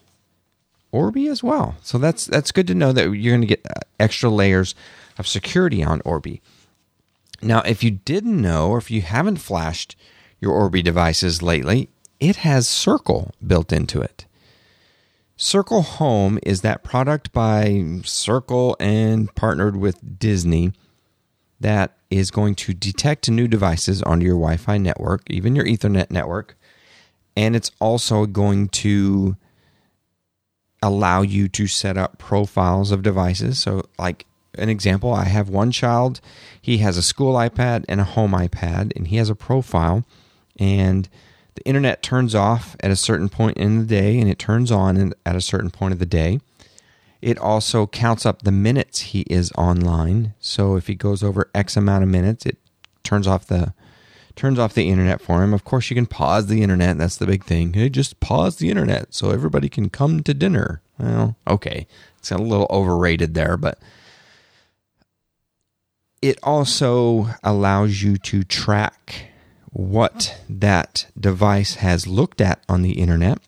Orbi 0.91 1.29
as 1.29 1.45
well. 1.45 1.77
So 1.81 1.97
that's 1.97 2.27
that's 2.27 2.51
good 2.51 2.67
to 2.67 2.75
know 2.75 2.91
that 2.91 3.13
you're 3.13 3.37
going 3.37 3.41
to 3.43 3.47
get 3.47 3.65
uh, 3.65 3.83
extra 4.01 4.31
layers 4.31 4.75
of 5.17 5.29
security 5.29 5.85
on 5.85 6.03
Orbi. 6.05 6.43
Now, 7.43 7.61
if 7.63 7.83
you 7.83 7.91
didn't 7.91 8.41
know 8.41 8.69
or 8.69 8.79
if 8.79 8.91
you 8.91 9.03
haven't 9.03 9.39
flashed 9.39 9.97
your 10.41 10.53
Orbi 10.53 10.83
devices 10.83 11.43
lately, 11.43 11.89
it 12.19 12.37
has 12.37 12.69
Circle 12.69 13.33
built 13.47 13.73
into 13.73 14.01
it. 14.01 14.27
Circle 15.37 15.83
Home 15.83 16.39
is 16.43 16.61
that 16.61 16.85
product 16.85 17.33
by 17.33 18.01
Circle 18.05 18.77
and 18.79 19.35
partnered 19.35 19.77
with 19.77 20.19
Disney 20.19 20.73
that 21.61 21.97
is 22.11 22.31
going 22.31 22.55
to 22.57 22.75
detect 22.75 23.31
new 23.31 23.49
devices 23.49 24.03
onto 24.03 24.27
your 24.27 24.35
Wi 24.35 24.57
Fi 24.57 24.77
network, 24.77 25.23
even 25.31 25.57
your 25.57 25.65
Ethernet 25.65 26.11
network. 26.11 26.59
And 27.37 27.57
it's 27.57 27.71
also 27.81 28.27
going 28.27 28.69
to 28.69 29.37
allow 30.83 31.23
you 31.23 31.49
to 31.49 31.67
set 31.67 31.97
up 31.97 32.19
profiles 32.19 32.91
of 32.91 33.03
devices. 33.03 33.59
So, 33.59 33.83
like 33.99 34.27
an 34.55 34.69
example, 34.69 35.13
I 35.13 35.25
have 35.25 35.49
one 35.49 35.71
child, 35.71 36.21
he 36.61 36.79
has 36.79 36.97
a 36.97 37.03
school 37.03 37.35
iPad 37.35 37.85
and 37.89 38.01
a 38.01 38.05
home 38.05 38.33
iPad, 38.33 38.93
and 38.97 39.09
he 39.09 39.17
has 39.17 39.31
a 39.31 39.35
profile. 39.35 40.05
And 40.59 41.09
the 41.55 41.69
internet 41.69 42.03
turns 42.03 42.35
off 42.35 42.77
at 42.81 42.91
a 42.91 42.97
certain 42.97 43.29
point 43.29 43.57
in 43.57 43.79
the 43.79 43.85
day 43.85 44.19
and 44.19 44.31
it 44.31 44.39
turns 44.39 44.71
on 44.71 45.13
at 45.27 45.37
a 45.37 45.41
certain 45.41 45.71
point 45.71 45.93
of 45.93 45.99
the 45.99 46.07
day. 46.07 46.41
It 47.21 47.39
also 47.39 47.87
counts 47.87 48.25
up 48.25 48.43
the 48.43 48.53
minutes 48.53 49.01
he 49.01 49.23
is 49.23 49.53
online. 49.59 50.35
So 50.41 50.77
if 50.77 50.87
he 50.87 50.95
goes 50.95 51.23
over 51.23 51.51
X 51.55 51.77
amount 51.77 52.03
of 52.03 52.09
minutes, 52.09 52.47
it 52.47 52.57
turns 53.03 53.27
off 53.27 53.47
the 53.47 53.75
turns 54.37 54.59
off 54.59 54.73
the 54.73 54.89
internet 54.89 55.21
for 55.21 55.43
him. 55.43 55.53
Of 55.53 55.65
course, 55.65 55.91
you 55.91 55.97
can 55.97 56.07
pause 56.07 56.47
the 56.47 56.63
internet. 56.63 56.97
That's 56.97 57.17
the 57.17 57.27
big 57.27 57.45
thing. 57.45 57.75
Hey, 57.75 57.91
just 57.91 58.21
pause 58.21 58.57
the 58.57 58.71
internet 58.71 59.13
so 59.13 59.31
everybody 59.31 59.69
can 59.69 59.91
come 59.91 60.23
to 60.23 60.33
dinner. 60.33 60.81
Well, 60.99 61.37
okay, 61.47 61.87
it's 62.19 62.31
a 62.31 62.39
little 62.39 62.69
overrated 62.71 63.35
there, 63.35 63.59
but 63.59 63.79
it 66.23 66.39
also 66.43 67.29
allows 67.43 68.03
you 68.03 68.17
to 68.17 68.43
track 68.43 69.31
what 69.73 70.41
that 70.49 71.07
device 71.19 71.77
has 71.77 72.07
looked 72.07 72.41
at 72.41 72.63
on 72.69 72.83
the 72.83 72.93
internet. 72.93 73.39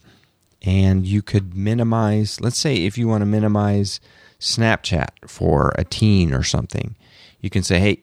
And 0.62 1.04
you 1.04 1.22
could 1.22 1.56
minimize, 1.56 2.40
let's 2.40 2.58
say, 2.58 2.84
if 2.84 2.96
you 2.96 3.08
want 3.08 3.22
to 3.22 3.26
minimize 3.26 4.00
Snapchat 4.38 5.08
for 5.26 5.72
a 5.76 5.84
teen 5.84 6.32
or 6.32 6.44
something, 6.44 6.94
you 7.40 7.50
can 7.50 7.64
say, 7.64 7.80
hey, 7.80 8.02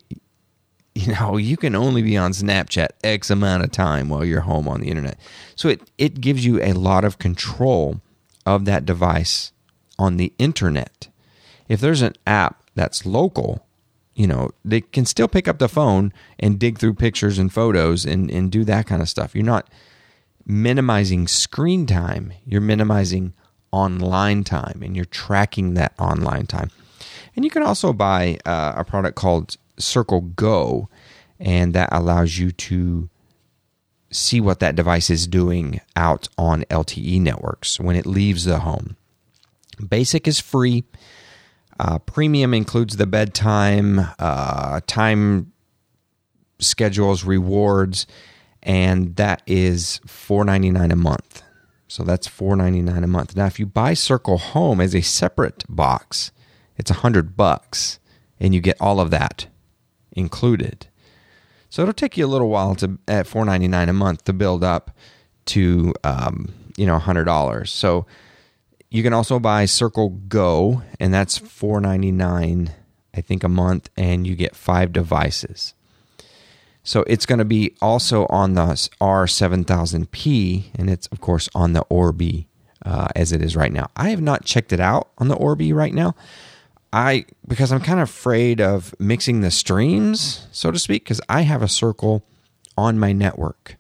you 0.94 1.14
know, 1.14 1.38
you 1.38 1.56
can 1.56 1.76
only 1.76 2.02
be 2.02 2.18
on 2.18 2.32
Snapchat 2.32 2.90
X 3.04 3.30
amount 3.30 3.64
of 3.64 3.72
time 3.72 4.10
while 4.10 4.26
you're 4.26 4.42
home 4.42 4.68
on 4.68 4.82
the 4.82 4.90
internet. 4.90 5.18
So 5.56 5.70
it, 5.70 5.90
it 5.98 6.20
gives 6.20 6.46
you 6.46 6.62
a 6.62 6.74
lot 6.74 7.06
of 7.06 7.20
control 7.20 8.02
of 8.46 8.66
that 8.66 8.86
device 8.86 9.54
on 9.98 10.18
the 10.18 10.34
internet. 10.38 11.08
If 11.70 11.80
there's 11.80 12.02
an 12.02 12.16
app 12.28 12.64
that's 12.76 13.06
local, 13.06 13.66
you 14.20 14.28
know, 14.28 14.52
they 14.66 14.82
can 14.82 15.06
still 15.06 15.30
pick 15.30 15.48
up 15.48 15.60
the 15.60 15.70
phone 15.70 16.12
and 16.40 16.60
dig 16.60 16.78
through 16.78 16.94
pictures 16.94 17.40
and 17.40 17.54
photos 17.54 18.06
and, 18.06 18.30
and 18.30 18.52
do 18.52 18.66
that 18.66 18.86
kind 18.86 19.02
of 19.02 19.08
stuff. 19.08 19.34
You're 19.34 19.46
not 19.46 19.70
minimizing 20.46 21.26
screen 21.26 21.86
time, 21.86 22.34
you're 22.46 22.60
minimizing 22.60 23.32
online 23.72 24.44
time 24.44 24.82
and 24.84 24.94
you're 24.94 25.06
tracking 25.06 25.76
that 25.76 25.94
online 25.98 26.48
time. 26.48 26.70
And 27.34 27.46
you 27.46 27.50
can 27.50 27.64
also 27.64 27.94
buy 27.94 28.40
uh, 28.46 28.74
a 28.76 28.84
product 28.84 29.16
called 29.16 29.56
Circle 29.78 30.20
Go, 30.20 30.90
and 31.40 31.74
that 31.74 31.88
allows 31.94 32.38
you 32.38 32.52
to 32.52 33.10
see 34.12 34.42
what 34.42 34.60
that 34.60 34.76
device 34.76 35.10
is 35.10 35.28
doing 35.28 35.80
out 35.96 36.28
on 36.38 36.64
LTE 36.64 37.22
networks 37.22 37.80
when 37.80 37.96
it 37.96 38.06
leaves 38.06 38.44
the 38.44 38.60
home. 38.60 38.98
Basic 39.88 40.28
is 40.28 40.42
free. 40.42 40.84
Uh, 41.80 41.98
premium 42.00 42.54
includes 42.54 42.98
the 42.98 43.08
bedtime, 43.08 44.02
uh, 44.20 44.82
time 44.86 45.54
schedules, 46.60 47.24
rewards, 47.24 48.06
and 48.62 49.16
that 49.16 49.42
is 49.48 50.02
four 50.06 50.44
ninety 50.44 50.70
nine 50.70 50.92
a 50.92 50.96
month. 50.98 51.42
So 51.88 52.04
that's 52.04 52.28
four 52.28 52.58
ninety 52.58 52.82
nine 52.82 53.04
a 53.04 53.08
month. 53.08 53.36
Now, 53.36 53.46
if 53.46 53.60
you 53.60 53.66
buy 53.66 53.94
Circle 53.94 54.38
Home 54.38 54.82
as 54.82 54.94
a 54.94 55.02
separate 55.02 55.64
box, 55.70 56.32
it's 56.78 56.92
a 56.92 56.96
hundred 56.96 57.38
bucks, 57.38 58.00
and 58.40 58.54
you 58.54 58.60
get 58.60 58.76
all 58.82 59.00
of 59.00 59.10
that 59.12 59.48
included. 60.12 60.88
So 61.70 61.82
it'll 61.84 61.94
take 61.94 62.18
you 62.18 62.26
a 62.26 62.28
little 62.28 62.50
while 62.50 62.76
to 62.76 63.00
at 63.08 63.26
four 63.26 63.46
ninety 63.46 63.70
nine 63.70 63.88
a 63.88 63.94
month 63.94 64.26
to 64.26 64.34
build 64.34 64.64
up 64.66 64.92
to 65.46 65.94
um, 66.04 66.54
you 66.76 66.86
know 66.86 67.00
hundred 67.00 67.24
dollars. 67.24 67.72
So 67.72 68.06
you 68.90 69.04
can 69.04 69.14
also 69.14 69.40
buy 69.40 69.66
Circle 69.66 70.10
Go, 70.28 70.82
and 71.00 71.14
that's 71.14 71.38
four 71.38 71.80
ninety 71.80 72.12
nine, 72.12 72.72
I 73.16 73.22
think, 73.22 73.44
a 73.44 73.50
month, 73.50 73.90
and 73.96 74.26
you 74.26 74.36
get 74.36 74.56
five 74.56 74.92
devices. 74.92 75.74
So 76.84 77.04
it's 77.08 77.26
going 77.26 77.40
to 77.40 77.46
be 77.46 77.76
also 77.82 78.26
on 78.28 78.56
the 78.56 78.66
R7000P, 79.00 80.72
and 80.76 80.90
it's 80.90 81.08
of 81.08 81.22
course 81.22 81.48
on 81.54 81.74
the 81.74 81.82
Orbi 81.82 82.48
uh, 82.84 83.10
as 83.16 83.32
it 83.32 83.44
is 83.44 83.56
right 83.56 83.72
now. 83.72 83.90
I 83.96 84.10
have 84.10 84.22
not 84.22 84.46
checked 84.46 84.74
it 84.74 84.80
out 84.80 85.10
on 85.18 85.28
the 85.28 85.36
Orbi 85.36 85.72
right 85.74 85.94
now. 85.94 86.16
I 86.92 87.26
because 87.48 87.72
I'm 87.72 87.82
kind 87.82 88.00
of 88.00 88.10
afraid 88.10 88.60
of 88.60 88.96
mixing 88.98 89.42
the 89.42 89.52
streams, 89.52 90.48
so 90.52 90.72
to 90.72 90.80
speak, 90.80 91.04
because 91.04 91.22
I 91.30 91.42
have 91.42 91.62
a 91.62 91.68
circle 91.68 92.24
on 92.76 92.98
my 92.98 93.12
network. 93.12 93.76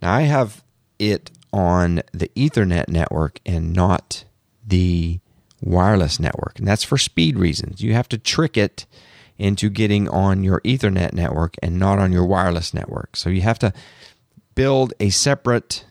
Now 0.00 0.14
I 0.14 0.22
have 0.22 0.62
it 1.00 1.32
on 1.52 2.02
the 2.12 2.28
Ethernet 2.36 2.88
network 2.88 3.40
and 3.44 3.72
not 3.72 4.24
the 4.66 5.20
wireless 5.60 6.18
network. 6.20 6.58
And 6.58 6.66
that's 6.66 6.84
for 6.84 6.98
speed 6.98 7.38
reasons. 7.38 7.80
You 7.80 7.94
have 7.94 8.08
to 8.10 8.18
trick 8.18 8.56
it 8.56 8.86
into 9.38 9.68
getting 9.68 10.08
on 10.08 10.42
your 10.42 10.60
Ethernet 10.62 11.12
network 11.12 11.56
and 11.62 11.78
not 11.78 11.98
on 11.98 12.12
your 12.12 12.24
wireless 12.24 12.72
network. 12.72 13.16
So 13.16 13.30
you 13.30 13.42
have 13.42 13.58
to 13.60 13.72
build 14.54 14.94
a 14.98 15.10
separate 15.10 15.84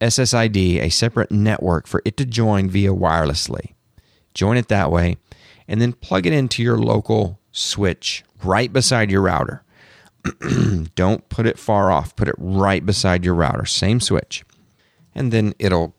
SSID, 0.00 0.80
a 0.80 0.90
separate 0.90 1.30
network 1.30 1.86
for 1.86 2.02
it 2.04 2.16
to 2.16 2.24
join 2.24 2.68
via 2.68 2.90
wirelessly. 2.90 3.74
Join 4.34 4.56
it 4.56 4.68
that 4.68 4.90
way, 4.90 5.16
and 5.68 5.80
then 5.80 5.92
plug 5.92 6.26
it 6.26 6.32
into 6.32 6.62
your 6.62 6.76
local 6.76 7.38
switch 7.52 8.24
right 8.42 8.72
beside 8.72 9.10
your 9.10 9.22
router. 9.22 9.62
Don't 10.96 11.28
put 11.28 11.46
it 11.46 11.58
far 11.58 11.92
off. 11.92 12.16
Put 12.16 12.28
it 12.28 12.34
right 12.38 12.84
beside 12.84 13.24
your 13.24 13.34
router. 13.34 13.64
Same 13.64 14.00
switch. 14.00 14.44
And 15.14 15.32
then 15.32 15.54
it'll 15.60 15.93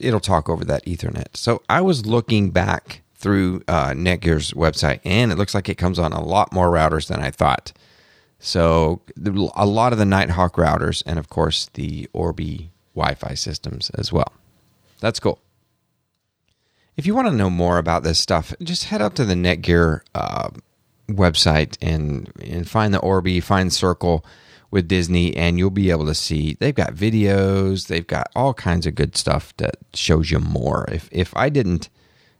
it'll 0.00 0.20
talk 0.20 0.48
over 0.48 0.64
that 0.64 0.84
ethernet. 0.84 1.36
So 1.36 1.62
I 1.68 1.80
was 1.80 2.06
looking 2.06 2.50
back 2.50 3.02
through 3.14 3.62
uh, 3.68 3.90
Netgear's 3.90 4.52
website 4.52 5.00
and 5.04 5.30
it 5.30 5.36
looks 5.36 5.54
like 5.54 5.68
it 5.68 5.76
comes 5.76 5.98
on 5.98 6.12
a 6.12 6.24
lot 6.24 6.52
more 6.52 6.70
routers 6.70 7.08
than 7.08 7.20
I 7.20 7.30
thought. 7.30 7.72
So 8.38 9.02
a 9.54 9.66
lot 9.66 9.92
of 9.92 9.98
the 9.98 10.06
Nighthawk 10.06 10.56
routers 10.56 11.02
and 11.04 11.18
of 11.18 11.28
course 11.28 11.68
the 11.74 12.08
Orbi 12.12 12.70
Wi-Fi 12.94 13.34
systems 13.34 13.90
as 13.90 14.12
well. 14.12 14.32
That's 15.00 15.20
cool. 15.20 15.40
If 16.96 17.06
you 17.06 17.14
want 17.14 17.28
to 17.28 17.34
know 17.34 17.50
more 17.50 17.78
about 17.78 18.02
this 18.02 18.18
stuff, 18.18 18.54
just 18.62 18.84
head 18.84 19.02
up 19.02 19.14
to 19.14 19.24
the 19.24 19.34
Netgear 19.34 20.00
uh, 20.14 20.50
website 21.08 21.76
and 21.80 22.30
and 22.42 22.68
find 22.68 22.92
the 22.92 22.98
Orbi, 22.98 23.40
find 23.40 23.72
Circle 23.72 24.24
with 24.70 24.88
Disney, 24.88 25.36
and 25.36 25.58
you'll 25.58 25.70
be 25.70 25.90
able 25.90 26.06
to 26.06 26.14
see 26.14 26.56
they've 26.60 26.74
got 26.74 26.94
videos, 26.94 27.88
they've 27.88 28.06
got 28.06 28.30
all 28.34 28.54
kinds 28.54 28.86
of 28.86 28.94
good 28.94 29.16
stuff 29.16 29.56
that 29.56 29.76
shows 29.94 30.30
you 30.30 30.38
more. 30.38 30.86
If 30.90 31.08
if 31.12 31.36
I 31.36 31.48
didn't 31.48 31.88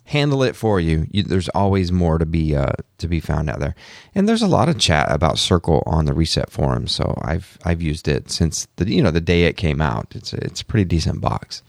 handle 0.05 0.43
it 0.43 0.57
for 0.57 0.81
you, 0.81 1.07
you 1.11 1.23
there's 1.23 1.49
always 1.51 1.91
more 1.93 2.19
to 2.19 2.27
be 2.27 2.55
uh, 2.55 2.73
to 2.99 3.09
be 3.09 3.21
found 3.21 3.51
out 3.51 3.61
there, 3.61 3.75
and 4.15 4.29
there's 4.29 4.43
a 4.43 4.49
lot 4.49 4.69
of 4.69 4.79
chat 4.79 5.11
about 5.11 5.39
Circle 5.39 5.83
on 5.87 6.05
the 6.05 6.15
Reset 6.15 6.51
forum. 6.51 6.87
So 6.87 7.19
I've 7.23 7.59
I've 7.65 7.83
used 7.83 8.07
it 8.09 8.31
since 8.31 8.67
the 8.77 8.89
you 8.89 9.03
know 9.03 9.11
the 9.11 9.21
day 9.21 9.45
it 9.45 9.57
came 9.57 9.81
out. 9.81 10.09
It's 10.15 10.33
it's 10.33 10.61
a 10.61 10.67
pretty 10.67 10.85
decent 10.85 11.21
box. 11.21 11.63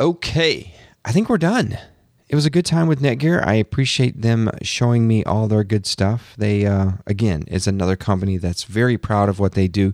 Okay, 0.00 0.74
I 1.04 1.12
think 1.12 1.28
we're 1.28 1.38
done. 1.38 1.78
It 2.28 2.34
was 2.34 2.46
a 2.46 2.50
good 2.50 2.64
time 2.64 2.86
with 2.86 3.02
Netgear. 3.02 3.44
I 3.44 3.54
appreciate 3.54 4.22
them 4.22 4.50
showing 4.62 5.06
me 5.06 5.22
all 5.24 5.46
their 5.46 5.62
good 5.62 5.84
stuff. 5.84 6.34
They, 6.38 6.64
uh, 6.64 6.92
again, 7.06 7.44
is 7.48 7.66
another 7.66 7.96
company 7.96 8.38
that's 8.38 8.64
very 8.64 8.96
proud 8.96 9.28
of 9.28 9.38
what 9.38 9.52
they 9.52 9.68
do. 9.68 9.92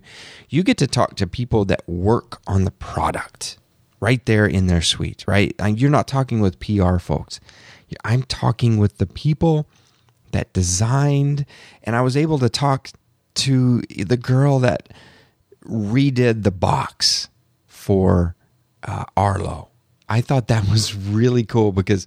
You 0.49 0.63
get 0.63 0.77
to 0.77 0.87
talk 0.87 1.15
to 1.17 1.27
people 1.27 1.65
that 1.65 1.87
work 1.87 2.41
on 2.47 2.63
the 2.63 2.71
product 2.71 3.57
right 3.99 4.25
there 4.25 4.45
in 4.45 4.67
their 4.67 4.81
suite, 4.81 5.25
right? 5.27 5.53
You're 5.75 5.89
not 5.89 6.07
talking 6.07 6.39
with 6.39 6.59
PR 6.59 6.97
folks. 6.97 7.41
I'm 8.05 8.23
talking 8.23 8.77
with 8.77 8.97
the 8.97 9.05
people 9.05 9.67
that 10.31 10.53
designed, 10.53 11.45
and 11.83 11.97
I 11.97 12.01
was 12.01 12.15
able 12.15 12.39
to 12.39 12.49
talk 12.49 12.89
to 13.35 13.81
the 13.81 14.17
girl 14.17 14.59
that 14.59 14.93
redid 15.65 16.43
the 16.43 16.51
box 16.51 17.27
for 17.67 18.35
uh, 18.83 19.03
Arlo 19.17 19.70
I 20.11 20.19
thought 20.19 20.49
that 20.49 20.69
was 20.69 20.93
really 20.93 21.45
cool 21.45 21.71
because 21.71 22.05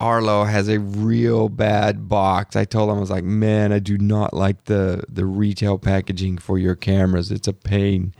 Arlo 0.00 0.44
has 0.44 0.68
a 0.68 0.80
real 0.80 1.50
bad 1.50 2.08
box. 2.08 2.56
I 2.56 2.64
told 2.64 2.88
him 2.88 2.96
I 2.96 3.00
was 3.00 3.10
like, 3.10 3.24
"Man, 3.24 3.72
I 3.72 3.78
do 3.78 3.98
not 3.98 4.32
like 4.32 4.64
the 4.64 5.04
the 5.06 5.26
retail 5.26 5.76
packaging 5.76 6.38
for 6.38 6.58
your 6.58 6.74
cameras. 6.74 7.30
It's 7.30 7.46
a 7.46 7.52
pain." 7.52 8.14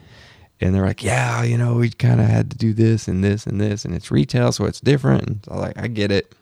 And 0.61 0.75
they're 0.75 0.85
like, 0.85 1.03
"Yeah, 1.03 1.43
you 1.45 1.57
know, 1.57 1.77
we 1.77 1.89
kind 1.89 2.21
of 2.21 2.27
had 2.27 2.51
to 2.51 2.59
do 2.59 2.75
this 2.75 3.09
and 3.09 3.25
this 3.25 3.47
and 3.47 3.59
this, 3.59 3.87
and 3.87 3.95
it's 3.95 4.11
retail, 4.11 4.53
so 4.53 4.67
it's 4.67 4.81
different." 4.81 5.27
And 5.27 5.41
so 5.47 5.53
I'm 5.53 5.61
like, 5.61 5.79
I 5.79 5.87
get 5.87 6.13
it. 6.13 6.35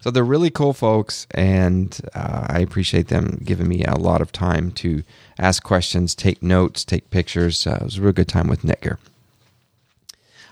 So 0.00 0.10
they're 0.10 0.24
really 0.24 0.50
cool 0.50 0.72
folks, 0.72 1.26
and 1.32 2.00
uh, 2.14 2.46
I 2.48 2.60
appreciate 2.60 3.08
them 3.08 3.42
giving 3.44 3.68
me 3.68 3.84
a 3.84 3.98
lot 3.98 4.22
of 4.22 4.32
time 4.32 4.70
to 4.72 5.02
ask 5.38 5.62
questions, 5.62 6.14
take 6.14 6.42
notes, 6.42 6.82
take 6.82 7.10
pictures. 7.10 7.66
Uh, 7.66 7.78
it 7.82 7.84
was 7.84 7.98
a 7.98 8.00
real 8.00 8.12
good 8.12 8.28
time 8.28 8.48
with 8.48 8.62
Netgear. 8.62 8.96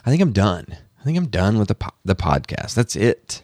I 0.05 0.11
think 0.11 0.21
I'm 0.21 0.33
done. 0.33 0.77
I 1.09 1.11
think 1.11 1.25
I'm 1.25 1.31
done 1.31 1.59
with 1.59 1.69
the 1.69 1.75
po- 1.75 1.95
the 2.05 2.15
podcast. 2.15 2.75
That's 2.75 2.95
it. 2.95 3.43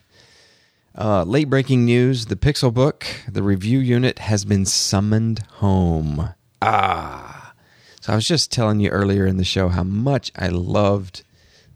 Uh, 0.95 1.23
late 1.23 1.49
breaking 1.49 1.83
news: 1.83 2.27
the 2.27 2.35
Pixel 2.35 2.71
Book, 2.71 3.07
the 3.27 3.41
review 3.41 3.79
unit 3.79 4.19
has 4.19 4.45
been 4.45 4.67
summoned 4.67 5.39
home. 5.53 6.35
Ah, 6.61 7.55
so 8.01 8.13
I 8.13 8.17
was 8.17 8.27
just 8.27 8.51
telling 8.51 8.81
you 8.81 8.91
earlier 8.91 9.25
in 9.25 9.37
the 9.37 9.43
show 9.43 9.69
how 9.69 9.81
much 9.81 10.31
I 10.35 10.49
loved 10.49 11.23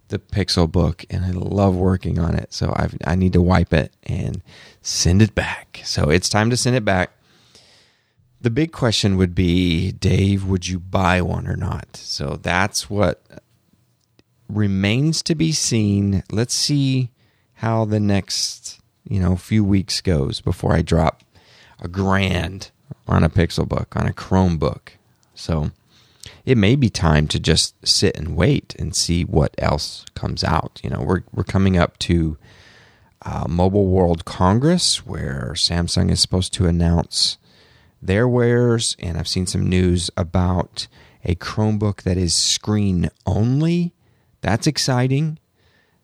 the 0.09 0.19
Pixel 0.19 0.71
Book, 0.71 1.05
and 1.09 1.25
I 1.25 1.31
love 1.31 1.75
working 1.75 2.19
on 2.19 2.35
it. 2.35 2.53
So 2.53 2.71
I've, 2.75 2.95
I 3.07 3.15
need 3.15 3.33
to 3.33 3.41
wipe 3.41 3.73
it 3.73 3.91
and 4.03 4.43
send 4.83 5.23
it 5.23 5.33
back. 5.33 5.81
So 5.85 6.11
it's 6.11 6.29
time 6.29 6.51
to 6.51 6.57
send 6.57 6.75
it 6.75 6.85
back. 6.85 7.13
The 8.39 8.51
big 8.51 8.71
question 8.71 9.17
would 9.17 9.33
be, 9.33 9.91
Dave, 9.91 10.45
would 10.45 10.67
you 10.67 10.77
buy 10.77 11.19
one 11.23 11.47
or 11.47 11.55
not? 11.55 11.95
So 11.95 12.37
that's 12.39 12.91
what 12.91 13.23
remains 14.49 15.21
to 15.23 15.35
be 15.35 15.51
seen. 15.51 16.23
Let's 16.31 16.53
see 16.53 17.11
how 17.55 17.85
the 17.85 17.99
next, 17.99 18.79
you 19.07 19.19
know, 19.19 19.35
few 19.35 19.63
weeks 19.63 20.01
goes 20.01 20.41
before 20.41 20.73
I 20.73 20.81
drop 20.81 21.23
a 21.79 21.87
grand 21.87 22.71
on 23.07 23.23
a 23.23 23.29
Pixel 23.29 23.67
book, 23.67 23.95
on 23.95 24.07
a 24.07 24.13
Chromebook. 24.13 24.89
So 25.33 25.71
it 26.45 26.57
may 26.57 26.75
be 26.75 26.89
time 26.89 27.27
to 27.27 27.39
just 27.39 27.75
sit 27.87 28.17
and 28.17 28.35
wait 28.35 28.75
and 28.77 28.95
see 28.95 29.23
what 29.23 29.55
else 29.57 30.05
comes 30.15 30.43
out. 30.43 30.79
You 30.83 30.89
know, 30.89 31.01
we're 31.01 31.23
we're 31.31 31.43
coming 31.43 31.77
up 31.77 31.97
to 31.99 32.37
uh, 33.21 33.45
Mobile 33.47 33.87
World 33.87 34.25
Congress 34.25 35.05
where 35.05 35.51
Samsung 35.55 36.11
is 36.11 36.19
supposed 36.19 36.53
to 36.53 36.67
announce 36.67 37.37
their 38.01 38.27
wares, 38.27 38.95
and 38.99 39.17
I've 39.17 39.27
seen 39.27 39.45
some 39.45 39.67
news 39.67 40.09
about 40.15 40.87
a 41.25 41.35
Chromebook 41.35 42.03
that 42.03 42.17
is 42.17 42.33
screen 42.33 43.09
only 43.25 43.93
that's 44.41 44.67
exciting. 44.67 45.39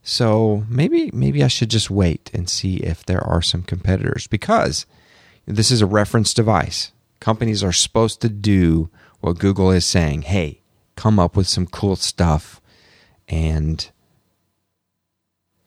So 0.04 0.66
maybe 0.70 1.10
maybe 1.14 1.44
I 1.44 1.48
should 1.48 1.70
just 1.70 1.90
wait 1.90 2.30
and 2.34 2.50
see 2.50 2.78
if 2.78 3.06
there 3.06 3.24
are 3.24 3.42
some 3.42 3.64
competitors 3.64 4.28
because 4.28 4.86
this 5.46 5.72
is 5.72 5.82
a 5.82 5.88
reference 5.88 6.34
device. 6.34 6.92
Companies 7.20 7.64
are 7.64 7.72
supposed 7.72 8.22
to 8.22 8.30
do 8.30 8.90
what 9.20 9.40
Google 9.40 9.72
is 9.72 9.86
saying. 9.86 10.24
Hey, 10.24 10.62
come 10.96 11.20
up 11.20 11.36
with 11.36 11.48
some 11.48 11.66
cool 11.66 11.96
stuff 11.96 12.62
and 13.28 13.90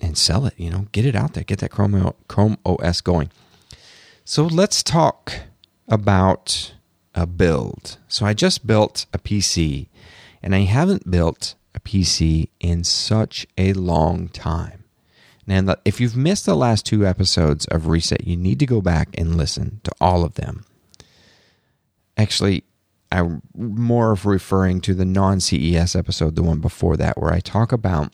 and 0.01 0.17
sell 0.17 0.47
it, 0.47 0.55
you 0.57 0.71
know, 0.71 0.87
get 0.93 1.05
it 1.05 1.17
out 1.17 1.35
there, 1.35 1.43
get 1.45 1.59
that 1.59 1.71
Chrome 1.71 2.15
Chrome 2.29 2.59
OS 2.65 3.01
going. 3.01 3.31
So 4.25 4.47
let's 4.47 4.83
talk 4.83 5.41
about 5.89 6.75
a 7.15 7.27
build. 7.27 7.99
So 8.07 8.25
I 8.25 8.35
just 8.35 8.67
built 8.67 9.07
a 9.13 9.19
PC 9.19 9.89
and 10.43 10.55
I 10.55 10.61
haven't 10.61 11.11
built 11.11 11.55
a 11.75 11.81
PC 11.81 12.49
in 12.61 12.85
such 12.85 13.47
a 13.57 13.73
long 13.73 14.29
time. 14.29 14.85
And 15.47 15.75
if 15.85 16.01
you've 16.01 16.17
missed 16.17 16.45
the 16.45 16.55
last 16.55 16.85
two 16.85 17.07
episodes 17.07 17.65
of 17.67 17.87
Reset, 17.87 18.27
you 18.27 18.37
need 18.37 18.59
to 18.59 18.67
go 18.67 18.83
back 18.83 19.09
and 19.17 19.37
listen 19.37 19.81
to 19.85 19.93
all 20.01 20.23
of 20.25 20.35
them. 20.35 20.65
Actually, 22.19 22.65
I'm 23.11 23.41
more 23.55 24.13
of 24.13 24.27
referring 24.27 24.83
to 24.83 24.95
the 24.95 25.07
non 25.07 25.41
CES 25.41 25.97
episode, 25.97 26.37
the 26.37 26.43
one 26.43 26.61
before 26.61 26.97
that, 26.99 27.17
where 27.17 27.33
I 27.33 27.41
talk 27.41 27.73
about 27.73 28.13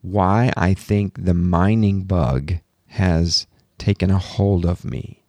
why 0.00 0.52
I 0.56 0.74
think 0.74 1.24
the 1.24 1.34
mining 1.34 2.02
bug 2.02 2.54
has 2.86 3.46
taken 3.78 4.10
a 4.10 4.18
hold 4.18 4.64
of 4.64 4.84
me. 4.84 5.24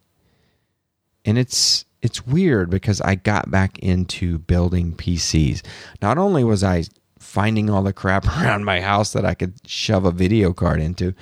And 1.25 1.37
it's 1.37 1.85
it's 2.01 2.27
weird 2.27 2.69
because 2.69 2.99
I 3.01 3.15
got 3.15 3.49
back 3.49 3.79
into 3.79 4.37
building 4.37 4.93
PCs. 4.93 5.61
Not 6.01 6.17
only 6.17 6.43
was 6.43 6.63
I 6.63 6.83
finding 7.23 7.69
all 7.69 7.83
the 7.83 7.93
crap 7.93 8.25
around 8.41 8.65
my 8.65 8.81
house 8.81 9.13
that 9.13 9.25
I 9.25 9.33
could 9.33 9.53
shove 9.65 10.05
a 10.05 10.11
video 10.11 10.53
card 10.53 10.81
into. 10.81 11.13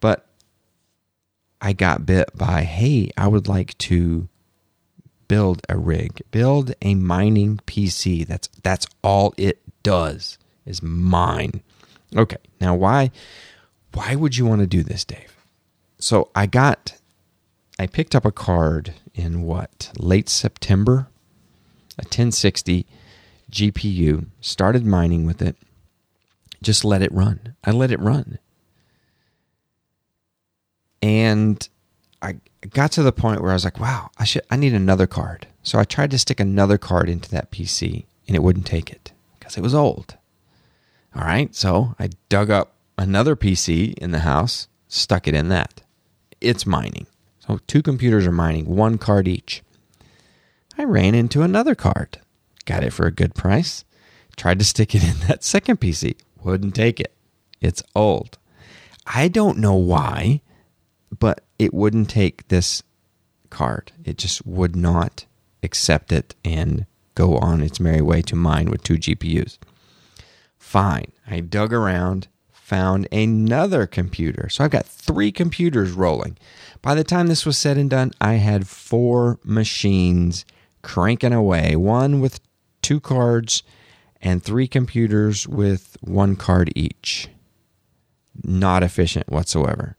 But 0.00 0.26
I 1.60 1.72
got 1.72 2.06
bit 2.06 2.30
by, 2.36 2.62
hey, 2.62 3.10
I 3.16 3.26
would 3.26 3.48
like 3.48 3.76
to 3.78 4.28
build 5.26 5.62
a 5.68 5.76
rig, 5.76 6.22
build 6.30 6.74
a 6.82 6.94
mining 6.94 7.60
PC. 7.66 8.26
That's 8.26 8.48
that's 8.62 8.86
all 9.02 9.34
it 9.36 9.60
does 9.82 10.38
is 10.64 10.82
mine. 10.82 11.62
Okay, 12.16 12.38
now 12.60 12.74
why 12.74 13.10
why 13.92 14.14
would 14.14 14.36
you 14.36 14.46
want 14.46 14.60
to 14.60 14.66
do 14.66 14.82
this, 14.82 15.04
Dave? 15.04 15.36
So 15.98 16.30
I 16.34 16.46
got 16.46 16.94
I 17.78 17.86
picked 17.86 18.14
up 18.14 18.24
a 18.24 18.32
card 18.32 18.94
in 19.14 19.42
what 19.42 19.90
late 19.98 20.28
September, 20.28 21.08
a 21.98 22.02
1060 22.02 22.86
GPU, 23.50 24.26
started 24.40 24.84
mining 24.84 25.26
with 25.26 25.40
it, 25.40 25.56
just 26.62 26.84
let 26.84 27.02
it 27.02 27.12
run. 27.12 27.54
I 27.64 27.70
let 27.70 27.90
it 27.90 28.00
run. 28.00 28.38
And 31.00 31.68
I 32.20 32.36
got 32.70 32.92
to 32.92 33.02
the 33.02 33.12
point 33.12 33.40
where 33.40 33.50
I 33.50 33.54
was 33.54 33.64
like, 33.64 33.78
wow, 33.78 34.10
I 34.18 34.24
should 34.24 34.42
I 34.50 34.56
need 34.56 34.74
another 34.74 35.06
card. 35.06 35.46
So 35.62 35.78
I 35.78 35.84
tried 35.84 36.10
to 36.10 36.18
stick 36.18 36.40
another 36.40 36.78
card 36.78 37.08
into 37.08 37.30
that 37.30 37.50
PC 37.50 38.06
and 38.26 38.34
it 38.34 38.42
wouldn't 38.42 38.66
take 38.66 38.90
it 38.90 39.12
because 39.38 39.56
it 39.56 39.62
was 39.62 39.74
old. 39.74 40.16
All 41.14 41.22
right, 41.22 41.54
so 41.54 41.94
I 41.98 42.10
dug 42.28 42.50
up 42.50 42.74
another 42.96 43.34
PC 43.34 43.94
in 43.94 44.10
the 44.10 44.20
house, 44.20 44.68
stuck 44.88 45.26
it 45.26 45.34
in 45.34 45.48
that. 45.48 45.82
It's 46.40 46.66
mining. 46.66 47.06
So 47.38 47.60
two 47.66 47.82
computers 47.82 48.26
are 48.26 48.32
mining, 48.32 48.66
one 48.66 48.98
card 48.98 49.26
each. 49.26 49.62
I 50.76 50.84
ran 50.84 51.14
into 51.14 51.42
another 51.42 51.74
card 51.74 52.18
got 52.68 52.84
it 52.84 52.92
for 52.92 53.06
a 53.06 53.10
good 53.10 53.34
price, 53.34 53.84
tried 54.36 54.58
to 54.58 54.64
stick 54.64 54.94
it 54.94 55.02
in 55.08 55.26
that 55.26 55.42
second 55.42 55.80
PC, 55.80 56.16
wouldn't 56.42 56.74
take 56.74 57.00
it. 57.00 57.12
It's 57.60 57.82
old. 57.96 58.38
I 59.06 59.28
don't 59.28 59.58
know 59.58 59.74
why, 59.74 60.42
but 61.18 61.40
it 61.58 61.72
wouldn't 61.72 62.10
take 62.10 62.46
this 62.48 62.82
card. 63.50 63.90
It 64.04 64.18
just 64.18 64.46
would 64.46 64.76
not 64.76 65.24
accept 65.62 66.12
it 66.12 66.34
and 66.44 66.86
go 67.14 67.38
on 67.38 67.62
its 67.62 67.80
merry 67.80 68.02
way 68.02 68.22
to 68.22 68.36
mine 68.36 68.70
with 68.70 68.84
two 68.84 68.94
GPUs. 68.96 69.58
Fine. 70.58 71.10
I 71.26 71.40
dug 71.40 71.72
around, 71.72 72.28
found 72.52 73.08
another 73.10 73.86
computer. 73.86 74.50
So 74.50 74.62
I've 74.62 74.70
got 74.70 74.86
three 74.86 75.32
computers 75.32 75.92
rolling. 75.92 76.36
By 76.82 76.94
the 76.94 77.02
time 77.02 77.26
this 77.26 77.46
was 77.46 77.56
said 77.56 77.78
and 77.78 77.88
done, 77.88 78.12
I 78.20 78.34
had 78.34 78.68
four 78.68 79.40
machines 79.42 80.44
cranking 80.82 81.32
away 81.32 81.74
one 81.74 82.20
with 82.20 82.40
two 82.82 83.00
cards 83.00 83.62
and 84.20 84.42
three 84.42 84.66
computers 84.66 85.46
with 85.46 85.96
one 86.00 86.36
card 86.36 86.72
each. 86.74 87.28
Not 88.42 88.82
efficient 88.82 89.28
whatsoever. 89.30 89.96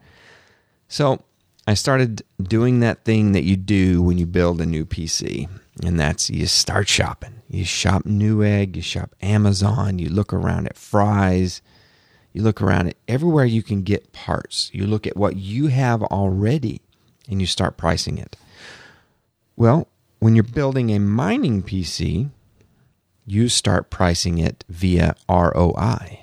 So 0.88 1.24
I 1.68 1.74
started 1.74 2.24
doing 2.42 2.80
that 2.80 3.06
thing 3.06 3.34
that 3.34 3.44
you 3.44 3.56
do 3.56 4.02
when 4.02 4.18
you 4.18 4.26
build 4.26 4.60
a 4.60 4.66
new 4.66 4.86
PC, 4.86 5.48
and 5.84 6.00
that's 6.00 6.30
you 6.30 6.48
start 6.48 6.88
shopping. 6.88 7.42
You 7.50 7.66
shop 7.66 8.04
Newegg, 8.04 8.76
you 8.76 8.82
shop 8.82 9.16
Amazon, 9.22 10.00
you 10.00 10.10
look 10.10 10.34
around 10.34 10.68
at 10.68 10.78
Fry's, 10.78 11.62
you 12.34 12.44
look 12.44 12.62
around 12.62 12.88
at 12.88 12.98
everywhere 13.08 13.46
you 13.46 13.64
can 13.64 13.82
get 13.82 14.14
parts. 14.14 14.70
You 14.74 14.86
look 14.86 15.08
at 15.08 15.18
what 15.18 15.36
you 15.36 15.68
have 15.68 16.04
already 16.04 16.82
and 17.28 17.42
you 17.42 17.48
start 17.48 17.78
pricing 17.78 18.18
it. 18.18 18.36
Well, 19.56 19.88
when 20.20 20.36
you're 20.36 20.44
building 20.44 20.92
a 20.92 21.00
mining 21.00 21.64
PC, 21.64 22.30
you 23.32 23.50
start 23.50 23.90
pricing 23.90 24.38
it 24.38 24.64
via 24.70 25.16
ROI, 25.30 26.20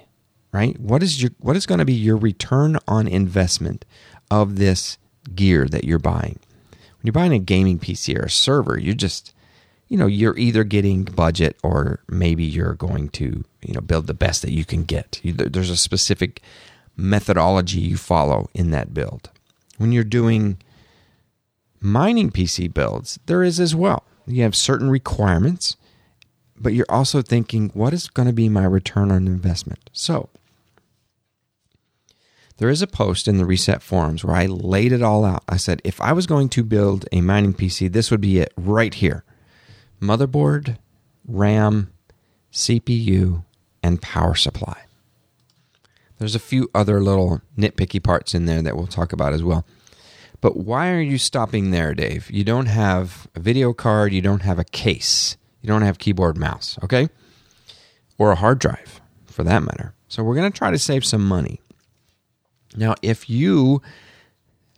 right? 0.52 0.78
What 0.80 1.02
is 1.02 1.22
your 1.22 1.32
what 1.38 1.56
is 1.56 1.66
going 1.66 1.78
to 1.78 1.84
be 1.84 1.92
your 1.92 2.16
return 2.16 2.78
on 2.88 3.06
investment 3.06 3.84
of 4.30 4.56
this 4.56 4.98
gear 5.34 5.66
that 5.68 5.84
you're 5.84 5.98
buying? 5.98 6.38
When 6.70 7.04
you're 7.04 7.12
buying 7.12 7.32
a 7.32 7.38
gaming 7.38 7.78
PC 7.78 8.18
or 8.18 8.24
a 8.24 8.30
server, 8.30 8.78
you're 8.78 8.94
just 8.94 9.32
you 9.88 9.96
know, 9.96 10.06
you're 10.06 10.36
either 10.36 10.64
getting 10.64 11.04
budget 11.04 11.56
or 11.62 12.00
maybe 12.08 12.44
you're 12.44 12.74
going 12.74 13.08
to, 13.10 13.44
you 13.62 13.74
know, 13.74 13.80
build 13.80 14.06
the 14.06 14.14
best 14.14 14.42
that 14.42 14.50
you 14.50 14.64
can 14.64 14.82
get. 14.82 15.20
There's 15.22 15.70
a 15.70 15.76
specific 15.76 16.42
methodology 16.96 17.80
you 17.80 17.96
follow 17.96 18.48
in 18.52 18.70
that 18.72 18.92
build. 18.92 19.30
When 19.78 19.92
you're 19.92 20.04
doing 20.04 20.56
mining 21.80 22.30
PC 22.30 22.72
builds, 22.72 23.20
there 23.26 23.42
is 23.42 23.60
as 23.60 23.74
well. 23.74 24.02
You 24.26 24.42
have 24.42 24.56
certain 24.56 24.90
requirements, 24.90 25.76
but 26.58 26.72
you're 26.72 26.86
also 26.88 27.22
thinking, 27.22 27.70
what 27.74 27.92
is 27.92 28.08
going 28.08 28.28
to 28.28 28.34
be 28.34 28.48
my 28.48 28.64
return 28.64 29.10
on 29.10 29.26
investment? 29.26 29.90
So, 29.92 30.28
there 32.58 32.70
is 32.70 32.80
a 32.80 32.86
post 32.86 33.28
in 33.28 33.36
the 33.36 33.44
Reset 33.44 33.82
forums 33.82 34.24
where 34.24 34.36
I 34.36 34.46
laid 34.46 34.92
it 34.92 35.02
all 35.02 35.24
out. 35.24 35.44
I 35.48 35.58
said, 35.58 35.82
if 35.84 36.00
I 36.00 36.12
was 36.12 36.26
going 36.26 36.48
to 36.50 36.64
build 36.64 37.06
a 37.12 37.20
mining 37.20 37.52
PC, 37.52 37.92
this 37.92 38.10
would 38.10 38.20
be 38.20 38.38
it 38.38 38.52
right 38.56 38.94
here 38.94 39.24
motherboard, 40.00 40.78
RAM, 41.26 41.90
CPU, 42.52 43.44
and 43.82 44.00
power 44.00 44.34
supply. 44.34 44.82
There's 46.18 46.34
a 46.34 46.40
few 46.40 46.70
other 46.74 47.00
little 47.00 47.42
nitpicky 47.58 48.02
parts 48.02 48.34
in 48.34 48.46
there 48.46 48.62
that 48.62 48.76
we'll 48.76 48.86
talk 48.86 49.12
about 49.12 49.32
as 49.32 49.42
well. 49.42 49.66
But 50.40 50.56
why 50.56 50.90
are 50.90 51.00
you 51.00 51.18
stopping 51.18 51.70
there, 51.70 51.94
Dave? 51.94 52.30
You 52.30 52.44
don't 52.44 52.66
have 52.66 53.26
a 53.34 53.40
video 53.40 53.72
card, 53.72 54.12
you 54.12 54.22
don't 54.22 54.42
have 54.42 54.58
a 54.58 54.64
case, 54.64 55.36
you 55.66 55.72
don't 55.72 55.82
have 55.82 55.98
keyboard, 55.98 56.38
mouse, 56.38 56.78
okay? 56.84 57.08
Or 58.18 58.30
a 58.30 58.36
hard 58.36 58.60
drive 58.60 59.00
for 59.26 59.42
that 59.42 59.64
matter. 59.64 59.94
So 60.06 60.22
we're 60.22 60.36
going 60.36 60.50
to 60.50 60.56
try 60.56 60.70
to 60.70 60.78
save 60.78 61.04
some 61.04 61.26
money. 61.26 61.60
Now, 62.76 62.94
if 63.02 63.28
you 63.28 63.82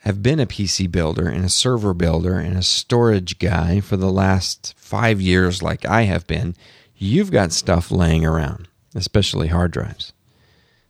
have 0.00 0.22
been 0.22 0.40
a 0.40 0.46
PC 0.46 0.90
builder 0.90 1.28
and 1.28 1.44
a 1.44 1.50
server 1.50 1.92
builder 1.92 2.38
and 2.38 2.56
a 2.56 2.62
storage 2.62 3.38
guy 3.38 3.80
for 3.80 3.98
the 3.98 4.10
last 4.10 4.72
five 4.78 5.20
years, 5.20 5.62
like 5.62 5.84
I 5.84 6.02
have 6.04 6.26
been, 6.26 6.54
you've 6.96 7.30
got 7.30 7.52
stuff 7.52 7.90
laying 7.90 8.24
around, 8.24 8.66
especially 8.94 9.48
hard 9.48 9.72
drives. 9.72 10.14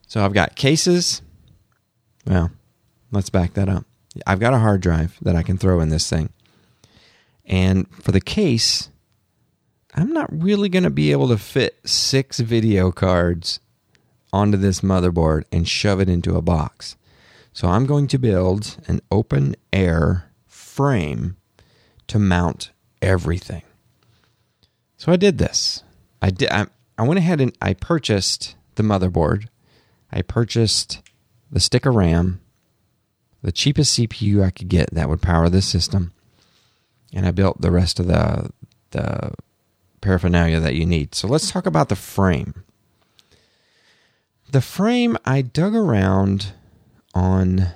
So 0.07 0.24
I've 0.24 0.32
got 0.32 0.55
cases. 0.55 1.22
Well, 2.24 2.53
let's 3.11 3.30
back 3.30 3.55
that 3.55 3.68
up. 3.68 3.84
I've 4.28 4.38
got 4.38 4.55
a 4.55 4.59
hard 4.59 4.80
drive 4.80 5.18
that 5.22 5.34
I 5.34 5.42
can 5.42 5.59
throw 5.59 5.80
in 5.80 5.88
this 5.88 6.09
thing. 6.09 6.28
And 7.44 7.88
for 7.90 8.12
the 8.12 8.20
case, 8.20 8.90
I'm 10.03 10.12
not 10.12 10.30
really 10.30 10.68
going 10.68 10.84
to 10.84 10.90
be 10.90 11.11
able 11.11 11.26
to 11.28 11.36
fit 11.36 11.80
six 11.84 12.38
video 12.38 12.92
cards 12.92 13.59
onto 14.32 14.57
this 14.57 14.80
motherboard 14.80 15.42
and 15.51 15.66
shove 15.66 16.01
it 16.01 16.09
into 16.09 16.36
a 16.36 16.42
box. 16.42 16.96
So 17.53 17.66
I'm 17.66 17.84
going 17.84 18.07
to 18.09 18.18
build 18.18 18.76
an 18.86 19.01
open 19.11 19.57
air 19.72 20.30
frame 20.46 21.36
to 22.07 22.20
mount 22.20 22.70
everything. 23.03 23.62
So 24.96 25.11
I 25.11 25.16
did 25.16 25.38
this. 25.38 25.82
I 26.22 26.30
did. 26.30 26.49
I, 26.51 26.66
I 26.96 27.03
went 27.03 27.18
ahead 27.18 27.40
and 27.40 27.57
I 27.61 27.74
purchased 27.74 28.55
the 28.76 28.84
motherboard. 28.84 29.49
I 30.12 30.22
purchased 30.22 31.03
the 31.51 31.61
stick 31.61 31.86
of 31.86 31.96
RAM, 31.96 32.40
the 33.42 33.51
cheapest 33.51 33.99
CPU 33.99 34.44
I 34.44 34.51
could 34.51 34.68
get 34.68 34.94
that 34.94 35.09
would 35.09 35.22
power 35.22 35.49
this 35.49 35.66
system, 35.66 36.12
and 37.12 37.26
I 37.26 37.32
built 37.32 37.61
the 37.61 37.72
rest 37.72 37.99
of 37.99 38.07
the 38.07 38.51
the 38.90 39.32
paraphernalia 40.01 40.61
that 40.61 40.74
you 40.74 40.86
need. 40.86 41.14
So 41.14 41.28
let's 41.28 41.51
talk 41.51 41.66
about 41.66 41.88
the 41.88 41.96
frame. 41.96 42.64
The 44.51 44.61
frame 44.61 45.16
I 45.24 45.42
dug 45.42 45.74
around 45.74 46.53
on 47.14 47.68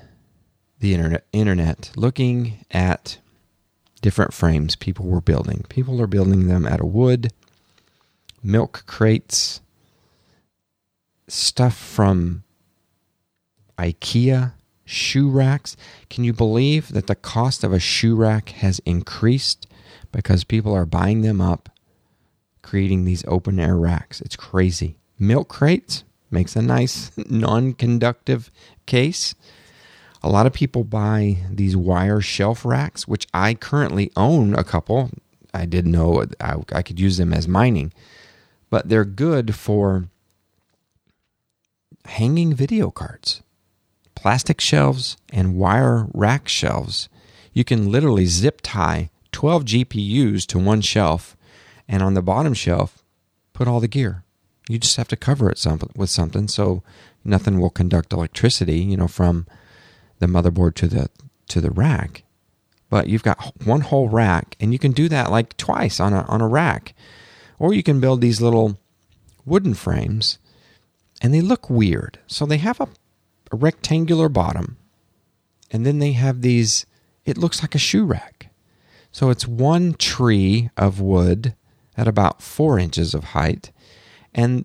the 0.81 0.95
internet, 0.95 1.27
internet 1.33 1.91
looking 1.97 2.65
at 2.71 3.19
different 4.01 4.35
frames 4.35 4.75
people 4.77 5.07
were 5.07 5.21
building. 5.21 5.65
People 5.69 6.01
are 6.01 6.07
building 6.07 6.49
them 6.49 6.67
out 6.67 6.81
of 6.81 6.87
wood, 6.87 7.33
milk 8.43 8.85
crates, 8.87 9.61
stuff 11.29 11.77
from 11.77 12.43
IKEA, 13.79 14.53
shoe 14.85 15.31
racks. 15.31 15.77
Can 16.11 16.25
you 16.25 16.33
believe 16.33 16.93
that 16.93 17.07
the 17.07 17.15
cost 17.15 17.65
of 17.65 17.73
a 17.73 17.79
shoe 17.79 18.15
rack 18.15 18.51
has 18.51 18.81
increased 18.81 19.67
because 20.11 20.45
people 20.45 20.75
are 20.75 20.85
buying 20.85 21.23
them 21.23 21.41
up, 21.41 21.71
creating 22.63 23.05
these 23.05 23.25
open 23.27 23.59
air 23.59 23.77
racks? 23.77 24.21
It's 24.21 24.37
crazy. 24.37 24.97
Milk 25.19 25.49
crates 25.49 26.05
makes 26.31 26.57
a 26.57 26.63
nice 26.63 27.11
non 27.31 27.75
conductive 27.75 28.51
case. 28.87 29.35
A 30.23 30.29
lot 30.29 30.47
of 30.47 30.53
people 30.53 30.85
buy 30.85 31.39
these 31.51 31.77
wire 31.77 32.21
shelf 32.21 32.65
racks, 32.65 33.09
which 33.09 33.27
I 33.35 33.55
currently 33.55 34.11
own 34.17 34.55
a 34.55 34.65
couple. 34.65 35.11
I 35.53 35.67
didn't 35.67 35.93
know 35.93 36.25
I, 36.41 36.57
I 36.73 36.83
could 36.83 37.01
use 37.01 37.17
them 37.17 37.33
as 37.33 37.49
mining, 37.49 37.93
but 38.71 38.89
they're 38.89 39.05
good 39.05 39.55
for 39.55 40.09
hanging 42.05 42.55
video 42.55 42.91
cards, 42.91 43.43
plastic 44.15 44.61
shelves, 44.61 45.17
and 45.33 45.57
wire 45.57 46.07
rack 46.13 46.49
shelves. 46.49 47.09
You 47.53 47.65
can 47.65 47.91
literally 47.91 48.27
zip 48.27 48.61
tie 48.63 49.11
12 49.33 49.65
GPUs 49.65 50.47
to 50.47 50.59
one 50.59 50.81
shelf, 50.81 51.37
and 51.93 52.03
on 52.03 52.15
the 52.15 52.23
bottom 52.23 52.55
shelf, 52.55 53.05
put 53.53 53.69
all 53.69 53.79
the 53.79 53.87
gear. 53.87 54.25
You 54.67 54.79
just 54.79 54.97
have 54.97 55.09
to 55.09 55.17
cover 55.17 55.51
it 55.51 55.59
some, 55.59 55.79
with 55.95 56.09
something 56.09 56.49
so 56.49 56.83
nothing 57.23 57.61
will 57.61 57.71
conduct 57.71 58.15
electricity, 58.15 58.79
you 58.79 58.97
know, 58.97 59.09
from 59.09 59.47
the 60.19 60.27
motherboard 60.27 60.75
to 60.77 60.89
the 60.89 61.11
to 61.49 61.61
the 61.61 61.71
rack. 61.71 62.25
But 62.89 63.09
you've 63.09 63.23
got 63.23 63.53
one 63.65 63.83
whole 63.83 64.09
rack, 64.09 64.57
and 64.59 64.73
you 64.73 64.79
can 64.79 64.93
do 64.93 65.09
that 65.11 65.31
like 65.31 65.57
twice 65.59 66.01
on 66.01 66.15
a 66.15 66.23
on 66.23 66.41
a 66.41 66.49
rack, 66.49 66.95
or 67.59 67.75
you 67.75 67.83
can 67.83 68.01
build 68.01 68.23
these 68.23 68.41
little 68.41 68.79
wooden 69.45 69.75
frames, 69.75 70.39
and 71.21 71.35
they 71.35 71.43
look 71.43 71.69
weird. 71.69 72.19
So 72.27 72.47
they 72.47 72.59
have 72.59 72.81
a, 72.81 72.89
a 73.51 73.57
rectangular 73.57 74.31
bottom, 74.31 74.79
and 75.71 75.85
then 75.85 75.99
they 75.99 76.13
have 76.13 76.41
these. 76.41 76.87
It 77.27 77.37
looks 77.37 77.61
like 77.61 77.75
a 77.75 77.79
shoe 77.79 78.07
rack. 78.07 78.49
So 79.11 79.29
it's 79.29 79.47
one 79.47 79.93
tree 79.93 80.71
of 80.75 80.99
wood 80.99 81.55
at 81.97 82.09
about 82.09 82.43
four 82.43 82.79
inches 82.79 83.15
of 83.15 83.25
height, 83.25 83.71
and 84.35 84.65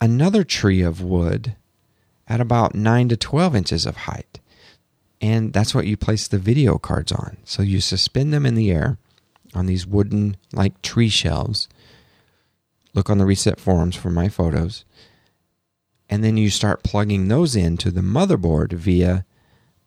another 0.00 0.44
tree 0.44 0.82
of 0.82 1.02
wood 1.02 1.54
at 2.26 2.40
about 2.40 2.74
9 2.74 3.08
to 3.08 3.16
12 3.16 3.56
inches 3.56 3.86
of 3.86 3.96
height. 3.96 4.40
And 5.20 5.52
that's 5.52 5.74
what 5.74 5.86
you 5.86 5.96
place 5.96 6.28
the 6.28 6.38
video 6.38 6.78
cards 6.78 7.10
on. 7.10 7.38
So 7.44 7.62
you 7.62 7.80
suspend 7.80 8.32
them 8.32 8.46
in 8.46 8.54
the 8.54 8.70
air 8.70 8.98
on 9.54 9.66
these 9.66 9.86
wooden, 9.86 10.36
like 10.52 10.80
tree 10.82 11.08
shelves. 11.08 11.68
Look 12.94 13.10
on 13.10 13.18
the 13.18 13.26
reset 13.26 13.58
forums 13.58 13.96
for 13.96 14.10
my 14.10 14.28
photos. 14.28 14.84
And 16.08 16.22
then 16.22 16.36
you 16.36 16.50
start 16.50 16.84
plugging 16.84 17.28
those 17.28 17.56
into 17.56 17.90
the 17.90 18.00
motherboard 18.00 18.72
via 18.72 19.24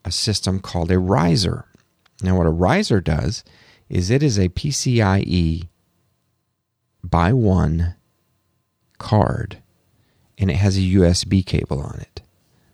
a 0.04 0.12
system 0.12 0.60
called 0.60 0.92
a 0.92 1.00
riser. 1.00 1.66
Now, 2.22 2.38
what 2.38 2.48
a 2.48 2.52
riser 2.52 3.02
does 3.02 3.44
is 3.90 4.10
it 4.10 4.22
is 4.22 4.38
a 4.38 4.50
PCIe 4.50 5.68
by 7.04 7.34
one 7.34 7.96
card 8.98 9.62
and 10.42 10.50
it 10.50 10.58
has 10.58 10.76
a 10.76 10.82
USB 10.82 11.46
cable 11.46 11.80
on 11.80 12.00
it. 12.00 12.22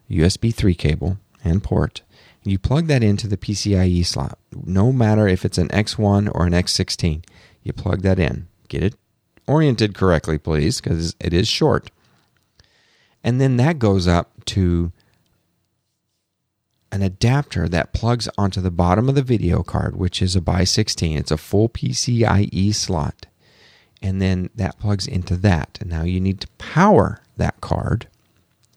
USB 0.10 0.54
3 0.54 0.74
cable 0.74 1.18
and 1.44 1.62
port. 1.62 2.02
You 2.44 2.58
plug 2.58 2.88
that 2.88 3.04
into 3.04 3.28
the 3.28 3.36
PCIe 3.36 4.06
slot, 4.06 4.40
no 4.54 4.94
matter 4.94 5.28
if 5.28 5.44
it's 5.44 5.58
an 5.58 5.68
X1 5.68 6.32
or 6.34 6.46
an 6.46 6.54
X16. 6.54 7.26
You 7.62 7.74
plug 7.74 8.04
that 8.04 8.20
in. 8.20 8.48
Get 8.70 8.84
it 8.84 8.96
oriented 9.48 9.96
correctly, 9.96 10.38
please, 10.38 10.80
because 10.80 11.16
it 11.20 11.34
is 11.34 11.48
short. 11.48 11.92
And 13.22 13.42
then 13.42 13.58
that 13.58 13.80
goes 13.80 14.08
up 14.08 14.46
to 14.46 14.94
an 16.90 17.02
adapter 17.02 17.68
that 17.68 17.92
plugs 17.92 18.30
onto 18.38 18.62
the 18.62 18.72
bottom 18.72 19.10
of 19.10 19.16
the 19.16 19.22
video 19.22 19.62
card, 19.62 19.98
which 19.98 20.22
is 20.22 20.38
a 20.38 20.42
by 20.42 20.64
16. 20.64 21.18
It's 21.18 21.32
a 21.32 21.38
full 21.38 21.68
PCIe 21.68 22.74
slot. 22.74 23.26
And 24.02 24.22
then 24.22 24.50
that 24.56 24.80
plugs 24.80 25.08
into 25.08 25.36
that. 25.38 25.78
And 25.82 25.90
now 25.90 26.04
you 26.04 26.20
need 26.20 26.40
to 26.42 26.48
power 26.58 27.22
that 27.38 27.60
card 27.62 28.08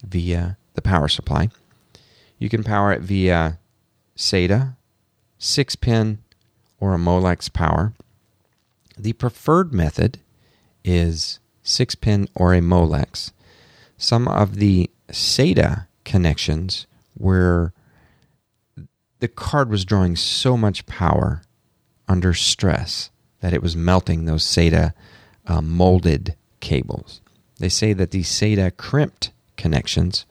via 0.02 0.56
the 0.74 0.82
power 0.82 1.08
supply. 1.08 1.50
You 2.38 2.48
can 2.48 2.64
power 2.64 2.92
it 2.92 3.02
via 3.02 3.58
SATA, 4.16 4.76
6 5.38 5.76
pin, 5.76 6.18
or 6.78 6.94
a 6.94 6.98
Molex 6.98 7.52
power. 7.52 7.92
The 8.98 9.12
preferred 9.12 9.72
method 9.72 10.18
is 10.84 11.38
6 11.62 11.94
pin 11.96 12.28
or 12.34 12.54
a 12.54 12.60
Molex. 12.60 13.32
Some 13.98 14.26
of 14.26 14.56
the 14.56 14.90
SATA 15.08 15.86
connections 16.04 16.86
were 17.18 17.72
the 19.20 19.28
card 19.28 19.68
was 19.68 19.84
drawing 19.84 20.16
so 20.16 20.56
much 20.56 20.86
power 20.86 21.42
under 22.08 22.32
stress 22.32 23.10
that 23.40 23.52
it 23.52 23.62
was 23.62 23.76
melting 23.76 24.24
those 24.24 24.44
SATA 24.44 24.94
uh, 25.46 25.60
molded 25.60 26.36
cables. 26.60 27.20
They 27.58 27.68
say 27.68 27.92
that 27.92 28.10
these 28.10 28.28
SATA 28.28 28.76
crimped 28.76 29.32
connections 29.56 30.24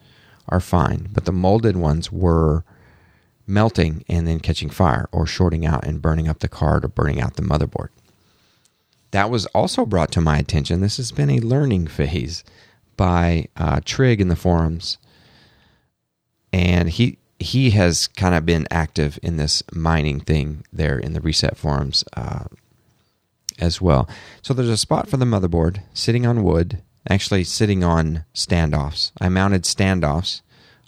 are 0.48 0.60
fine, 0.60 1.08
but 1.12 1.24
the 1.24 1.32
molded 1.32 1.76
ones 1.76 2.10
were 2.10 2.64
melting 3.46 4.04
and 4.08 4.26
then 4.26 4.40
catching 4.40 4.70
fire 4.70 5.08
or 5.12 5.26
shorting 5.26 5.66
out 5.66 5.84
and 5.84 6.02
burning 6.02 6.28
up 6.28 6.40
the 6.40 6.48
card 6.48 6.84
or 6.84 6.88
burning 6.88 7.20
out 7.20 7.36
the 7.36 7.42
motherboard. 7.42 7.88
That 9.10 9.30
was 9.30 9.46
also 9.46 9.84
brought 9.84 10.12
to 10.12 10.20
my 10.20 10.38
attention. 10.38 10.80
This 10.80 10.96
has 10.98 11.10
been 11.12 11.30
a 11.30 11.40
learning 11.40 11.88
phase 11.88 12.44
by 12.96 13.48
uh, 13.56 13.80
Trig 13.84 14.20
in 14.20 14.28
the 14.28 14.36
forums, 14.36 14.98
and 16.52 16.88
he 16.88 17.18
he 17.38 17.70
has 17.70 18.06
kind 18.06 18.34
of 18.34 18.44
been 18.44 18.68
active 18.70 19.18
in 19.22 19.36
this 19.38 19.62
mining 19.72 20.20
thing 20.20 20.64
there 20.72 20.98
in 20.98 21.14
the 21.14 21.20
reset 21.22 21.56
forums 21.56 22.04
uh, 22.14 22.44
as 23.60 23.80
well. 23.80 24.08
So 24.42 24.54
there's 24.54 24.68
a 24.68 24.76
spot 24.76 25.08
for 25.08 25.16
the 25.16 25.24
motherboard 25.24 25.82
sitting 25.94 26.26
on 26.26 26.42
wood, 26.42 26.82
actually 27.08 27.44
sitting 27.44 27.84
on 27.84 28.24
standoffs. 28.34 29.12
I 29.20 29.28
mounted 29.28 29.64
standoffs 29.64 30.40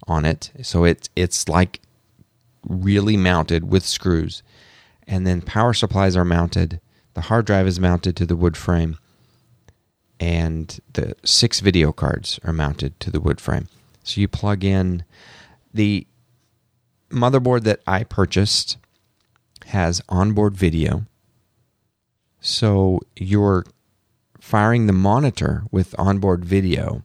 on 0.08 0.24
it, 0.24 0.50
so 0.62 0.84
it's 0.84 1.08
it's 1.14 1.48
like 1.48 1.80
really 2.68 3.16
mounted 3.16 3.70
with 3.70 3.84
screws, 3.84 4.42
and 5.06 5.26
then 5.26 5.40
power 5.40 5.72
supplies 5.72 6.16
are 6.16 6.24
mounted. 6.24 6.80
The 7.14 7.22
hard 7.22 7.46
drive 7.46 7.66
is 7.66 7.78
mounted 7.78 8.16
to 8.16 8.26
the 8.26 8.36
wood 8.36 8.56
frame, 8.56 8.98
and 10.18 10.78
the 10.92 11.14
six 11.24 11.60
video 11.60 11.92
cards 11.92 12.40
are 12.44 12.52
mounted 12.52 12.98
to 13.00 13.10
the 13.10 13.20
wood 13.20 13.40
frame. 13.40 13.68
So 14.02 14.20
you 14.20 14.28
plug 14.28 14.64
in 14.64 15.04
the 15.72 16.06
motherboard 17.10 17.62
that 17.64 17.80
I 17.86 18.04
purchased 18.04 18.78
has 19.66 20.02
onboard 20.08 20.56
video. 20.56 21.06
So 22.42 23.00
you're 23.16 23.64
firing 24.40 24.86
the 24.88 24.92
monitor 24.92 25.62
with 25.70 25.94
onboard 25.96 26.44
video 26.44 27.04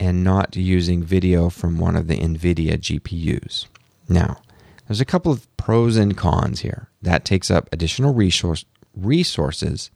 and 0.00 0.24
not 0.24 0.56
using 0.56 1.02
video 1.02 1.50
from 1.50 1.78
one 1.78 1.94
of 1.94 2.08
the 2.08 2.18
NVIDIA 2.18 2.78
GPUs. 2.78 3.66
Now, 4.08 4.40
there's 4.86 5.02
a 5.02 5.04
couple 5.04 5.30
of 5.30 5.54
pros 5.58 5.96
and 5.96 6.16
cons 6.16 6.60
here. 6.60 6.88
That 7.02 7.26
takes 7.26 7.50
up 7.50 7.68
additional 7.70 8.14
resource, 8.14 8.64
resources 8.96 9.90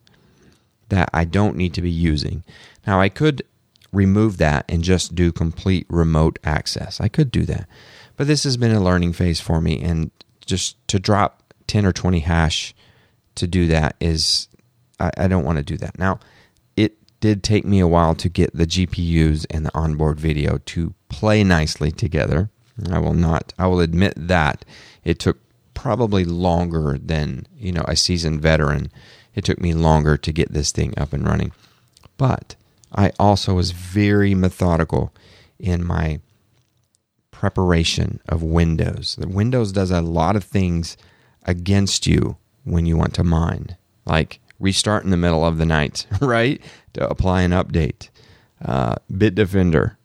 that 0.89 1.09
I 1.11 1.25
don't 1.25 1.57
need 1.57 1.73
to 1.73 1.81
be 1.81 1.89
using. 1.89 2.43
Now, 2.85 3.01
I 3.01 3.09
could 3.09 3.41
remove 3.91 4.37
that 4.37 4.65
and 4.69 4.83
just 4.83 5.15
do 5.15 5.31
complete 5.31 5.87
remote 5.89 6.37
access. 6.43 7.01
I 7.01 7.07
could 7.07 7.31
do 7.31 7.43
that. 7.45 7.67
But 8.17 8.27
this 8.27 8.43
has 8.43 8.55
been 8.55 8.75
a 8.75 8.83
learning 8.83 9.13
phase 9.13 9.39
for 9.39 9.59
me, 9.59 9.81
and 9.81 10.11
just 10.45 10.75
to 10.89 10.99
drop 10.99 11.41
10 11.65 11.87
or 11.87 11.91
20 11.91 12.19
hash 12.19 12.75
to 13.35 13.47
do 13.47 13.67
that 13.67 13.95
is, 13.99 14.47
I, 14.99 15.11
I 15.17 15.27
don't 15.27 15.45
want 15.45 15.57
to 15.57 15.63
do 15.63 15.77
that. 15.77 15.97
Now, 15.97 16.19
it 16.75 16.97
did 17.19 17.43
take 17.43 17.65
me 17.65 17.79
a 17.79 17.87
while 17.87 18.15
to 18.15 18.29
get 18.29 18.55
the 18.55 18.67
GPUs 18.67 19.45
and 19.49 19.65
the 19.65 19.75
onboard 19.77 20.19
video 20.19 20.59
to 20.65 20.93
play 21.09 21.43
nicely 21.43 21.91
together. 21.91 22.49
I 22.91 22.99
will 22.99 23.13
not, 23.13 23.53
I 23.57 23.67
will 23.67 23.79
admit 23.79 24.13
that 24.17 24.65
it 25.03 25.19
took 25.19 25.37
probably 25.73 26.25
longer 26.25 26.97
than, 27.01 27.45
you 27.57 27.71
know, 27.71 27.85
a 27.87 27.95
seasoned 27.95 28.41
veteran. 28.41 28.91
It 29.35 29.43
took 29.43 29.59
me 29.59 29.73
longer 29.73 30.17
to 30.17 30.31
get 30.31 30.53
this 30.53 30.71
thing 30.71 30.93
up 30.97 31.13
and 31.13 31.25
running. 31.25 31.51
But 32.17 32.55
I 32.91 33.11
also 33.19 33.55
was 33.55 33.71
very 33.71 34.35
methodical 34.35 35.13
in 35.59 35.83
my 35.83 36.19
preparation 37.31 38.21
of 38.29 38.41
Windows. 38.43 39.17
The 39.19 39.27
Windows 39.27 39.71
does 39.71 39.91
a 39.91 40.01
lot 40.01 40.35
of 40.35 40.43
things 40.43 40.95
against 41.45 42.07
you 42.07 42.37
when 42.63 42.85
you 42.85 42.97
want 42.97 43.13
to 43.15 43.23
mine, 43.23 43.77
like 44.05 44.39
restart 44.59 45.03
in 45.03 45.09
the 45.09 45.17
middle 45.17 45.45
of 45.45 45.57
the 45.57 45.65
night, 45.65 46.05
right? 46.21 46.61
To 46.93 47.07
apply 47.07 47.41
an 47.41 47.51
update. 47.51 48.09
Uh, 48.63 48.95
Bitdefender, 49.11 49.97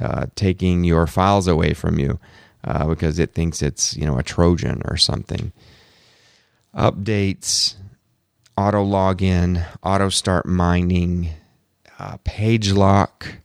uh, 0.00 0.26
taking 0.34 0.82
your 0.82 1.06
files 1.06 1.46
away 1.46 1.74
from 1.74 1.98
you 1.98 2.18
uh, 2.64 2.86
because 2.86 3.18
it 3.18 3.34
thinks 3.34 3.62
it's 3.62 3.96
you 3.96 4.04
know 4.04 4.18
a 4.18 4.22
Trojan 4.22 4.82
or 4.86 4.96
something. 4.96 5.52
Updates, 6.74 7.76
auto 8.56 8.84
login, 8.84 9.64
auto 9.82 10.08
start 10.08 10.46
mining, 10.46 11.30
uh, 11.98 12.16
page 12.24 12.72
lock, 12.72 13.38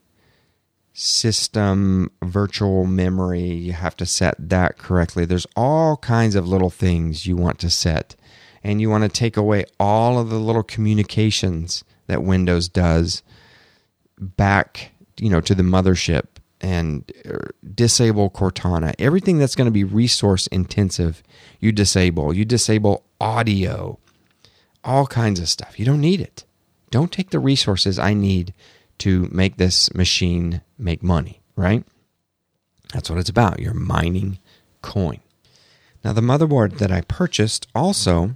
system 0.94 2.12
virtual 2.24 2.86
memory. 2.86 3.52
You 3.52 3.74
have 3.74 3.98
to 3.98 4.06
set 4.06 4.36
that 4.38 4.78
correctly. 4.78 5.26
There's 5.26 5.48
all 5.56 5.98
kinds 5.98 6.36
of 6.36 6.48
little 6.48 6.70
things 6.70 7.26
you 7.26 7.36
want 7.36 7.60
to 7.60 7.70
set. 7.70 8.16
And 8.66 8.82
you 8.82 8.90
want 8.90 9.04
to 9.04 9.10
take 9.10 9.38
away 9.38 9.66
all 9.80 10.18
of 10.18 10.30
the 10.32 10.40
little 10.40 10.64
communications 10.64 11.84
that 12.08 12.24
Windows 12.24 12.68
does 12.68 13.22
back, 14.20 14.92
you 15.20 15.30
know, 15.30 15.40
to 15.42 15.54
the 15.54 15.62
mothership 15.62 16.24
and 16.62 17.12
er, 17.28 17.52
disable 17.76 18.32
Cortana. 18.32 18.96
Everything 18.98 19.38
that's 19.38 19.54
going 19.54 19.68
to 19.68 19.72
be 19.72 19.84
resource 19.84 20.48
intensive, 20.48 21.22
you 21.60 21.72
disable. 21.72 22.34
You 22.34 22.44
disable 22.44 23.04
audio. 23.22 24.00
All 24.84 25.06
kinds 25.06 25.40
of 25.40 25.48
stuff. 25.48 25.78
You 25.78 25.86
don't 25.86 26.02
need 26.02 26.20
it. 26.20 26.44
Don't 26.90 27.12
take 27.12 27.30
the 27.30 27.40
resources 27.40 28.00
I 28.00 28.16
need 28.16 28.52
to 28.98 29.30
make 29.32 29.58
this 29.58 29.94
machine 29.94 30.62
make 30.80 31.04
money, 31.04 31.40
right? 31.56 31.84
That's 32.96 33.12
what 33.12 33.20
it's 33.20 33.30
about. 33.30 33.60
You're 33.60 33.76
mining 33.76 34.40
coin. 34.82 35.20
Now, 36.04 36.14
the 36.14 36.22
motherboard 36.22 36.80
that 36.80 36.92
I 36.92 37.02
purchased 37.02 37.68
also 37.76 38.34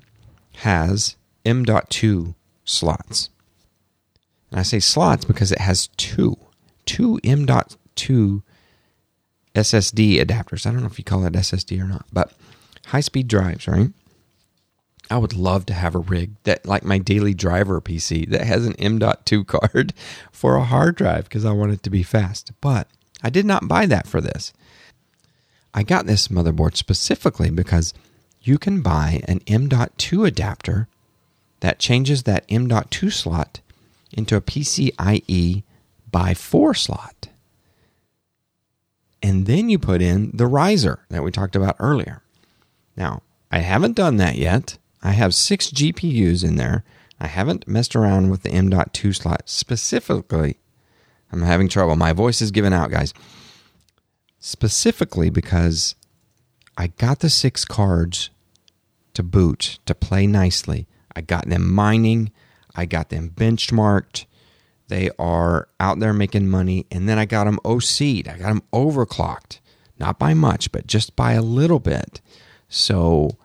has 0.59 1.15
M.2 1.45 2.35
slots. 2.65 3.29
And 4.51 4.59
I 4.59 4.63
say 4.63 4.79
slots 4.79 5.25
because 5.25 5.51
it 5.51 5.59
has 5.59 5.87
two, 5.97 6.37
two 6.85 7.19
M.2 7.23 8.41
SSD 9.55 10.23
adapters. 10.23 10.65
I 10.65 10.71
don't 10.71 10.81
know 10.81 10.87
if 10.87 10.97
you 10.97 11.03
call 11.03 11.25
it 11.25 11.33
SSD 11.33 11.81
or 11.81 11.87
not, 11.87 12.05
but 12.11 12.33
high 12.87 12.99
speed 12.99 13.27
drives, 13.27 13.67
right? 13.67 13.89
I 15.11 15.17
would 15.17 15.33
love 15.33 15.65
to 15.67 15.73
have 15.73 15.95
a 15.95 15.99
rig 15.99 16.31
that, 16.43 16.65
like 16.65 16.83
my 16.83 16.99
daily 16.99 17.33
driver 17.33 17.81
PC, 17.81 18.29
that 18.29 18.45
has 18.45 18.65
an 18.65 18.75
M.2 18.75 19.47
card 19.47 19.93
for 20.31 20.55
a 20.55 20.63
hard 20.63 20.95
drive 20.95 21.23
because 21.23 21.45
I 21.45 21.51
want 21.51 21.71
it 21.71 21.83
to 21.83 21.89
be 21.89 22.03
fast. 22.03 22.51
But 22.61 22.87
I 23.23 23.29
did 23.29 23.45
not 23.45 23.67
buy 23.67 23.85
that 23.87 24.07
for 24.07 24.21
this. 24.21 24.53
I 25.73 25.83
got 25.83 26.05
this 26.05 26.27
motherboard 26.27 26.75
specifically 26.75 27.49
because 27.49 27.93
you 28.49 28.57
can 28.57 28.81
buy 28.81 29.21
an 29.27 29.39
M.2 29.47 30.27
adapter 30.27 30.87
that 31.61 31.79
changes 31.79 32.23
that 32.23 32.43
M.2 32.49 33.13
slot 33.13 33.61
into 34.11 34.35
a 34.35 34.41
PCIe 34.41 35.63
by 36.11 36.33
4 36.33 36.73
slot. 36.73 37.29
And 39.21 39.45
then 39.45 39.69
you 39.69 39.77
put 39.79 40.01
in 40.01 40.31
the 40.33 40.47
riser 40.47 41.05
that 41.09 41.23
we 41.23 41.31
talked 41.31 41.55
about 41.55 41.75
earlier. 41.79 42.23
Now, 42.97 43.21
I 43.51 43.59
haven't 43.59 43.95
done 43.95 44.17
that 44.17 44.35
yet 44.35 44.77
I 45.01 45.11
have 45.11 45.33
six 45.33 45.69
GPUs 45.69 46.43
in 46.43 46.57
there. 46.57 46.83
I 47.19 47.27
haven't 47.27 47.67
messed 47.67 47.95
around 47.95 48.29
with 48.29 48.43
the 48.43 48.49
M.2 48.49 49.15
slot 49.15 49.43
specifically. 49.45 50.57
I'm 51.31 51.41
having 51.41 51.69
trouble. 51.69 51.95
My 51.95 52.13
voice 52.13 52.41
is 52.41 52.51
giving 52.51 52.73
out, 52.73 52.91
guys. 52.91 53.13
Specifically 54.39 55.29
because 55.29 55.95
I 56.77 56.87
got 56.87 57.19
the 57.19 57.29
six 57.29 57.65
cards 57.65 58.29
to 59.13 59.23
boot 59.23 59.79
to 59.85 59.95
play 59.95 60.27
nicely. 60.27 60.87
I 61.15 61.21
got 61.21 61.49
them 61.49 61.71
mining, 61.73 62.31
I 62.75 62.85
got 62.85 63.09
them 63.09 63.31
benchmarked. 63.31 64.25
They 64.87 65.11
are 65.19 65.67
out 65.79 65.99
there 65.99 66.13
making 66.13 66.49
money, 66.49 66.87
and 66.91 67.07
then 67.07 67.19
I 67.19 67.25
got 67.25 67.43
them 67.43 67.59
OC'd. 67.63 68.27
I 68.27 68.37
got 68.37 68.49
them 68.49 68.63
overclocked. 68.73 69.59
not 69.99 70.17
by 70.17 70.33
much, 70.33 70.71
but 70.71 70.87
just 70.87 71.15
by 71.15 71.33
a 71.33 71.41
little 71.41 71.79
bit. 71.79 72.21
So 72.69 73.37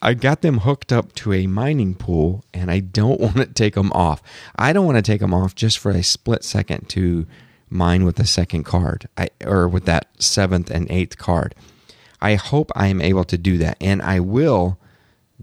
I 0.00 0.12
got 0.12 0.42
them 0.42 0.58
hooked 0.58 0.92
up 0.92 1.14
to 1.14 1.32
a 1.32 1.46
mining 1.46 1.94
pool 1.94 2.44
and 2.52 2.70
I 2.70 2.80
don't 2.80 3.20
want 3.20 3.36
to 3.36 3.46
take 3.46 3.74
them 3.74 3.90
off. 3.92 4.22
I 4.54 4.72
don't 4.72 4.84
want 4.84 4.98
to 4.98 5.02
take 5.02 5.20
them 5.20 5.34
off 5.34 5.54
just 5.54 5.78
for 5.78 5.90
a 5.90 6.02
split 6.02 6.44
second 6.44 6.88
to 6.90 7.26
mine 7.70 8.04
with 8.04 8.16
the 8.16 8.26
second 8.26 8.64
card 8.64 9.08
I, 9.16 9.30
or 9.44 9.66
with 9.66 9.86
that 9.86 10.06
seventh 10.18 10.70
and 10.70 10.88
eighth 10.90 11.16
card. 11.16 11.54
I 12.24 12.36
hope 12.36 12.72
I 12.74 12.88
am 12.88 13.00
able 13.00 13.24
to 13.24 13.38
do 13.38 13.58
that 13.58 13.76
and 13.80 14.00
I 14.02 14.20
will 14.20 14.78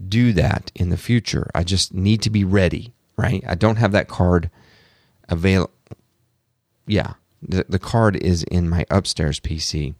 do 0.08 0.32
that 0.32 0.72
in 0.74 0.90
the 0.90 0.96
future. 0.96 1.50
I 1.54 1.62
just 1.62 1.94
need 1.94 2.22
to 2.22 2.30
be 2.30 2.44
ready, 2.44 2.92
right? 3.16 3.44
I 3.46 3.54
don't 3.54 3.76
have 3.76 3.92
that 3.92 4.08
card 4.08 4.50
available. 5.28 5.72
Yeah, 6.86 7.14
the, 7.40 7.64
the 7.68 7.78
card 7.78 8.16
is 8.16 8.42
in 8.44 8.68
my 8.68 8.84
upstairs 8.90 9.38
PC 9.38 9.94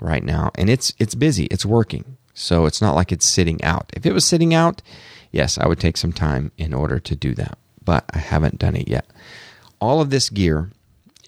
right 0.00 0.24
now 0.24 0.50
and 0.56 0.68
it's 0.68 0.92
it's 0.98 1.14
busy 1.14 1.44
it's 1.46 1.64
working 1.64 2.16
so 2.34 2.66
it's 2.66 2.82
not 2.82 2.94
like 2.94 3.12
it's 3.12 3.26
sitting 3.26 3.62
out 3.62 3.90
if 3.94 4.04
it 4.04 4.12
was 4.12 4.24
sitting 4.24 4.52
out 4.52 4.82
yes 5.30 5.56
i 5.56 5.66
would 5.66 5.78
take 5.78 5.96
some 5.96 6.12
time 6.12 6.50
in 6.58 6.74
order 6.74 6.98
to 6.98 7.14
do 7.14 7.32
that 7.34 7.56
but 7.84 8.04
i 8.12 8.18
haven't 8.18 8.58
done 8.58 8.74
it 8.74 8.88
yet 8.88 9.06
all 9.80 10.00
of 10.00 10.10
this 10.10 10.30
gear 10.30 10.70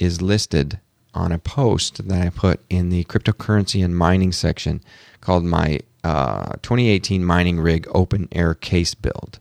is 0.00 0.20
listed 0.20 0.80
on 1.16 1.32
a 1.32 1.38
post 1.38 2.06
that 2.08 2.22
i 2.22 2.28
put 2.28 2.60
in 2.70 2.90
the 2.90 3.04
cryptocurrency 3.04 3.84
and 3.84 3.96
mining 3.96 4.32
section 4.32 4.82
called 5.20 5.44
my 5.44 5.80
uh, 6.04 6.52
2018 6.62 7.24
mining 7.24 7.58
rig 7.58 7.88
open 7.92 8.28
air 8.32 8.54
case 8.54 8.94
build 8.94 9.40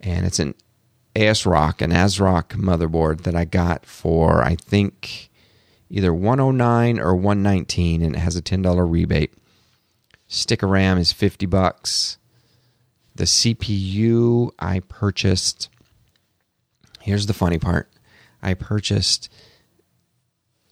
and 0.00 0.26
it's 0.26 0.38
an 0.38 0.54
ASRock, 1.14 1.82
an 1.82 1.90
ASRock 1.90 2.48
motherboard 2.56 3.22
that 3.22 3.36
I 3.36 3.44
got 3.44 3.84
for 3.84 4.42
I 4.42 4.56
think 4.56 5.30
either 5.90 6.12
109 6.12 6.98
or 6.98 7.14
119 7.14 8.02
and 8.02 8.16
it 8.16 8.18
has 8.18 8.36
a 8.36 8.42
$10 8.42 8.90
rebate. 8.90 9.34
Stick 10.26 10.62
of 10.62 10.70
RAM 10.70 10.96
is 10.98 11.12
50 11.12 11.46
bucks. 11.46 12.16
The 13.14 13.24
CPU 13.24 14.50
I 14.58 14.80
purchased 14.80 15.68
Here's 17.00 17.26
the 17.26 17.34
funny 17.34 17.58
part. 17.58 17.90
I 18.42 18.54
purchased 18.54 19.28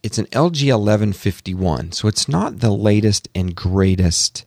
it's 0.02 0.18
an 0.18 0.26
LG 0.26 0.66
1151, 0.66 1.92
so 1.92 2.08
it's 2.08 2.28
not 2.28 2.60
the 2.60 2.70
latest 2.70 3.28
and 3.34 3.54
greatest 3.54 4.44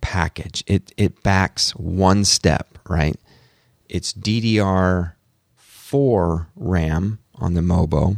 package. 0.00 0.64
It 0.66 0.92
it 0.96 1.22
backs 1.22 1.70
one 1.72 2.24
step, 2.24 2.78
right? 2.88 3.16
It's 3.88 4.12
DDR4 4.12 6.46
RAM 6.56 7.18
on 7.36 7.54
the 7.54 7.60
Mobo 7.60 8.16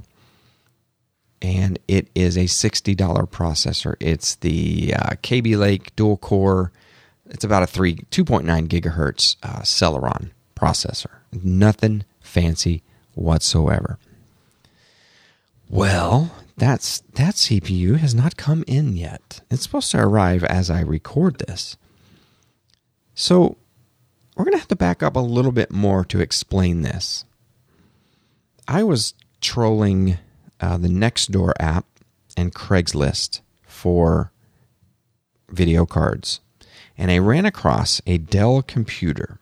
and 1.43 1.79
it 1.87 2.09
is 2.15 2.37
a 2.37 2.45
$60 2.45 2.97
processor. 3.31 3.95
It's 4.01 4.37
the 4.37 4.95
uh, 4.95 5.15
Kaby 5.23 5.57
Lake 5.57 5.95
dual 5.97 6.17
core. 6.17 6.73
It's 7.27 7.45
about 7.45 7.63
a 7.63 7.67
3 7.67 7.97
2.9 8.11 8.69
gigahertz 8.69 9.37
uh, 9.43 9.61
Celeron 9.61 10.31
processor. 10.57 11.11
Nothing 11.33 12.05
fancy 12.21 12.83
whatsoever. 13.15 13.99
Well, 15.69 16.33
that's 16.57 17.01
that 17.15 17.35
CPU 17.35 17.99
has 17.99 18.15
not 18.15 18.37
come 18.37 18.65
in 18.67 18.97
yet. 18.97 19.41
It's 19.51 19.63
supposed 19.63 19.91
to 19.91 19.99
arrive 19.99 20.45
as 20.45 20.71
I 20.71 20.81
record 20.81 21.39
this. 21.39 21.77
So, 23.15 23.57
we're 24.37 24.45
going 24.45 24.53
to 24.53 24.59
have 24.59 24.69
to 24.69 24.77
back 24.77 25.03
up 25.03 25.17
a 25.17 25.21
little 25.21 25.53
bit 25.53 25.71
more 25.71 26.05
to 26.05 26.21
explain 26.21 26.83
this. 26.83 27.25
I 28.69 28.83
was 28.83 29.15
trolling 29.41 30.19
uh, 30.61 30.77
the 30.77 30.89
Nextdoor 30.89 31.53
app 31.59 31.87
and 32.37 32.55
Craigslist 32.55 33.41
for 33.63 34.31
video 35.49 35.87
cards. 35.87 36.41
And 36.99 37.11
I 37.11 37.19
ran 37.19 37.47
across 37.47 38.03
a 38.07 38.19
Dell 38.19 38.63
computer. 38.63 39.39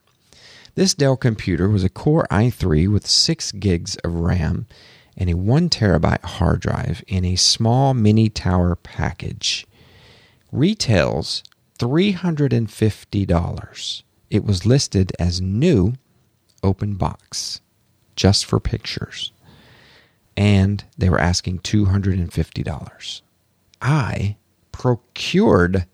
This 0.75 0.93
Dell 0.93 1.17
computer 1.17 1.69
was 1.69 1.83
a 1.83 1.89
Core 1.89 2.27
i3 2.31 2.91
with 2.91 3.07
6 3.07 3.53
gigs 3.53 3.95
of 3.97 4.15
RAM 4.15 4.67
and 5.17 5.29
a 5.29 5.35
1 5.35 5.69
terabyte 5.69 6.23
hard 6.23 6.59
drive 6.59 7.03
in 7.07 7.23
a 7.25 7.35
small 7.35 7.93
mini 7.93 8.29
tower 8.29 8.75
package. 8.75 9.67
Retails 10.51 11.43
$350. 11.79 14.03
It 14.29 14.43
was 14.43 14.65
listed 14.65 15.13
as 15.19 15.41
new 15.41 15.93
open 16.63 16.95
box 16.95 17.61
just 18.15 18.45
for 18.45 18.59
pictures 18.59 19.31
and 20.37 20.83
they 20.97 21.09
were 21.09 21.19
asking 21.19 21.59
$250. 21.59 23.21
I 23.81 24.35
procured 24.71 25.85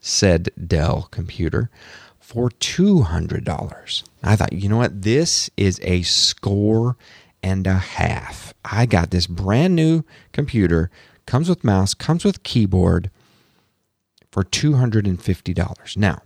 said 0.00 0.50
Dell 0.66 1.08
computer 1.10 1.70
for 2.18 2.50
$200. 2.50 4.02
I 4.22 4.36
thought, 4.36 4.52
you 4.52 4.68
know 4.68 4.78
what? 4.78 5.02
This 5.02 5.50
is 5.56 5.80
a 5.82 6.02
score 6.02 6.96
and 7.42 7.66
a 7.66 7.74
half. 7.74 8.54
I 8.64 8.86
got 8.86 9.10
this 9.10 9.26
brand 9.26 9.74
new 9.74 10.04
computer, 10.32 10.90
comes 11.26 11.48
with 11.48 11.64
mouse, 11.64 11.94
comes 11.94 12.24
with 12.24 12.42
keyboard 12.42 13.10
for 14.30 14.44
$250. 14.44 15.96
Now, 15.96 16.22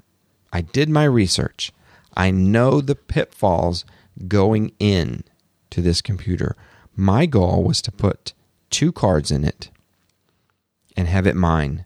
I 0.52 0.60
did 0.60 0.88
my 0.88 1.04
research. 1.04 1.72
I 2.16 2.30
know 2.30 2.80
the 2.80 2.94
pitfalls 2.94 3.84
going 4.28 4.72
in 4.78 5.24
to 5.70 5.80
this 5.82 6.00
computer 6.00 6.56
my 6.96 7.26
goal 7.26 7.64
was 7.64 7.82
to 7.82 7.92
put 7.92 8.32
two 8.70 8.92
cards 8.92 9.30
in 9.30 9.44
it 9.44 9.70
and 10.96 11.08
have 11.08 11.26
it 11.26 11.36
mine 11.36 11.84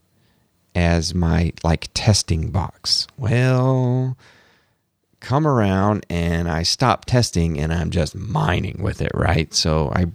as 0.74 1.14
my 1.14 1.53
like 1.64 1.89
testing 1.95 2.51
box. 2.51 3.07
Well, 3.16 4.16
come 5.20 5.46
around 5.46 6.06
and 6.08 6.48
I 6.48 6.62
stop 6.62 7.04
testing 7.04 7.58
and 7.58 7.72
I'm 7.72 7.90
just 7.90 8.14
mining 8.14 8.82
with 8.82 9.00
it, 9.00 9.12
right? 9.14 9.52
So 9.52 9.90
I 9.94 10.06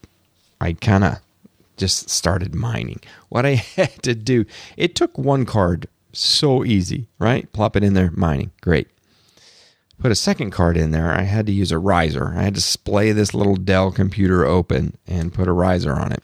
I 0.62 0.74
kind 0.74 1.04
of 1.04 1.20
just 1.78 2.10
started 2.10 2.56
mining. 2.56 3.00
What 3.30 3.46
I 3.46 3.56
had 3.76 4.02
to 4.04 4.16
do, 4.16 4.46
it 4.78 4.96
took 4.96 5.18
one 5.18 5.46
card 5.46 5.88
so 6.12 6.64
easy, 6.64 7.08
right? 7.20 7.52
Plop 7.54 7.76
it 7.76 7.84
in 7.84 7.94
there, 7.94 8.12
mining. 8.12 8.52
Great 8.62 8.88
put 10.04 10.12
a 10.12 10.16
second 10.16 10.52
card 10.52 10.76
in 10.76 10.92
there, 10.92 11.14
I 11.14 11.22
had 11.22 11.46
to 11.46 11.54
use 11.54 11.72
a 11.72 11.80
riser. 11.80 12.34
I 12.36 12.44
had 12.44 12.56
to 12.56 12.62
splay 12.62 13.14
this 13.14 13.34
little 13.34 13.56
Dell 13.56 13.90
computer 13.90 14.44
open 14.44 14.98
and 15.08 15.34
put 15.34 15.48
a 15.48 15.54
riser 15.54 15.94
on 15.94 16.12
it. 16.12 16.22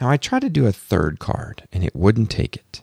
Now 0.00 0.10
I 0.10 0.16
tried 0.16 0.40
to 0.40 0.48
do 0.48 0.66
a 0.66 0.72
third 0.72 1.20
card 1.20 1.62
and 1.72 1.84
it 1.84 1.94
wouldn't 1.94 2.28
take 2.28 2.56
it. 2.56 2.82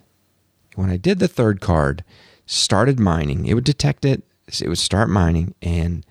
When 0.75 0.89
I 0.89 0.95
did 0.95 1.19
the 1.19 1.27
third 1.27 1.59
card, 1.59 2.05
started 2.45 2.97
mining, 2.97 3.45
it 3.45 3.55
would 3.55 3.65
detect 3.65 4.05
it, 4.05 4.23
it 4.59 4.67
would 4.67 4.77
start 4.77 5.09
mining, 5.09 5.53
and 5.61 6.05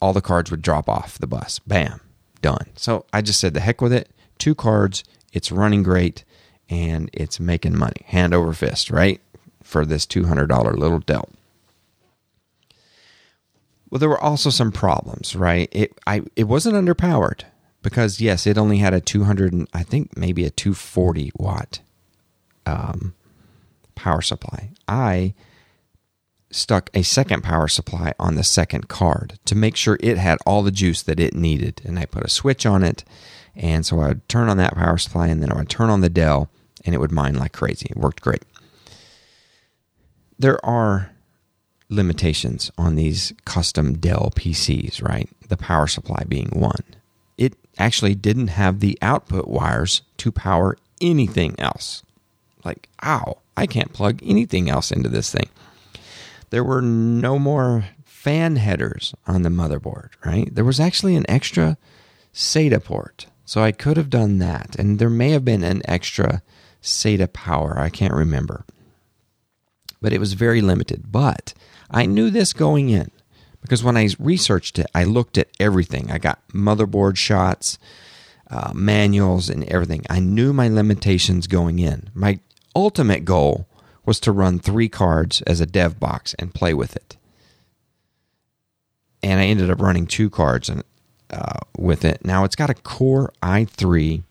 all 0.00 0.12
the 0.12 0.20
cards 0.20 0.50
would 0.50 0.62
drop 0.62 0.88
off 0.88 1.18
the 1.18 1.26
bus. 1.26 1.58
Bam, 1.60 2.00
done. 2.42 2.68
So 2.76 3.06
I 3.12 3.22
just 3.22 3.40
said, 3.40 3.54
the 3.54 3.60
heck 3.60 3.80
with 3.80 3.92
it. 3.92 4.10
Two 4.38 4.54
cards, 4.54 5.02
it's 5.32 5.50
running 5.50 5.82
great, 5.82 6.24
and 6.68 7.08
it's 7.12 7.40
making 7.40 7.78
money. 7.78 8.02
Hand 8.06 8.34
over 8.34 8.52
fist, 8.52 8.90
right? 8.90 9.20
For 9.62 9.86
this 9.86 10.06
$200 10.06 10.76
little 10.76 10.98
Dell. 11.00 11.30
Well, 13.90 13.98
there 13.98 14.08
were 14.08 14.20
also 14.20 14.50
some 14.50 14.72
problems, 14.72 15.36
right? 15.36 15.68
It 15.72 15.98
I 16.06 16.22
it 16.34 16.44
wasn't 16.44 16.74
underpowered 16.74 17.44
because 17.82 18.20
yes, 18.20 18.46
it 18.46 18.58
only 18.58 18.78
had 18.78 18.92
a 18.92 19.00
200 19.00 19.52
and 19.52 19.68
I 19.72 19.84
think 19.84 20.16
maybe 20.16 20.44
a 20.44 20.50
240 20.50 21.30
watt 21.36 21.80
um, 22.66 23.14
power 23.94 24.20
supply. 24.22 24.70
I 24.88 25.34
stuck 26.56 26.90
a 26.94 27.02
second 27.02 27.42
power 27.42 27.68
supply 27.68 28.12
on 28.18 28.34
the 28.34 28.44
second 28.44 28.88
card 28.88 29.38
to 29.44 29.54
make 29.54 29.76
sure 29.76 29.98
it 30.00 30.18
had 30.18 30.38
all 30.46 30.62
the 30.62 30.70
juice 30.70 31.02
that 31.02 31.20
it 31.20 31.34
needed, 31.34 31.80
and 31.84 31.98
I 31.98 32.06
put 32.06 32.24
a 32.24 32.30
switch 32.30 32.66
on 32.66 32.82
it, 32.82 33.04
and 33.54 33.84
so 33.84 34.00
I 34.00 34.08
would 34.08 34.28
turn 34.28 34.48
on 34.48 34.56
that 34.56 34.74
power 34.74 34.98
supply, 34.98 35.28
and 35.28 35.42
then 35.42 35.52
I 35.52 35.56
would 35.56 35.68
turn 35.68 35.90
on 35.90 36.00
the 36.00 36.08
Dell, 36.08 36.50
and 36.84 36.94
it 36.94 36.98
would 36.98 37.12
mine 37.12 37.34
like 37.34 37.52
crazy. 37.52 37.88
It 37.90 37.96
worked 37.96 38.22
great. 38.22 38.42
There 40.38 40.64
are 40.64 41.12
limitations 41.88 42.70
on 42.76 42.96
these 42.96 43.32
custom 43.44 43.98
Dell 43.98 44.32
PCs, 44.34 45.02
right? 45.02 45.28
The 45.48 45.56
power 45.56 45.86
supply 45.86 46.24
being 46.28 46.48
one. 46.48 46.82
It 47.38 47.54
actually 47.78 48.14
didn't 48.14 48.48
have 48.48 48.80
the 48.80 48.98
output 49.00 49.46
wires 49.46 50.02
to 50.18 50.32
power 50.32 50.76
anything 51.00 51.54
else. 51.58 52.02
Like, 52.64 52.88
ow, 53.04 53.38
I 53.56 53.66
can't 53.66 53.92
plug 53.92 54.20
anything 54.22 54.68
else 54.68 54.90
into 54.90 55.08
this 55.08 55.30
thing. 55.30 55.48
There 56.50 56.64
were 56.64 56.82
no 56.82 57.38
more 57.38 57.86
fan 58.04 58.56
headers 58.56 59.14
on 59.26 59.42
the 59.42 59.48
motherboard, 59.48 60.10
right? 60.24 60.52
There 60.54 60.64
was 60.64 60.80
actually 60.80 61.16
an 61.16 61.26
extra 61.28 61.76
SATA 62.32 62.82
port. 62.82 63.26
So 63.44 63.62
I 63.62 63.72
could 63.72 63.96
have 63.96 64.10
done 64.10 64.38
that. 64.38 64.76
And 64.76 64.98
there 64.98 65.10
may 65.10 65.30
have 65.30 65.44
been 65.44 65.62
an 65.62 65.82
extra 65.84 66.42
SATA 66.82 67.32
power. 67.32 67.78
I 67.78 67.90
can't 67.90 68.14
remember. 68.14 68.64
But 70.00 70.12
it 70.12 70.18
was 70.20 70.32
very 70.34 70.60
limited. 70.60 71.12
But 71.12 71.54
I 71.90 72.06
knew 72.06 72.30
this 72.30 72.52
going 72.52 72.90
in 72.90 73.10
because 73.60 73.84
when 73.84 73.96
I 73.96 74.08
researched 74.18 74.78
it, 74.78 74.86
I 74.94 75.04
looked 75.04 75.38
at 75.38 75.48
everything. 75.60 76.10
I 76.10 76.18
got 76.18 76.46
motherboard 76.48 77.16
shots. 77.16 77.78
uh, 78.50 78.72
manuals 78.74 79.48
and 79.48 79.64
everything. 79.64 80.04
I 80.08 80.20
knew 80.20 80.52
my 80.52 80.68
limitations 80.68 81.46
going 81.46 81.78
in. 81.78 82.10
My 82.14 82.38
ultimate 82.74 83.24
goal 83.24 83.66
was 84.06 84.20
to 84.20 84.32
run 84.32 84.58
three 84.58 84.88
cards 84.88 85.42
as 85.42 85.60
a 85.60 85.66
dev 85.66 86.00
box 86.00 86.34
and 86.38 86.54
play 86.54 86.72
with 86.72 86.96
it. 86.96 87.16
And 89.22 89.40
I 89.40 89.44
ended 89.44 89.70
up 89.70 89.80
running 89.80 90.06
two 90.06 90.30
cards 90.30 90.68
and 90.68 90.82
uh, 91.30 91.58
with 91.76 92.04
it. 92.04 92.24
Now 92.24 92.44
it's 92.44 92.56
got 92.56 92.70
a 92.70 92.74
Core 92.74 93.32
i3 93.42 94.22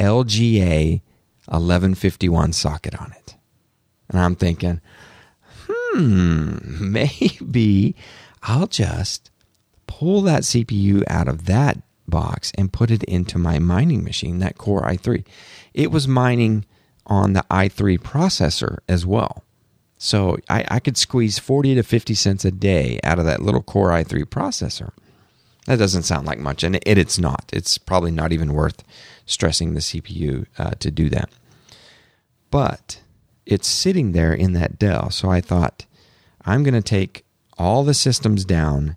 LGA 0.00 1.00
1151 1.46 2.52
socket 2.52 3.00
on 3.00 3.12
it. 3.12 3.36
And 4.08 4.18
I'm 4.20 4.34
thinking, 4.34 4.80
hmm, 5.68 6.56
maybe 6.92 7.94
I'll 8.42 8.66
just 8.66 9.30
pull 9.86 10.22
that 10.22 10.42
CPU 10.42 11.02
out 11.08 11.28
of 11.28 11.46
that 11.46 11.78
box 12.08 12.52
and 12.56 12.72
put 12.72 12.90
it 12.90 13.02
into 13.04 13.38
my 13.38 13.58
mining 13.58 14.04
machine, 14.04 14.38
that 14.38 14.58
Core 14.58 14.82
i3. 14.82 15.24
It 15.74 15.90
was 15.90 16.08
mining 16.08 16.64
on 17.06 17.32
the 17.32 17.44
i3 17.50 17.98
processor 17.98 18.78
as 18.88 19.06
well. 19.06 19.44
So 19.98 20.36
I, 20.48 20.64
I, 20.68 20.80
could 20.80 20.96
squeeze 20.96 21.38
40 21.38 21.76
to 21.76 21.82
50 21.82 22.14
cents 22.14 22.44
a 22.44 22.50
day 22.50 23.00
out 23.02 23.18
of 23.18 23.24
that 23.24 23.40
little 23.40 23.62
Core 23.62 23.90
i3 23.90 24.24
processor. 24.24 24.90
That 25.66 25.78
doesn't 25.78 26.02
sound 26.02 26.26
like 26.26 26.38
much, 26.38 26.62
and 26.62 26.76
it, 26.76 26.98
it's 26.98 27.18
not. 27.18 27.50
It's 27.52 27.78
probably 27.78 28.10
not 28.10 28.32
even 28.32 28.52
worth 28.52 28.84
stressing 29.24 29.74
the 29.74 29.80
CPU 29.80 30.46
uh, 30.58 30.72
to 30.78 30.90
do 30.90 31.08
that. 31.08 31.30
But 32.50 33.00
it's 33.46 33.66
sitting 33.66 34.12
there 34.12 34.32
in 34.32 34.52
that 34.52 34.78
Dell. 34.78 35.10
So 35.10 35.30
I 35.30 35.40
thought, 35.40 35.86
I'm 36.44 36.62
going 36.62 36.74
to 36.74 36.82
take 36.82 37.24
all 37.58 37.82
the 37.82 37.94
systems 37.94 38.44
down 38.44 38.96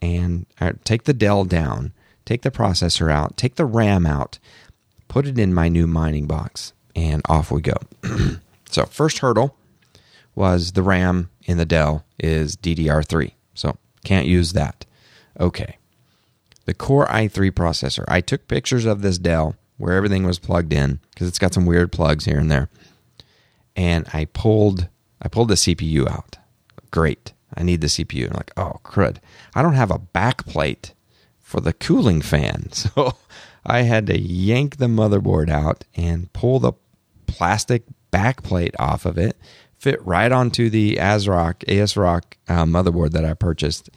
and 0.00 0.46
take 0.84 1.04
the 1.04 1.14
Dell 1.14 1.44
down, 1.44 1.92
take 2.24 2.42
the 2.42 2.50
processor 2.50 3.10
out, 3.10 3.36
take 3.36 3.56
the 3.56 3.64
RAM 3.64 4.06
out, 4.06 4.38
put 5.08 5.26
it 5.26 5.38
in 5.38 5.54
my 5.54 5.68
new 5.68 5.86
mining 5.86 6.26
box, 6.26 6.72
and 6.96 7.22
off 7.28 7.52
we 7.52 7.60
go. 7.60 7.76
so, 8.70 8.86
first 8.86 9.18
hurdle 9.18 9.56
was 10.34 10.72
the 10.72 10.82
RAM 10.82 11.30
in 11.44 11.58
the 11.58 11.64
Dell 11.64 12.04
is 12.18 12.56
DDR3. 12.56 13.32
So, 13.54 13.76
can't 14.04 14.26
use 14.26 14.52
that. 14.54 14.84
Okay. 15.38 15.76
The 16.64 16.74
Core 16.74 17.06
i3 17.06 17.52
processor. 17.52 18.04
I 18.08 18.20
took 18.20 18.48
pictures 18.48 18.86
of 18.86 19.02
this 19.02 19.18
Dell 19.18 19.54
where 19.78 19.94
everything 19.94 20.24
was 20.24 20.38
plugged 20.38 20.72
in 20.72 21.00
because 21.10 21.28
it's 21.28 21.38
got 21.38 21.54
some 21.54 21.66
weird 21.66 21.92
plugs 21.92 22.24
here 22.24 22.38
and 22.38 22.50
there. 22.50 22.68
And 23.76 24.08
I 24.12 24.24
pulled 24.24 24.88
I 25.20 25.28
pulled 25.28 25.48
the 25.48 25.54
CPU 25.54 26.08
out. 26.08 26.36
Great. 26.90 27.32
I 27.54 27.62
need 27.62 27.80
the 27.80 27.86
CPU. 27.86 28.30
I'm 28.30 28.36
like, 28.36 28.52
oh 28.56 28.80
crud. 28.84 29.18
I 29.54 29.62
don't 29.62 29.74
have 29.74 29.90
a 29.90 29.98
backplate 29.98 30.92
for 31.40 31.60
the 31.60 31.72
cooling 31.72 32.22
fan. 32.22 32.70
So 32.72 33.16
I 33.68 33.82
had 33.82 34.06
to 34.06 34.20
yank 34.20 34.76
the 34.76 34.86
motherboard 34.86 35.50
out 35.50 35.84
and 35.96 36.32
pull 36.32 36.60
the 36.60 36.74
plastic 37.26 37.82
back 38.10 38.42
plate 38.42 38.74
off 38.78 39.04
of 39.06 39.18
it, 39.18 39.36
fit 39.78 40.04
right 40.06 40.32
onto 40.32 40.70
the 40.70 40.96
ASRock 40.96 41.64
ASRock 41.66 42.22
uh, 42.48 42.64
motherboard 42.64 43.10
that 43.10 43.24
I 43.24 43.34
purchased, 43.34 43.90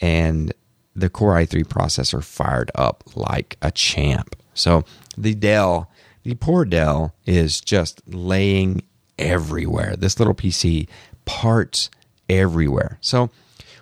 and 0.00 0.52
the 0.94 1.10
Core 1.10 1.34
i3 1.34 1.64
processor 1.64 2.24
fired 2.24 2.70
up 2.74 3.04
like 3.14 3.56
a 3.60 3.70
champ. 3.70 4.34
So 4.54 4.84
the 5.16 5.34
Dell, 5.34 5.90
the 6.22 6.34
poor 6.34 6.64
Dell, 6.64 7.14
is 7.26 7.60
just 7.60 8.02
laying 8.08 8.82
everywhere. 9.18 9.94
This 9.96 10.18
little 10.18 10.34
PC 10.34 10.88
parts 11.26 11.90
everywhere. 12.28 12.98
So 13.00 13.30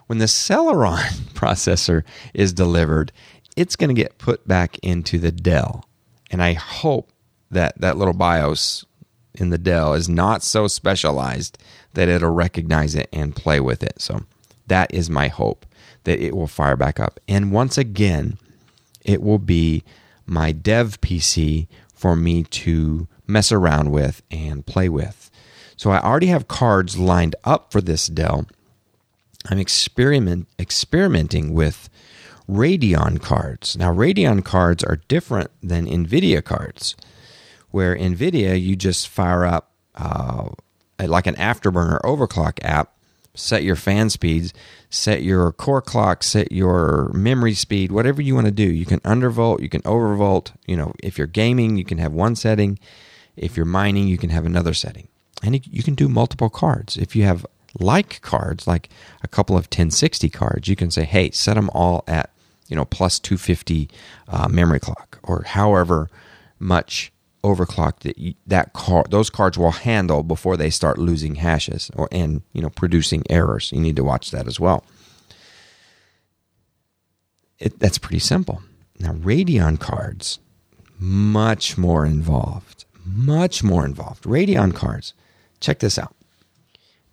when 0.07 0.19
the 0.19 0.27
Celeron 0.27 0.99
processor 1.35 2.03
is 2.35 2.53
delivered, 2.53 3.13
it's 3.57 3.77
going 3.77 3.95
to 3.95 4.01
get 4.01 4.19
put 4.19 4.47
back 4.47 4.79
into 4.83 5.19
the 5.19 5.33
Dell. 5.33 5.85
And 6.31 6.43
I 6.43 6.55
hope 6.55 7.13
that 7.55 7.81
that 7.81 7.97
little 7.97 8.15
BIOS 8.15 8.85
in 9.35 9.51
the 9.51 9.59
Dell 9.59 9.95
is 9.95 10.09
not 10.09 10.43
so 10.43 10.69
specialized 10.69 11.59
that 11.95 12.09
it'll 12.09 12.31
recognize 12.31 12.95
it 12.95 13.09
and 13.13 13.35
play 13.35 13.61
with 13.61 13.83
it. 13.83 14.01
So 14.01 14.25
that 14.67 14.93
is 14.95 15.11
my 15.11 15.29
hope 15.29 15.67
that 16.05 16.21
it 16.21 16.37
will 16.37 16.47
fire 16.47 16.77
back 16.77 17.01
up. 17.01 17.19
And 17.27 17.53
once 17.53 17.79
again, 17.79 18.39
it 19.05 19.23
will 19.23 19.39
be 19.39 19.83
my 20.27 20.53
dev 20.53 21.01
PC 21.01 21.67
for 21.95 22.17
me 22.17 22.43
to 22.45 23.09
mess 23.27 23.51
around 23.51 23.91
with 23.91 24.23
and 24.31 24.67
play 24.67 24.89
with. 24.89 25.31
So 25.77 25.91
I 25.91 26.01
already 26.01 26.29
have 26.29 26.49
cards 26.49 26.99
lined 26.99 27.37
up 27.45 27.73
for 27.73 27.81
this 27.81 28.07
Dell. 28.07 28.47
I'm 29.47 29.59
experiment 29.59 30.47
experimenting 30.59 31.53
with 31.53 31.89
Radeon 32.49 33.21
cards. 33.21 33.77
Now 33.77 33.93
Radeon 33.93 34.45
cards 34.45 34.85
are 34.85 35.01
different 35.09 35.51
than 35.63 35.87
Nvidia 35.87 36.43
cards, 36.45 36.95
where 37.75 37.97
Nvidia 37.97 38.61
you 38.61 38.77
just 38.77 39.09
fire 39.09 39.45
up 39.45 39.73
uh, 39.97 40.49
like 40.99 41.27
an 41.27 41.35
afterburner 41.35 42.01
overclock 42.03 42.59
app 42.63 42.95
set 43.35 43.65
your 43.65 43.77
fan 43.77 44.11
speeds, 44.11 44.55
set 44.91 45.23
your 45.23 45.53
core 45.53 45.83
clock, 45.83 46.23
set 46.23 46.53
your 46.53 47.11
memory 47.13 47.55
speed, 47.55 47.91
whatever 47.91 48.23
you 48.23 48.35
want 48.35 48.47
to 48.47 48.53
do. 48.53 48.63
You 48.63 48.87
can 48.87 49.01
undervolt, 49.01 49.61
you 49.61 49.69
can 49.69 49.83
overvolt. 49.83 50.53
You 50.67 50.77
know, 50.77 50.95
if 51.03 51.19
you're 51.19 51.27
gaming, 51.27 51.77
you 51.77 51.85
can 51.85 51.99
have 51.99 52.13
one 52.13 52.37
setting. 52.37 52.79
If 53.37 53.57
you're 53.57 53.67
mining, 53.67 54.09
you 54.09 54.19
can 54.19 54.31
have 54.31 54.47
another 54.47 54.75
setting. 54.75 55.09
And 55.43 55.67
you 55.67 55.83
can 55.83 55.95
do 55.95 56.09
multiple 56.09 56.49
cards. 56.49 56.97
If 56.97 57.17
you 57.17 57.25
have 57.25 57.45
like 57.79 58.23
cards, 58.23 58.67
like 58.67 58.89
a 59.23 59.29
couple 59.29 59.57
of 59.57 59.65
1060 59.65 60.31
cards, 60.31 60.69
you 60.69 60.77
can 60.77 60.91
say, 60.91 61.05
hey, 61.05 61.31
set 61.33 61.55
them 61.55 61.69
all 61.75 62.05
at, 62.07 62.31
you 62.69 62.77
know, 62.77 62.85
plus 62.85 63.19
250 63.19 63.91
uh, 64.29 64.49
memory 64.49 64.79
clock 64.79 65.19
or 65.25 65.43
however 65.43 66.09
much 66.61 67.13
overclock 67.45 68.01
that 68.01 68.19
you, 68.19 68.35
that 68.47 68.73
car 68.73 69.05
those 69.11 69.31
cards 69.31 69.59
will 69.59 69.71
handle 69.71 70.23
before 70.23 70.57
they 70.57 70.71
start 70.71 70.99
losing 70.99 71.37
hashes 71.37 71.91
or 71.95 72.09
and 72.11 72.43
you 72.53 72.63
know 72.63 72.71
producing 72.71 73.23
errors. 73.31 73.71
You 73.71 73.81
need 73.81 73.97
to 73.97 74.05
watch 74.05 74.31
that 74.31 74.49
as 74.49 74.59
well. 74.59 74.85
It, 77.59 77.79
that's 77.79 77.99
pretty 77.99 78.19
simple. 78.19 78.63
Now 78.99 79.13
Radeon 79.13 79.79
cards 79.79 80.39
much 80.99 81.77
more 81.77 82.07
involved, 82.07 82.85
much 83.05 83.63
more 83.63 83.85
involved. 83.85 84.25
Radeon 84.25 84.75
cards. 84.75 85.13
Check 85.61 85.79
this 85.81 85.99
out. 85.99 86.15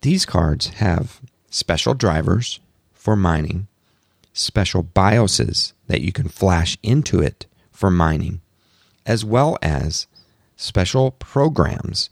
These 0.02 0.26
cards 0.26 0.68
have 0.68 1.22
special 1.50 1.94
drivers 1.94 2.60
for 2.94 3.16
mining, 3.16 3.68
special 4.34 4.84
BIOSes 4.84 5.74
that 5.88 6.02
you 6.02 6.12
can 6.12 6.28
flash 6.28 6.78
into 6.82 7.22
it 7.22 7.46
for 7.72 7.92
mining, 7.92 8.42
as 9.06 9.24
well 9.26 9.58
as 9.62 10.08
special 10.62 11.12
programs 11.12 12.10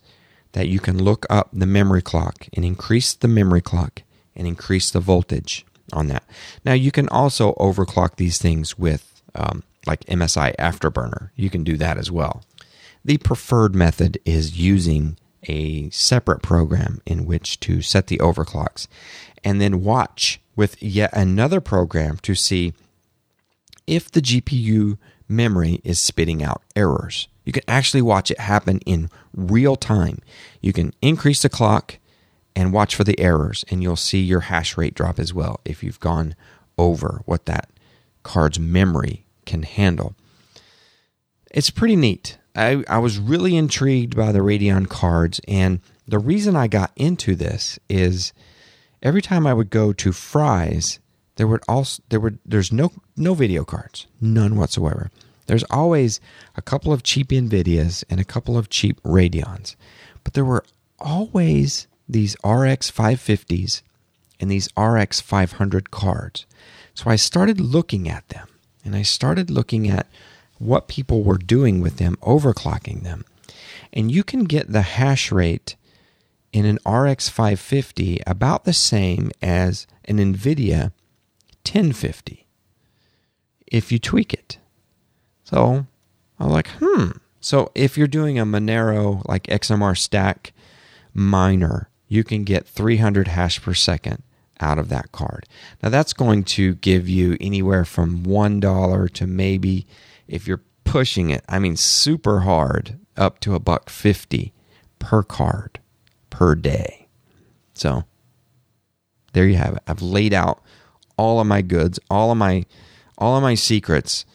that 0.53 0.67
you 0.67 0.79
can 0.79 1.01
look 1.01 1.25
up 1.29 1.49
the 1.53 1.65
memory 1.65 2.01
clock 2.01 2.47
and 2.53 2.65
increase 2.65 3.13
the 3.13 3.27
memory 3.27 3.61
clock 3.61 4.01
and 4.35 4.47
increase 4.47 4.89
the 4.89 4.99
voltage 4.99 5.65
on 5.93 6.07
that. 6.07 6.23
Now, 6.65 6.73
you 6.73 6.91
can 6.91 7.07
also 7.09 7.53
overclock 7.53 8.15
these 8.15 8.37
things 8.37 8.77
with 8.77 9.21
um, 9.35 9.63
like 9.85 10.05
MSI 10.05 10.55
Afterburner. 10.57 11.29
You 11.35 11.49
can 11.49 11.63
do 11.63 11.77
that 11.77 11.97
as 11.97 12.11
well. 12.11 12.43
The 13.05 13.17
preferred 13.17 13.75
method 13.75 14.19
is 14.25 14.59
using 14.59 15.17
a 15.47 15.89
separate 15.89 16.41
program 16.41 17.01
in 17.05 17.25
which 17.25 17.59
to 17.61 17.81
set 17.81 18.07
the 18.07 18.17
overclocks 18.17 18.87
and 19.43 19.61
then 19.61 19.83
watch 19.83 20.41
with 20.55 20.81
yet 20.83 21.09
another 21.13 21.61
program 21.61 22.17
to 22.17 22.35
see 22.35 22.73
if 23.87 24.11
the 24.11 24.21
GPU 24.21 24.97
memory 25.27 25.79
is 25.83 25.99
spitting 25.99 26.43
out 26.43 26.61
errors. 26.75 27.29
You 27.49 27.53
can 27.53 27.63
actually 27.67 28.03
watch 28.03 28.29
it 28.29 28.39
happen 28.39 28.77
in 28.85 29.09
real 29.33 29.75
time. 29.75 30.19
You 30.61 30.71
can 30.71 30.93
increase 31.01 31.41
the 31.41 31.49
clock 31.49 31.97
and 32.55 32.71
watch 32.71 32.93
for 32.93 33.03
the 33.03 33.19
errors, 33.19 33.65
and 33.71 33.81
you'll 33.81 33.95
see 33.95 34.19
your 34.19 34.41
hash 34.41 34.77
rate 34.77 34.93
drop 34.93 35.17
as 35.17 35.33
well 35.33 35.59
if 35.65 35.81
you've 35.83 35.99
gone 35.99 36.35
over 36.77 37.23
what 37.25 37.47
that 37.47 37.71
card's 38.21 38.59
memory 38.59 39.25
can 39.47 39.63
handle. 39.63 40.13
It's 41.49 41.71
pretty 41.71 41.95
neat. 41.95 42.37
I, 42.55 42.83
I 42.87 42.99
was 42.99 43.17
really 43.17 43.55
intrigued 43.55 44.15
by 44.15 44.31
the 44.31 44.41
Radeon 44.41 44.87
cards, 44.87 45.41
and 45.47 45.79
the 46.07 46.19
reason 46.19 46.55
I 46.55 46.67
got 46.67 46.91
into 46.95 47.33
this 47.33 47.79
is 47.89 48.31
every 49.01 49.23
time 49.23 49.47
I 49.47 49.55
would 49.55 49.71
go 49.71 49.91
to 49.91 50.11
Fry's, 50.11 50.99
there 51.37 51.47
would 51.47 51.63
also 51.67 52.03
there 52.09 52.19
would 52.19 52.37
there's 52.45 52.71
no 52.71 52.91
no 53.17 53.33
video 53.33 53.65
cards, 53.65 54.05
none 54.21 54.55
whatsoever. 54.55 55.09
There's 55.49 55.63
always 55.71 56.21
a 56.55 56.61
couple 56.61 56.93
of 56.93 57.01
cheap 57.01 57.29
NVIDIAs 57.29 58.03
and 58.07 58.19
a 58.19 58.23
couple 58.23 58.55
of 58.55 58.69
cheap 58.69 59.01
Radeons, 59.01 59.75
but 60.23 60.35
there 60.35 60.45
were 60.45 60.63
always 60.99 61.87
these 62.07 62.35
RX 62.45 62.91
550s 62.91 63.81
and 64.39 64.51
these 64.51 64.69
RX 64.77 65.21
500 65.21 65.89
cards. 65.89 66.45
So 66.93 67.09
I 67.09 67.15
started 67.15 67.59
looking 67.59 68.07
at 68.07 68.29
them 68.29 68.47
and 68.85 68.95
I 68.95 69.01
started 69.01 69.49
looking 69.49 69.89
at 69.89 70.05
what 70.59 70.87
people 70.87 71.23
were 71.23 71.39
doing 71.39 71.81
with 71.81 71.97
them, 71.97 72.15
overclocking 72.21 73.01
them. 73.01 73.25
And 73.91 74.11
you 74.11 74.23
can 74.23 74.43
get 74.43 74.71
the 74.71 74.83
hash 74.83 75.31
rate 75.31 75.75
in 76.53 76.65
an 76.65 76.77
RX 76.85 77.27
550 77.27 78.21
about 78.27 78.65
the 78.65 78.73
same 78.73 79.31
as 79.41 79.87
an 80.05 80.19
NVIDIA 80.19 80.91
1050 81.65 82.45
if 83.65 83.91
you 83.91 83.97
tweak 83.97 84.31
it. 84.31 84.58
So 85.49 85.87
I'm 86.39 86.49
like, 86.49 86.67
hmm. 86.79 87.11
So 87.39 87.71
if 87.73 87.97
you're 87.97 88.07
doing 88.07 88.37
a 88.37 88.45
Monero 88.45 89.23
like 89.27 89.43
XMR-Stak 89.43 90.53
miner, 91.13 91.89
you 92.07 92.23
can 92.23 92.43
get 92.43 92.67
300 92.67 93.29
hash 93.29 93.61
per 93.61 93.73
second 93.73 94.21
out 94.59 94.77
of 94.77 94.89
that 94.89 95.11
card. 95.11 95.47
Now 95.81 95.89
that's 95.89 96.13
going 96.13 96.43
to 96.43 96.75
give 96.75 97.09
you 97.09 97.35
anywhere 97.39 97.85
from 97.85 98.23
$1 98.23 99.13
to 99.13 99.27
maybe 99.27 99.87
if 100.27 100.47
you're 100.47 100.61
pushing 100.83 101.29
it, 101.29 101.43
I 101.47 101.59
mean 101.59 101.77
super 101.77 102.41
hard, 102.41 102.99
up 103.17 103.39
to 103.41 103.55
a 103.55 103.59
buck 103.59 103.89
50 103.89 104.53
per 104.99 105.23
card 105.23 105.79
per 106.29 106.53
day. 106.55 107.07
So 107.73 108.03
there 109.33 109.47
you 109.47 109.55
have 109.55 109.77
it. 109.77 109.83
I've 109.87 110.01
laid 110.01 110.33
out 110.33 110.61
all 111.17 111.39
of 111.39 111.47
my 111.47 111.61
goods, 111.61 111.99
all 112.09 112.31
of 112.31 112.37
my 112.37 112.65
all 113.17 113.35
of 113.35 113.43
my 113.43 113.55
secrets. 113.55 114.25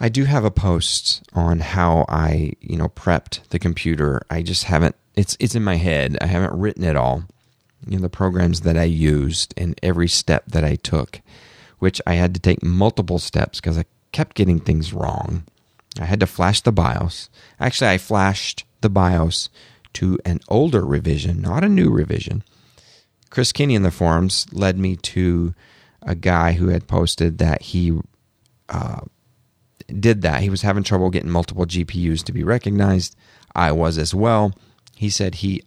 I 0.00 0.08
do 0.08 0.24
have 0.24 0.44
a 0.44 0.50
post 0.50 1.22
on 1.34 1.60
how 1.60 2.06
I, 2.08 2.54
you 2.60 2.76
know, 2.76 2.88
prepped 2.88 3.46
the 3.50 3.58
computer. 3.58 4.22
I 4.30 4.40
just 4.42 4.64
haven't 4.64 4.96
it's 5.14 5.36
it's 5.38 5.54
in 5.54 5.62
my 5.62 5.76
head. 5.76 6.16
I 6.20 6.26
haven't 6.26 6.58
written 6.58 6.84
it 6.84 6.96
all. 6.96 7.24
You 7.86 7.96
know, 7.96 8.02
the 8.02 8.08
programs 8.08 8.62
that 8.62 8.76
I 8.76 8.84
used 8.84 9.52
and 9.56 9.78
every 9.82 10.08
step 10.08 10.46
that 10.46 10.64
I 10.64 10.76
took, 10.76 11.20
which 11.78 12.00
I 12.06 12.14
had 12.14 12.34
to 12.34 12.40
take 12.40 12.62
multiple 12.62 13.18
steps 13.18 13.60
because 13.60 13.76
I 13.76 13.84
kept 14.12 14.36
getting 14.36 14.58
things 14.58 14.92
wrong. 14.92 15.44
I 16.00 16.04
had 16.04 16.20
to 16.20 16.26
flash 16.26 16.60
the 16.60 16.72
BIOS. 16.72 17.28
Actually, 17.58 17.90
I 17.90 17.98
flashed 17.98 18.64
the 18.80 18.90
BIOS 18.90 19.50
to 19.94 20.18
an 20.24 20.40
older 20.48 20.84
revision, 20.84 21.42
not 21.42 21.64
a 21.64 21.68
new 21.68 21.90
revision. 21.90 22.44
Chris 23.28 23.52
Kinney 23.52 23.74
in 23.74 23.82
the 23.82 23.90
forums 23.90 24.46
led 24.52 24.78
me 24.78 24.96
to 24.96 25.54
a 26.02 26.14
guy 26.14 26.52
who 26.52 26.68
had 26.68 26.86
posted 26.86 27.38
that 27.38 27.62
he 27.62 27.98
uh, 28.68 29.00
did 29.98 30.22
that. 30.22 30.42
He 30.42 30.50
was 30.50 30.62
having 30.62 30.82
trouble 30.82 31.10
getting 31.10 31.30
multiple 31.30 31.66
GPUs 31.66 32.22
to 32.24 32.32
be 32.32 32.44
recognized. 32.44 33.16
I 33.54 33.72
was 33.72 33.98
as 33.98 34.14
well. 34.14 34.52
He 34.96 35.10
said 35.10 35.36
he 35.36 35.62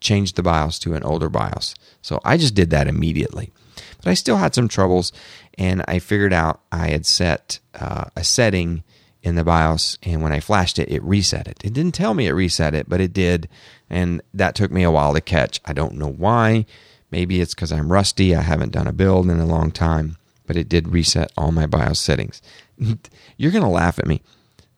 changed 0.00 0.36
the 0.36 0.42
BIOS 0.42 0.78
to 0.80 0.94
an 0.94 1.02
older 1.02 1.28
BIOS. 1.28 1.74
So 2.02 2.20
I 2.24 2.36
just 2.36 2.54
did 2.54 2.70
that 2.70 2.88
immediately. 2.88 3.50
But 3.98 4.08
I 4.08 4.14
still 4.14 4.36
had 4.36 4.54
some 4.54 4.68
troubles, 4.68 5.12
and 5.56 5.84
I 5.88 5.98
figured 5.98 6.32
out 6.32 6.60
I 6.70 6.88
had 6.88 7.06
set 7.06 7.58
uh, 7.74 8.04
a 8.16 8.24
setting 8.24 8.84
in 9.22 9.34
the 9.34 9.44
BIOS, 9.44 9.98
and 10.02 10.22
when 10.22 10.32
I 10.32 10.40
flashed 10.40 10.78
it, 10.78 10.90
it 10.90 11.02
reset 11.02 11.48
it. 11.48 11.60
It 11.64 11.72
didn't 11.72 11.94
tell 11.94 12.14
me 12.14 12.26
it 12.26 12.32
reset 12.32 12.74
it, 12.74 12.88
but 12.88 13.00
it 13.00 13.12
did, 13.12 13.48
and 13.90 14.22
that 14.32 14.54
took 14.54 14.70
me 14.70 14.84
a 14.84 14.90
while 14.90 15.14
to 15.14 15.20
catch. 15.20 15.60
I 15.64 15.72
don't 15.72 15.96
know 15.96 16.10
why. 16.10 16.66
Maybe 17.10 17.40
it's 17.40 17.54
because 17.54 17.72
I'm 17.72 17.92
rusty. 17.92 18.36
I 18.36 18.42
haven't 18.42 18.72
done 18.72 18.86
a 18.86 18.92
build 18.92 19.28
in 19.30 19.40
a 19.40 19.46
long 19.46 19.70
time, 19.70 20.17
but 20.48 20.56
it 20.56 20.68
did 20.68 20.88
reset 20.88 21.30
all 21.36 21.52
my 21.52 21.66
BIOS 21.66 22.00
settings. 22.00 22.42
You're 23.36 23.52
going 23.52 23.62
to 23.62 23.68
laugh 23.68 24.00
at 24.00 24.08
me. 24.08 24.22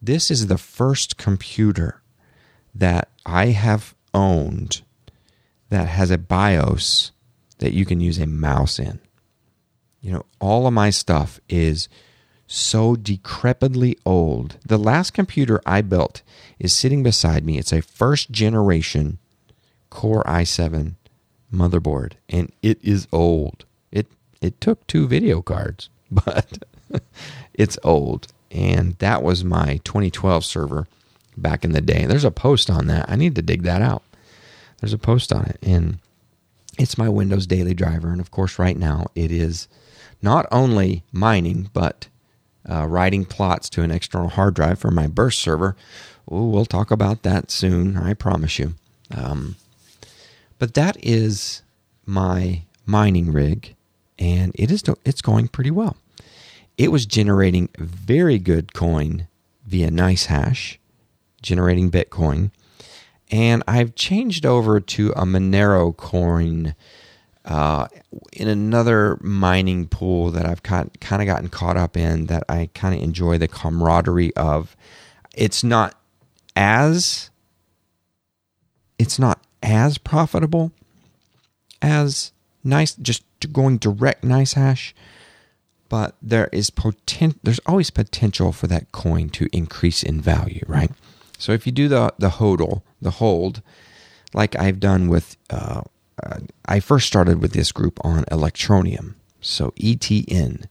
This 0.03 0.31
is 0.31 0.49
the 0.49 0.59
first 0.59 1.17
computer 1.17 2.03
that 2.75 3.09
I 3.25 3.47
have 3.47 3.95
owned 4.13 4.83
that 5.71 5.89
has 5.89 6.11
a 6.11 6.19
BIOS 6.19 7.13
that 7.59 7.73
you 7.73 7.87
can 7.87 8.01
use 8.01 8.19
a 8.19 8.27
mouse 8.27 8.79
in. 8.79 9.01
You 10.01 10.13
know, 10.13 10.27
all 10.41 10.67
of 10.67 10.73
my 10.73 10.91
stuff 10.91 11.41
is 11.49 11.89
so 12.47 12.97
decrepitly 12.97 13.97
old. 14.05 14.57
The 14.67 14.79
last 14.79 15.13
computer 15.13 15.61
I 15.65 15.83
built 15.83 16.23
is 16.59 16.73
sitting 16.73 17.05
beside 17.05 17.47
me. 17.47 17.59
It's 17.59 17.73
a 17.73 17.81
first 17.81 18.31
generation 18.31 19.19
Core 19.89 20.23
i7 20.25 20.95
motherboard 21.53 22.13
and 22.29 22.53
it 22.63 22.83
is 22.83 23.07
old. 23.13 23.65
It 23.93 24.07
it 24.41 24.61
took 24.61 24.87
two 24.87 25.07
video 25.07 25.43
cards, 25.43 25.89
but 26.11 26.65
it's 27.55 27.79
old. 27.83 28.29
And 28.51 28.95
that 28.99 29.23
was 29.23 29.45
my 29.45 29.81
2012 29.85 30.45
server 30.45 30.89
back 31.37 31.65
in 31.65 31.73
the 31.73 31.81
day. 31.81 32.07
There's 32.07 32.25
a 32.25 32.31
post 32.31 32.69
on 32.69 32.87
that. 32.89 33.09
I 33.09 33.17
need 33.17 33.37
to 33.37 33.43
dig 33.43 33.63
that 33.63 33.81
out. 33.81 34.03
There's 34.81 34.93
a 34.93 34.99
post 34.99 35.33
on 35.33 35.45
it 35.45 35.59
and 35.63 35.99
it's 36.79 36.97
my 36.97 37.09
Windows 37.09 37.47
daily 37.47 37.75
driver 37.75 38.11
and 38.11 38.21
of 38.21 38.31
course 38.31 38.59
right 38.59 38.77
now 38.77 39.07
it 39.15 39.31
is 39.31 39.69
not 40.23 40.47
only 40.51 41.03
mining 41.13 41.69
but 41.75 42.09
uh, 42.69 42.87
writing 42.87 43.25
plots 43.25 43.69
to 43.71 43.83
an 43.83 43.91
external 43.91 44.29
hard 44.29 44.55
drive 44.55 44.79
for 44.79 44.91
my 44.91 45.07
burst 45.07 45.41
server. 45.41 45.77
Ooh, 46.33 46.47
we'll 46.47 46.67
talk 46.67 46.91
about 46.91 47.23
that 47.23 47.51
soon, 47.51 47.97
I 47.97 48.15
promise 48.15 48.59
you. 48.59 48.75
Um, 49.15 49.57
but 50.59 50.75
that 50.75 50.97
is 51.03 51.63
my 52.07 52.63
mining 52.87 53.33
rig, 53.33 53.75
and 54.21 54.53
it 54.55 54.71
is 54.71 54.85
it's 55.05 55.23
going 55.23 55.49
pretty 55.49 55.71
well. 55.71 55.97
It 56.79 56.93
was 56.93 57.07
generating 57.07 57.71
very 57.79 58.39
good 58.39 58.73
coin 58.73 59.27
via 59.67 59.91
NiceHash, 59.91 60.77
generating 61.43 61.91
Bitcoin, 61.91 62.51
and 63.31 63.63
I've 63.67 63.95
changed 63.95 64.45
over 64.45 64.79
to 64.81 65.11
a 65.13 65.25
Monero 65.25 65.97
coin 65.97 66.75
uh, 67.45 67.89
in 68.33 68.49
another 68.49 69.19
mining 69.23 69.89
pool 69.89 70.31
that 70.31 70.47
I've 70.47 70.63
kind 70.63 70.91
of 71.03 71.27
gotten 71.27 71.49
caught 71.49 71.77
up 71.77 71.97
in 71.97 72.27
that 72.27 72.45
I 72.49 72.69
kind 72.75 72.95
of 72.95 73.03
enjoy 73.03 73.39
the 73.39 73.49
camaraderie 73.49 74.37
of. 74.37 74.77
It's 75.35 75.63
not 75.63 75.95
as 76.57 77.31
it's 78.99 79.19
not 79.19 79.41
as 79.63 79.97
profitable 79.97 80.73
as 81.81 82.33
nice 82.63 82.95
just 82.95 83.23
going 83.49 83.79
direct 83.79 84.23
NiceHash, 84.23 84.93
but 85.89 86.15
there 86.23 86.49
is 86.53 86.71
potent 86.71 87.39
there's 87.43 87.61
always 87.67 87.91
potential 87.91 88.53
for 88.53 88.67
that 88.67 88.93
coin 88.93 89.29
to 89.31 89.49
increase 89.53 90.03
in 90.03 90.21
value 90.21 90.65
right 90.69 90.93
so 91.37 91.51
if 91.51 91.67
you 91.67 91.73
do 91.73 91.89
the 91.89 92.15
the 92.19 92.29
hodl 92.29 92.83
the 93.03 93.11
hold 93.13 93.61
like 94.33 94.57
i've 94.57 94.79
done 94.79 95.09
with 95.09 95.37
uh, 95.51 95.83
uh, 96.23 96.39
I 96.67 96.81
first 96.81 97.07
started 97.07 97.41
with 97.41 97.53
this 97.53 97.73
group 97.73 97.99
on 98.05 98.25
Electroneum, 98.25 99.15
so 99.41 99.71
ETN, 99.73 100.67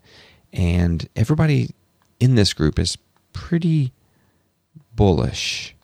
and 0.54 1.10
everybody 1.16 1.74
in 2.20 2.36
this 2.36 2.54
group 2.54 2.78
is 2.78 2.98
pretty 3.34 3.92
bullish 4.96 5.76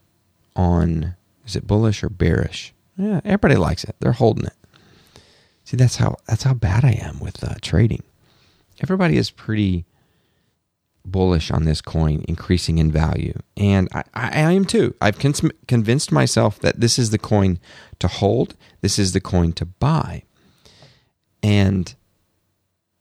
on. 0.55 1.15
Is 1.45 1.55
it 1.55 1.67
bullish 1.67 2.03
or 2.03 2.09
bearish? 2.09 2.73
Yeah, 2.97 3.21
everybody 3.23 3.55
likes 3.55 3.83
it. 3.83 3.95
They're 3.99 4.13
holding 4.13 4.45
it. 4.45 4.53
See, 5.65 5.77
that's 5.77 5.97
how 5.97 6.17
that's 6.27 6.43
how 6.43 6.53
bad 6.53 6.85
I 6.85 6.91
am 6.91 7.19
with 7.19 7.43
uh, 7.43 7.55
trading. 7.61 8.03
Everybody 8.81 9.17
is 9.17 9.31
pretty 9.31 9.85
bullish 11.03 11.51
on 11.51 11.65
this 11.65 11.81
coin 11.81 12.23
increasing 12.27 12.77
in 12.77 12.91
value. 12.91 13.37
And 13.57 13.87
I, 13.93 14.03
I, 14.13 14.43
I 14.43 14.51
am 14.51 14.65
too. 14.65 14.95
I've 15.01 15.19
con- 15.19 15.51
convinced 15.67 16.11
myself 16.11 16.59
that 16.59 16.79
this 16.79 16.97
is 16.97 17.11
the 17.11 17.17
coin 17.17 17.59
to 17.99 18.07
hold, 18.07 18.55
this 18.81 18.97
is 18.97 19.11
the 19.11 19.21
coin 19.21 19.53
to 19.53 19.65
buy. 19.65 20.23
And 21.43 21.93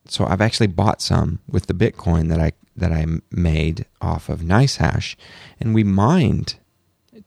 so 0.07 0.27
I've 0.27 0.41
actually 0.41 0.67
bought 0.67 1.01
some 1.01 1.41
with 1.49 1.67
the 1.67 1.75
Bitcoin 1.75 2.29
that 2.29 2.41
I 2.41 2.53
that 2.77 2.93
I 2.93 3.07
made 3.31 3.87
off 4.01 4.29
of 4.29 4.41
NiceHash, 4.41 5.15
and 5.61 5.75
we 5.75 5.85
mined 5.85 6.57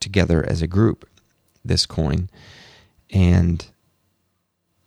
together 0.01 0.45
as 0.45 0.61
a 0.61 0.67
group 0.67 1.09
this 1.63 1.85
coin, 1.85 2.29
and 3.09 3.65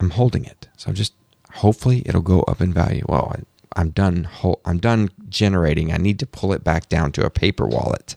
I'm 0.01 0.09
holding 0.09 0.45
it. 0.45 0.67
So 0.75 0.91
just 0.91 1.13
hopefully 1.53 2.01
it'll 2.05 2.21
go 2.21 2.41
up 2.41 2.59
in 2.59 2.73
value. 2.73 3.05
Well, 3.07 3.35
I'm 3.75 3.91
done. 3.91 4.27
I'm 4.65 4.79
done 4.79 5.11
generating. 5.29 5.93
I 5.93 5.97
need 5.97 6.17
to 6.19 6.25
pull 6.25 6.53
it 6.53 6.63
back 6.63 6.89
down 6.89 7.11
to 7.13 7.25
a 7.25 7.29
paper 7.29 7.67
wallet 7.67 8.15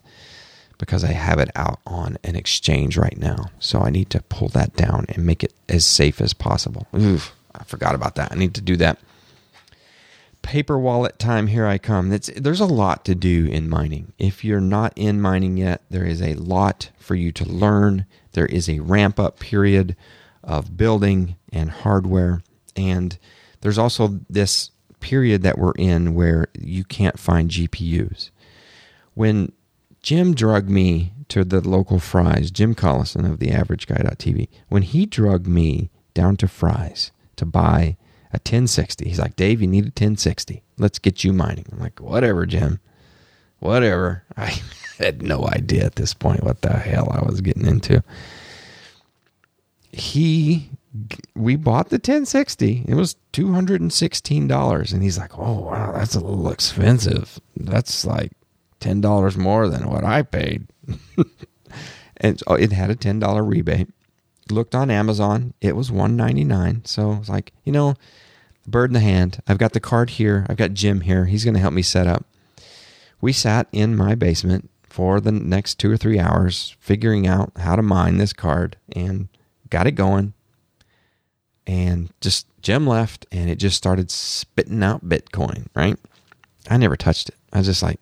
because 0.78 1.04
I 1.04 1.12
have 1.12 1.38
it 1.38 1.50
out 1.54 1.80
on 1.86 2.16
an 2.24 2.36
exchange 2.36 2.96
right 2.96 3.18
now. 3.18 3.50
So 3.58 3.80
I 3.80 3.90
need 3.90 4.08
to 4.10 4.22
pull 4.22 4.48
that 4.48 4.74
down 4.74 5.04
and 5.10 5.26
make 5.26 5.44
it 5.44 5.52
as 5.68 5.84
safe 5.84 6.20
as 6.20 6.32
possible. 6.32 6.88
Oof, 6.96 7.34
I 7.54 7.64
forgot 7.64 7.94
about 7.94 8.14
that. 8.14 8.32
I 8.32 8.36
need 8.36 8.54
to 8.54 8.62
do 8.62 8.76
that. 8.76 8.98
Paper 10.42 10.78
wallet 10.78 11.18
time. 11.18 11.46
Here 11.48 11.66
I 11.66 11.78
come. 11.78 12.08
There's 12.10 12.60
a 12.60 12.66
lot 12.66 13.04
to 13.04 13.14
do 13.14 13.46
in 13.46 13.68
mining. 13.68 14.12
If 14.18 14.44
you're 14.44 14.60
not 14.60 14.92
in 14.96 15.20
mining 15.20 15.56
yet, 15.58 15.82
there 15.90 16.04
is 16.04 16.20
a 16.20 16.34
lot 16.34 16.90
for 16.98 17.14
you 17.14 17.30
to 17.32 17.44
learn. 17.44 18.06
There 18.32 18.46
is 18.46 18.68
a 18.68 18.80
ramp 18.80 19.20
up 19.20 19.38
period 19.38 19.96
of 20.46 20.76
building 20.76 21.36
and 21.52 21.70
hardware. 21.70 22.42
And 22.76 23.18
there's 23.60 23.78
also 23.78 24.20
this 24.28 24.70
period 25.00 25.42
that 25.42 25.58
we're 25.58 25.72
in 25.72 26.14
where 26.14 26.48
you 26.58 26.84
can't 26.84 27.18
find 27.18 27.50
GPUs. 27.50 28.30
When 29.14 29.52
Jim 30.02 30.34
drugged 30.34 30.70
me 30.70 31.12
to 31.28 31.44
the 31.44 31.66
local 31.66 31.98
Fry's, 31.98 32.50
Jim 32.50 32.74
Collison 32.74 33.30
of 33.30 33.38
the 33.38 33.50
Average 33.50 33.86
Guy.tv, 33.86 34.48
when 34.68 34.82
he 34.82 35.06
drugged 35.06 35.46
me 35.46 35.90
down 36.14 36.36
to 36.36 36.48
Fry's 36.48 37.10
to 37.36 37.46
buy 37.46 37.96
a 38.32 38.36
1060, 38.36 39.08
he's 39.08 39.18
like, 39.18 39.36
Dave, 39.36 39.60
you 39.60 39.66
need 39.66 39.84
a 39.84 39.88
1060. 39.88 40.62
Let's 40.78 40.98
get 40.98 41.24
you 41.24 41.32
mining. 41.32 41.66
I'm 41.72 41.78
like, 41.78 42.00
whatever, 42.00 42.46
Jim. 42.46 42.80
Whatever. 43.60 44.24
I 44.36 44.60
had 44.98 45.22
no 45.22 45.46
idea 45.46 45.84
at 45.84 45.96
this 45.96 46.14
point 46.14 46.44
what 46.44 46.62
the 46.62 46.72
hell 46.72 47.08
I 47.10 47.24
was 47.24 47.40
getting 47.40 47.66
into. 47.66 48.02
He 49.94 50.70
we 51.34 51.56
bought 51.56 51.88
the 51.88 51.96
1060. 51.96 52.84
It 52.86 52.94
was 52.94 53.16
$216. 53.32 54.92
And 54.92 55.02
he's 55.02 55.18
like, 55.18 55.36
oh, 55.36 55.60
wow, 55.62 55.92
that's 55.92 56.14
a 56.14 56.20
little 56.20 56.50
expensive. 56.50 57.40
That's 57.56 58.04
like 58.04 58.32
ten 58.84 59.00
dollars 59.00 59.36
more 59.36 59.68
than 59.68 59.88
what 59.88 60.04
I 60.04 60.22
paid. 60.22 60.66
and 62.18 62.38
so 62.38 62.54
it 62.54 62.70
had 62.70 62.90
a 62.90 62.94
ten 62.94 63.18
dollar 63.18 63.42
rebate. 63.42 63.88
Looked 64.50 64.74
on 64.74 64.90
Amazon, 64.90 65.54
it 65.62 65.74
was 65.74 65.90
one 65.90 66.16
ninety 66.16 66.44
nine. 66.44 66.84
So 66.84 67.12
I 67.12 67.18
was 67.18 67.30
like, 67.30 67.52
you 67.64 67.72
know, 67.72 67.94
bird 68.66 68.90
in 68.90 68.94
the 68.94 69.00
hand. 69.00 69.40
I've 69.48 69.56
got 69.56 69.72
the 69.72 69.80
card 69.80 70.10
here. 70.10 70.44
I've 70.50 70.58
got 70.58 70.74
Jim 70.74 71.00
here. 71.00 71.24
He's 71.24 71.44
going 71.44 71.54
to 71.54 71.60
help 71.60 71.72
me 71.72 71.80
set 71.80 72.06
up. 72.06 72.26
We 73.22 73.32
sat 73.32 73.68
in 73.72 73.96
my 73.96 74.14
basement 74.14 74.68
for 74.90 75.18
the 75.18 75.32
next 75.32 75.76
two 75.76 75.90
or 75.90 75.96
three 75.96 76.18
hours 76.18 76.76
figuring 76.78 77.26
out 77.26 77.52
how 77.56 77.76
to 77.76 77.82
mine 77.82 78.18
this 78.18 78.34
card 78.34 78.76
and 78.92 79.28
got 79.74 79.88
it 79.88 79.92
going. 79.92 80.32
And 81.66 82.10
just 82.20 82.46
Jim 82.62 82.86
left 82.86 83.26
and 83.32 83.50
it 83.50 83.56
just 83.56 83.76
started 83.76 84.10
spitting 84.10 84.82
out 84.82 85.08
Bitcoin, 85.08 85.66
right? 85.74 85.98
I 86.70 86.76
never 86.76 86.96
touched 86.96 87.30
it. 87.30 87.34
I 87.52 87.58
was 87.58 87.66
just 87.66 87.82
like, 87.82 87.98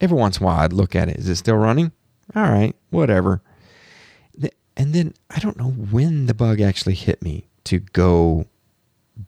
every 0.00 0.18
once 0.18 0.38
in 0.38 0.42
a 0.42 0.46
while 0.46 0.58
I'd 0.58 0.72
look 0.72 0.96
at 0.96 1.08
it. 1.08 1.18
Is 1.18 1.28
it 1.28 1.36
still 1.36 1.56
running? 1.56 1.92
All 2.34 2.42
right, 2.42 2.74
whatever. 2.90 3.40
And 4.76 4.94
then 4.94 5.12
I 5.30 5.38
don't 5.38 5.58
know 5.58 5.70
when 5.70 6.26
the 6.26 6.34
bug 6.34 6.60
actually 6.60 6.94
hit 6.94 7.22
me 7.22 7.46
to 7.64 7.78
go 7.78 8.46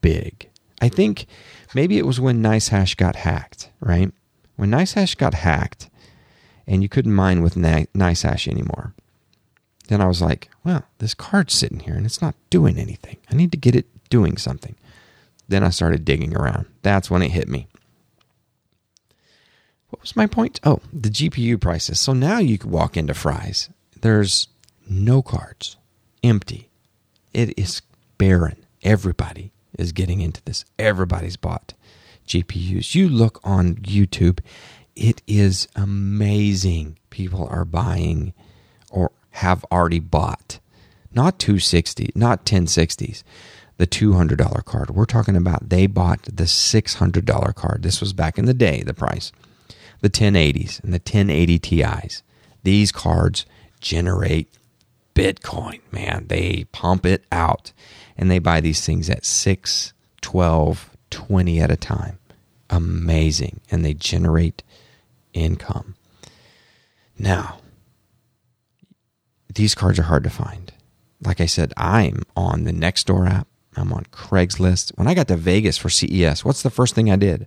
big. 0.00 0.48
I 0.80 0.88
think 0.88 1.26
maybe 1.74 1.98
it 1.98 2.06
was 2.06 2.18
when 2.18 2.42
NiceHash 2.42 2.96
got 2.96 3.14
hacked, 3.16 3.70
right? 3.78 4.10
When 4.56 4.70
NiceHash 4.70 5.16
got 5.18 5.34
hacked 5.34 5.90
and 6.66 6.82
you 6.82 6.88
couldn't 6.88 7.12
mine 7.12 7.42
with 7.42 7.54
NiceHash 7.54 8.48
anymore, 8.48 8.94
then 9.88 10.00
I 10.00 10.06
was 10.06 10.22
like, 10.22 10.50
well, 10.64 10.84
this 10.98 11.14
card's 11.14 11.54
sitting 11.54 11.80
here 11.80 11.94
and 11.94 12.06
it's 12.06 12.22
not 12.22 12.34
doing 12.50 12.78
anything. 12.78 13.18
I 13.30 13.34
need 13.34 13.52
to 13.52 13.58
get 13.58 13.76
it 13.76 13.86
doing 14.08 14.36
something. 14.36 14.74
Then 15.48 15.62
I 15.62 15.70
started 15.70 16.04
digging 16.04 16.34
around. 16.34 16.66
That's 16.82 17.10
when 17.10 17.22
it 17.22 17.30
hit 17.30 17.48
me. 17.48 17.66
What 19.90 20.00
was 20.00 20.16
my 20.16 20.26
point? 20.26 20.58
Oh, 20.64 20.80
the 20.92 21.10
GPU 21.10 21.60
prices. 21.60 22.00
So 22.00 22.12
now 22.12 22.38
you 22.38 22.58
can 22.58 22.70
walk 22.70 22.96
into 22.96 23.14
Fry's. 23.14 23.68
There's 24.00 24.48
no 24.88 25.22
cards, 25.22 25.76
empty. 26.22 26.70
It 27.32 27.58
is 27.58 27.82
barren. 28.18 28.64
Everybody 28.82 29.52
is 29.78 29.92
getting 29.92 30.20
into 30.20 30.42
this. 30.44 30.64
Everybody's 30.78 31.36
bought 31.36 31.74
GPUs. 32.26 32.94
You 32.94 33.08
look 33.08 33.40
on 33.44 33.76
YouTube, 33.76 34.40
it 34.96 35.22
is 35.26 35.68
amazing. 35.76 36.98
People 37.10 37.46
are 37.48 37.64
buying 37.64 38.32
have 39.34 39.64
already 39.72 39.98
bought. 39.98 40.60
Not 41.12 41.38
260, 41.38 42.12
not 42.14 42.44
1060s, 42.46 43.24
the 43.78 43.86
$200 43.86 44.64
card. 44.64 44.90
We're 44.90 45.04
talking 45.04 45.36
about 45.36 45.68
they 45.68 45.86
bought 45.86 46.22
the 46.22 46.44
$600 46.44 47.54
card. 47.54 47.82
This 47.82 48.00
was 48.00 48.12
back 48.12 48.38
in 48.38 48.44
the 48.44 48.54
day, 48.54 48.82
the 48.82 48.94
price. 48.94 49.32
The 50.00 50.10
1080s 50.10 50.82
and 50.84 50.92
the 50.92 50.98
1080 50.98 51.58
Ti's. 51.58 52.22
These 52.62 52.92
cards 52.92 53.46
generate 53.80 54.56
Bitcoin, 55.14 55.80
man. 55.90 56.26
They 56.28 56.66
pump 56.72 57.04
it 57.04 57.24
out 57.32 57.72
and 58.16 58.30
they 58.30 58.38
buy 58.38 58.60
these 58.60 58.84
things 58.84 59.10
at 59.10 59.24
6, 59.24 59.92
12, 60.20 60.90
20 61.10 61.60
at 61.60 61.70
a 61.70 61.76
time. 61.76 62.18
Amazing. 62.70 63.60
And 63.70 63.84
they 63.84 63.94
generate 63.94 64.62
income. 65.32 65.96
Now, 67.18 67.58
these 69.54 69.74
cards 69.74 69.98
are 69.98 70.04
hard 70.04 70.24
to 70.24 70.30
find. 70.30 70.72
Like 71.22 71.40
I 71.40 71.46
said, 71.46 71.72
I'm 71.76 72.22
on 72.36 72.64
the 72.64 72.72
Nextdoor 72.72 73.28
app. 73.30 73.48
I'm 73.76 73.92
on 73.92 74.04
Craigslist. 74.06 74.96
When 74.96 75.08
I 75.08 75.14
got 75.14 75.28
to 75.28 75.36
Vegas 75.36 75.78
for 75.78 75.88
CES, 75.88 76.44
what's 76.44 76.62
the 76.62 76.70
first 76.70 76.94
thing 76.94 77.10
I 77.10 77.16
did? 77.16 77.46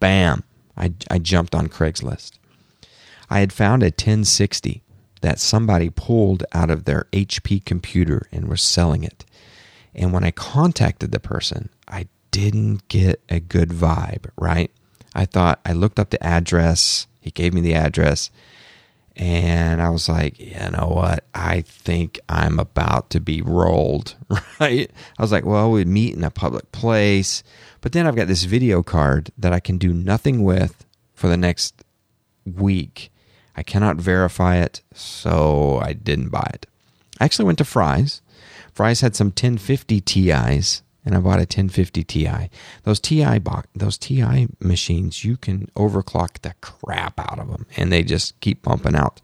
Bam. 0.00 0.44
I, 0.76 0.92
I 1.10 1.18
jumped 1.18 1.54
on 1.54 1.68
Craigslist. 1.68 2.38
I 3.30 3.40
had 3.40 3.52
found 3.52 3.82
a 3.82 3.86
1060 3.86 4.82
that 5.22 5.38
somebody 5.38 5.90
pulled 5.90 6.44
out 6.52 6.70
of 6.70 6.84
their 6.84 7.06
HP 7.12 7.64
computer 7.64 8.28
and 8.30 8.48
was 8.48 8.62
selling 8.62 9.02
it. 9.02 9.24
And 9.94 10.12
when 10.12 10.24
I 10.24 10.30
contacted 10.30 11.10
the 11.10 11.20
person, 11.20 11.70
I 11.88 12.08
didn't 12.30 12.86
get 12.88 13.22
a 13.30 13.40
good 13.40 13.70
vibe, 13.70 14.26
right? 14.36 14.70
I 15.14 15.24
thought, 15.24 15.60
I 15.64 15.72
looked 15.72 15.98
up 15.98 16.10
the 16.10 16.22
address. 16.22 17.06
He 17.20 17.30
gave 17.30 17.54
me 17.54 17.62
the 17.62 17.74
address. 17.74 18.30
And 19.16 19.80
I 19.80 19.88
was 19.88 20.10
like, 20.10 20.38
you 20.38 20.54
know 20.70 20.88
what? 20.88 21.24
I 21.34 21.62
think 21.62 22.20
I'm 22.28 22.58
about 22.58 23.08
to 23.10 23.20
be 23.20 23.40
rolled, 23.40 24.14
right? 24.60 24.90
I 25.18 25.22
was 25.22 25.32
like, 25.32 25.46
well, 25.46 25.70
we'd 25.70 25.88
meet 25.88 26.14
in 26.14 26.22
a 26.22 26.30
public 26.30 26.70
place. 26.70 27.42
But 27.80 27.92
then 27.92 28.06
I've 28.06 28.16
got 28.16 28.28
this 28.28 28.44
video 28.44 28.82
card 28.82 29.30
that 29.38 29.54
I 29.54 29.60
can 29.60 29.78
do 29.78 29.94
nothing 29.94 30.44
with 30.44 30.84
for 31.14 31.28
the 31.28 31.36
next 31.38 31.82
week. 32.44 33.10
I 33.56 33.62
cannot 33.62 33.96
verify 33.96 34.56
it, 34.56 34.82
so 34.92 35.80
I 35.82 35.94
didn't 35.94 36.28
buy 36.28 36.50
it. 36.52 36.66
I 37.18 37.24
actually 37.24 37.46
went 37.46 37.58
to 37.58 37.64
Fry's. 37.64 38.20
Fry's 38.74 39.00
had 39.00 39.16
some 39.16 39.28
1050 39.28 40.02
Ti's, 40.02 40.82
and 41.06 41.14
I 41.14 41.20
bought 41.20 41.38
a 41.38 41.48
1050 41.48 42.04
Ti. 42.04 42.50
Those 42.82 43.00
Ti 43.00 43.24
those 43.74 43.96
Ti 43.96 44.48
machines, 44.60 45.24
you 45.24 45.38
can 45.38 45.70
overclock 45.76 46.42
the 46.42 46.54
crap 46.60 47.18
out 47.18 47.38
of 47.38 47.48
them, 47.48 47.64
and 47.76 47.90
they 47.90 48.02
just 48.02 48.38
keep 48.40 48.62
pumping 48.62 48.94
out 48.94 49.22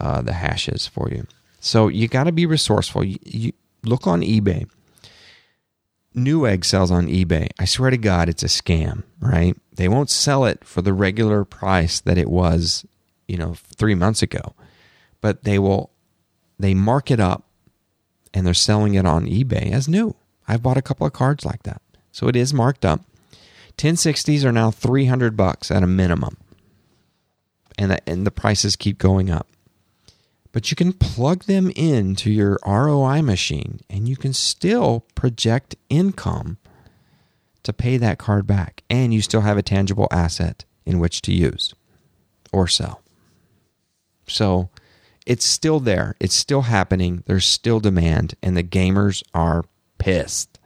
uh, 0.00 0.22
the 0.22 0.32
hashes 0.32 0.86
for 0.86 1.10
you. 1.10 1.26
So 1.60 1.88
you 1.88 2.08
got 2.08 2.24
to 2.24 2.32
be 2.32 2.46
resourceful. 2.46 3.04
You, 3.04 3.18
you 3.24 3.52
look 3.84 4.06
on 4.06 4.22
eBay. 4.22 4.66
Newegg 6.16 6.64
sells 6.64 6.90
on 6.90 7.08
eBay. 7.08 7.50
I 7.58 7.66
swear 7.66 7.90
to 7.90 7.98
God, 7.98 8.30
it's 8.30 8.42
a 8.42 8.46
scam, 8.46 9.02
right? 9.20 9.54
They 9.74 9.88
won't 9.88 10.08
sell 10.08 10.46
it 10.46 10.64
for 10.64 10.80
the 10.80 10.94
regular 10.94 11.44
price 11.44 12.00
that 12.00 12.16
it 12.16 12.30
was 12.30 12.86
you 13.28 13.36
know, 13.36 13.54
three 13.76 13.94
months 13.94 14.22
ago. 14.22 14.54
But 15.20 15.44
they 15.44 15.58
will, 15.58 15.90
they 16.58 16.74
mark 16.74 17.10
it 17.10 17.20
up 17.20 17.44
and 18.34 18.44
they're 18.44 18.54
selling 18.54 18.94
it 18.94 19.06
on 19.06 19.26
eBay 19.26 19.70
as 19.70 19.86
new. 19.86 20.16
I've 20.48 20.62
bought 20.62 20.78
a 20.78 20.82
couple 20.82 21.06
of 21.06 21.12
cards 21.12 21.44
like 21.44 21.62
that. 21.64 21.82
So 22.10 22.26
it 22.26 22.34
is 22.34 22.54
marked 22.54 22.84
up. 22.84 23.02
1060s 23.76 24.44
are 24.44 24.52
now 24.52 24.70
300 24.70 25.36
bucks 25.36 25.70
at 25.70 25.82
a 25.82 25.86
minimum. 25.86 26.38
And 27.78 27.92
the, 27.92 28.08
and 28.08 28.26
the 28.26 28.32
prices 28.32 28.74
keep 28.74 28.98
going 28.98 29.30
up. 29.30 29.46
But 30.50 30.70
you 30.70 30.76
can 30.76 30.94
plug 30.94 31.44
them 31.44 31.70
into 31.76 32.30
your 32.32 32.58
ROI 32.66 33.22
machine 33.22 33.80
and 33.88 34.08
you 34.08 34.16
can 34.16 34.32
still 34.32 35.04
project 35.14 35.76
income 35.88 36.56
to 37.62 37.72
pay 37.72 37.98
that 37.98 38.18
card 38.18 38.46
back. 38.46 38.82
And 38.88 39.12
you 39.12 39.20
still 39.20 39.42
have 39.42 39.58
a 39.58 39.62
tangible 39.62 40.08
asset 40.10 40.64
in 40.86 40.98
which 40.98 41.20
to 41.22 41.32
use 41.32 41.74
or 42.50 42.66
sell. 42.66 43.02
So 44.26 44.70
it's 45.26 45.44
still 45.44 45.78
there. 45.78 46.16
It's 46.18 46.34
still 46.34 46.62
happening. 46.62 47.22
There's 47.26 47.44
still 47.44 47.80
demand, 47.80 48.34
and 48.42 48.56
the 48.56 48.62
gamers 48.62 49.22
are 49.34 49.64
pissed. 49.98 50.58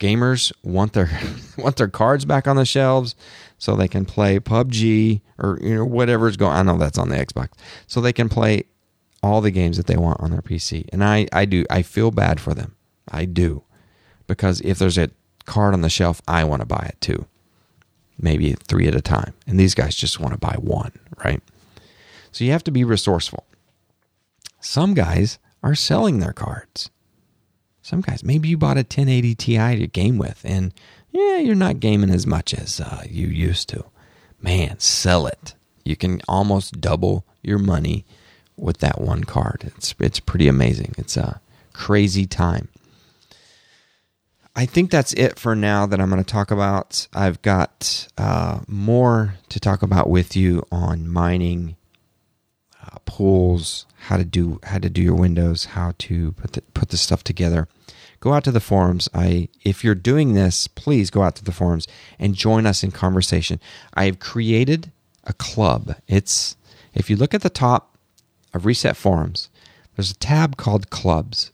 Gamers 0.00 0.52
want 0.62 0.92
their 0.92 1.10
want 1.58 1.76
their 1.76 1.88
cards 1.88 2.24
back 2.24 2.46
on 2.46 2.56
the 2.56 2.64
shelves 2.64 3.14
so 3.58 3.74
they 3.74 3.88
can 3.88 4.04
play 4.04 4.38
PUBG 4.38 5.20
or 5.38 5.58
you 5.62 5.76
know 5.76 5.84
whatever's 5.84 6.36
going. 6.36 6.52
I 6.52 6.62
know 6.62 6.78
that's 6.78 6.98
on 6.98 7.08
the 7.08 7.16
Xbox, 7.16 7.50
so 7.86 8.00
they 8.00 8.12
can 8.12 8.28
play 8.28 8.64
all 9.22 9.40
the 9.40 9.50
games 9.50 9.76
that 9.76 9.86
they 9.86 9.96
want 9.96 10.20
on 10.20 10.30
their 10.30 10.42
PC. 10.42 10.86
And 10.92 11.02
I 11.02 11.26
I 11.32 11.44
do 11.44 11.64
I 11.70 11.82
feel 11.82 12.10
bad 12.10 12.40
for 12.40 12.54
them. 12.54 12.76
I 13.10 13.24
do 13.24 13.62
because 14.26 14.60
if 14.62 14.78
there's 14.78 14.98
a 14.98 15.10
card 15.44 15.74
on 15.74 15.80
the 15.80 15.90
shelf, 15.90 16.20
I 16.28 16.44
want 16.44 16.60
to 16.60 16.66
buy 16.66 16.90
it 16.92 17.00
too. 17.00 17.26
Maybe 18.18 18.52
three 18.52 18.86
at 18.88 18.94
a 18.94 19.02
time, 19.02 19.34
and 19.46 19.58
these 19.60 19.74
guys 19.74 19.94
just 19.94 20.20
want 20.20 20.32
to 20.32 20.38
buy 20.38 20.56
one, 20.58 20.92
right? 21.24 21.42
So 22.32 22.44
you 22.44 22.52
have 22.52 22.64
to 22.64 22.70
be 22.70 22.84
resourceful. 22.84 23.46
Some 24.60 24.94
guys 24.94 25.38
are 25.62 25.74
selling 25.74 26.18
their 26.18 26.32
cards. 26.32 26.90
Some 27.86 28.00
guys, 28.00 28.24
maybe 28.24 28.48
you 28.48 28.58
bought 28.58 28.78
a 28.78 28.80
1080 28.80 29.36
Ti 29.36 29.76
to 29.76 29.86
game 29.86 30.18
with, 30.18 30.40
and 30.42 30.74
yeah, 31.12 31.36
you're 31.36 31.54
not 31.54 31.78
gaming 31.78 32.10
as 32.10 32.26
much 32.26 32.52
as 32.52 32.80
uh, 32.80 33.04
you 33.08 33.28
used 33.28 33.68
to. 33.68 33.84
Man, 34.42 34.80
sell 34.80 35.28
it. 35.28 35.54
You 35.84 35.94
can 35.94 36.20
almost 36.26 36.80
double 36.80 37.24
your 37.44 37.58
money 37.58 38.04
with 38.56 38.78
that 38.78 39.00
one 39.00 39.22
card. 39.22 39.70
It's 39.76 39.94
it's 40.00 40.18
pretty 40.18 40.48
amazing. 40.48 40.96
It's 40.98 41.16
a 41.16 41.40
crazy 41.74 42.26
time. 42.26 42.70
I 44.56 44.66
think 44.66 44.90
that's 44.90 45.12
it 45.12 45.38
for 45.38 45.54
now 45.54 45.86
that 45.86 46.00
I'm 46.00 46.10
going 46.10 46.24
to 46.24 46.28
talk 46.28 46.50
about. 46.50 47.06
I've 47.14 47.40
got 47.42 48.08
uh, 48.18 48.62
more 48.66 49.36
to 49.48 49.60
talk 49.60 49.82
about 49.82 50.10
with 50.10 50.34
you 50.34 50.66
on 50.72 51.08
mining 51.08 51.76
uh, 52.86 52.98
pools, 53.04 53.86
how 54.06 54.16
to 54.16 54.24
do 54.24 54.60
how 54.64 54.78
to 54.78 54.88
do 54.88 55.02
your 55.02 55.14
windows, 55.14 55.66
how 55.66 55.92
to 55.98 56.32
put 56.32 56.52
the, 56.52 56.62
put 56.74 56.90
the 56.90 56.96
stuff 56.96 57.24
together. 57.24 57.68
Go 58.20 58.32
out 58.32 58.44
to 58.44 58.52
the 58.52 58.60
forums. 58.60 59.08
I 59.14 59.48
if 59.62 59.84
you're 59.84 59.94
doing 59.94 60.34
this, 60.34 60.66
please 60.66 61.10
go 61.10 61.22
out 61.22 61.36
to 61.36 61.44
the 61.44 61.52
forums 61.52 61.86
and 62.18 62.34
join 62.34 62.66
us 62.66 62.82
in 62.82 62.90
conversation. 62.90 63.60
I 63.94 64.04
have 64.04 64.18
created 64.18 64.90
a 65.24 65.32
club. 65.32 65.96
It's 66.06 66.56
if 66.94 67.10
you 67.10 67.16
look 67.16 67.34
at 67.34 67.42
the 67.42 67.50
top 67.50 67.96
of 68.54 68.64
Reset 68.64 68.96
Forums, 68.96 69.50
there's 69.94 70.10
a 70.10 70.16
tab 70.16 70.56
called 70.56 70.90
Clubs. 70.90 71.50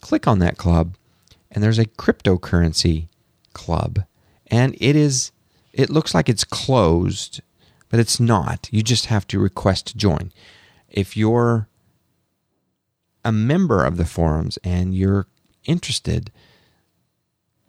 Click 0.00 0.28
on 0.28 0.38
that 0.38 0.56
club, 0.56 0.94
and 1.50 1.64
there's 1.64 1.78
a 1.78 1.86
cryptocurrency 1.86 3.08
club, 3.52 4.04
and 4.48 4.76
it 4.80 4.94
is 4.94 5.32
it 5.72 5.90
looks 5.90 6.14
like 6.14 6.28
it's 6.28 6.44
closed 6.44 7.40
but 7.88 8.00
it's 8.00 8.20
not. 8.20 8.68
You 8.70 8.82
just 8.82 9.06
have 9.06 9.26
to 9.28 9.38
request 9.38 9.86
to 9.88 9.96
join. 9.96 10.32
If 10.96 11.16
you're 11.16 11.68
a 13.24 13.30
member 13.30 13.84
of 13.84 13.96
the 13.96 14.06
forums 14.06 14.58
and 14.64 14.94
you're 14.94 15.26
interested, 15.64 16.32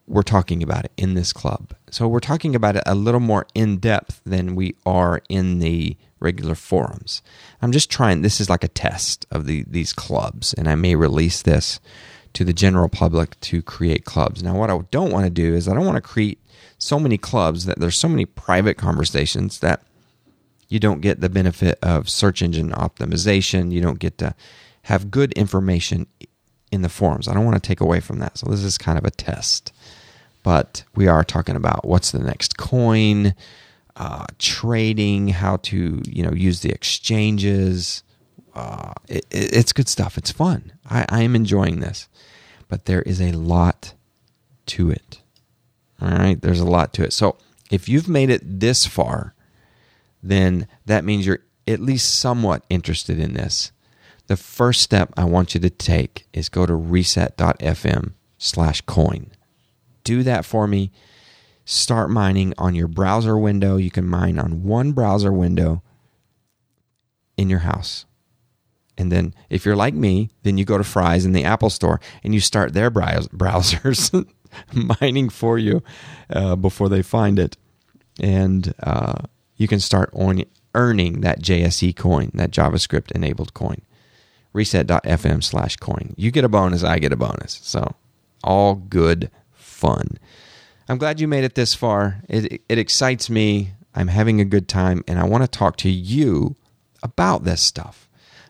we're 0.08 0.22
talking 0.24 0.64
about 0.64 0.86
it 0.86 0.92
in 0.98 1.14
this 1.14 1.34
club. 1.34 1.74
So 1.92 2.08
we're 2.08 2.22
talking 2.22 2.56
about 2.56 2.78
it 2.78 2.84
a 2.86 2.96
little 2.96 3.20
more 3.20 3.46
in 3.54 3.78
depth 3.78 4.22
than 4.26 4.56
we 4.56 4.76
are 4.86 5.22
in 5.30 5.60
the 5.60 5.98
regular 6.20 6.56
forums. 6.56 7.22
I'm 7.62 7.72
just 7.72 7.92
trying, 7.92 8.22
this 8.22 8.40
is 8.40 8.50
like 8.50 8.64
a 8.64 8.70
test 8.70 9.26
of 9.30 9.46
the, 9.46 9.66
these 9.68 9.94
clubs, 9.94 10.54
and 10.54 10.68
I 10.68 10.76
may 10.76 10.96
release 10.96 11.42
this 11.42 11.80
to 12.34 12.46
the 12.46 12.54
general 12.54 12.88
public 12.88 13.40
to 13.42 13.62
create 13.62 14.06
clubs. 14.06 14.42
Now, 14.42 14.58
what 14.58 14.70
I 14.70 14.80
don't 14.92 15.12
want 15.12 15.26
to 15.26 15.30
do 15.30 15.54
is 15.54 15.68
I 15.68 15.74
don't 15.74 15.86
want 15.86 15.98
to 15.98 16.02
create 16.02 16.40
so 16.78 17.00
many 17.00 17.18
clubs 17.18 17.66
that 17.66 17.80
there's 17.80 17.98
so 17.98 18.08
many 18.08 18.26
private 18.26 18.78
conversations 18.78 19.60
that 19.60 19.82
you 20.70 20.80
don't 20.80 21.02
get 21.02 21.22
the 21.22 21.30
benefit 21.30 21.80
of 21.82 22.10
search 22.10 22.42
engine 22.42 22.72
optimization. 22.72 23.72
You 23.72 23.82
don't 23.82 24.00
get 24.00 24.18
to 24.20 24.36
have 24.84 25.12
good 25.12 25.34
information 25.34 26.08
in 26.72 26.82
the 26.82 26.90
forums. 26.90 27.28
I 27.28 27.34
don't 27.34 27.46
want 27.46 27.62
to 27.62 27.68
take 27.68 27.82
away 27.82 28.00
from 28.00 28.20
that. 28.20 28.38
So 28.38 28.50
this 28.50 28.64
is 28.64 28.78
kind 28.78 28.98
of 28.98 29.06
a 29.06 29.12
test. 29.12 29.72
But 30.44 30.84
we 30.96 31.08
are 31.08 31.24
talking 31.24 31.56
about 31.56 31.86
what's 31.86 32.12
the 32.12 32.20
next 32.20 32.58
coin, 32.58 33.34
uh, 33.96 34.26
trading, 34.40 35.30
how 35.30 35.58
to 35.58 36.02
you 36.06 36.24
know 36.24 36.32
use 36.32 36.62
the 36.62 36.70
exchanges. 36.70 38.04
Uh, 38.54 38.94
it, 39.08 39.26
it's 39.32 39.74
good 39.74 39.88
stuff. 39.88 40.18
It's 40.18 40.32
fun. 40.32 40.74
I, 40.90 41.06
I 41.10 41.22
am 41.24 41.36
enjoying 41.36 41.80
this, 41.80 42.08
but 42.68 42.86
there 42.86 43.02
is 43.02 43.22
a 43.22 43.34
lot 43.34 43.94
to 44.68 44.90
it. 44.90 45.22
All 46.02 46.10
right, 46.10 46.40
there's 46.40 46.60
a 46.60 46.66
lot 46.66 46.94
to 46.94 47.04
it. 47.04 47.14
So 47.14 47.38
if 47.72 47.90
you've 47.90 48.08
made 48.08 48.30
it 48.30 48.60
this 48.60 48.86
far, 48.86 49.34
then 50.30 50.68
that 50.86 51.06
means 51.06 51.26
you're 51.26 51.44
at 51.68 51.80
least 51.80 52.20
somewhat 52.20 52.66
interested 52.70 53.20
in 53.20 53.34
this. 53.34 53.72
The 54.28 54.38
first 54.38 54.82
step 54.82 55.14
I 55.16 55.26
want 55.26 55.54
you 55.54 55.62
to 55.62 55.70
take 55.70 56.28
is 56.34 56.50
go 56.50 56.66
to 56.66 56.76
reset.fm 56.76 58.12
slash 58.38 58.82
coin. 58.82 59.32
Do 60.04 60.24
that 60.24 60.46
for 60.46 60.68
me 60.68 60.92
start 61.68 62.10
mining 62.10 62.54
on 62.58 62.74
your 62.74 62.88
browser 62.88 63.38
window. 63.38 63.76
You 63.76 63.92
can 63.92 64.06
mine 64.06 64.40
on 64.40 64.64
one 64.64 64.94
browser 64.94 65.34
window 65.34 65.84
in 67.36 67.50
your 67.50 67.60
house. 67.60 68.06
And 68.98 69.12
then, 69.12 69.36
if 69.50 69.66
you're 69.66 69.76
like 69.76 69.94
me, 69.94 70.32
then 70.44 70.58
you 70.58 70.64
go 70.66 70.78
to 70.78 70.84
Fry's 70.84 71.26
in 71.26 71.34
the 71.34 71.44
Apple 71.44 71.70
Store 71.70 72.00
and 72.24 72.34
you 72.34 72.40
start 72.40 72.74
their 72.74 72.90
browsers 72.92 74.26
mining 75.02 75.30
for 75.30 75.60
you 75.60 75.84
uh, 76.30 76.56
before 76.56 76.90
they 76.90 77.04
find 77.04 77.38
it. 77.38 77.58
And 78.20 78.74
uh, 78.82 79.24
you 79.58 79.68
can 79.68 79.80
start 79.80 80.10
on 80.14 80.44
earning 80.74 81.22
that 81.22 81.42
JSE 81.42 81.96
coin, 81.96 82.32
that 82.36 82.52
JavaScript 82.52 83.12
enabled 83.12 83.54
coin. 83.54 83.82
Reset.fm 84.54 85.44
slash 85.44 85.76
coin. 85.78 86.14
You 86.16 86.32
get 86.32 86.44
a 86.44 86.50
bonus, 86.50 86.84
I 86.84 87.00
get 87.00 87.12
a 87.12 87.18
bonus. 87.18 87.60
So, 87.64 87.96
all 88.44 88.76
good 88.76 89.30
fun. 89.54 90.18
I'm 90.88 90.98
glad 90.98 91.20
you 91.20 91.28
made 91.28 91.44
it 91.44 91.56
this 91.56 91.74
far. 91.74 92.22
It, 92.30 92.62
it 92.70 92.78
excites 92.78 93.30
me. 93.30 93.72
I'm 93.94 94.08
having 94.08 94.40
a 94.40 94.46
good 94.46 94.68
time, 94.68 95.04
and 95.08 95.20
I 95.20 95.26
want 95.26 95.44
to 95.44 95.48
talk 95.48 95.76
to 95.78 95.90
you 95.90 96.56
about 97.04 97.44
this 97.44 97.62
stuff. 97.62 98.08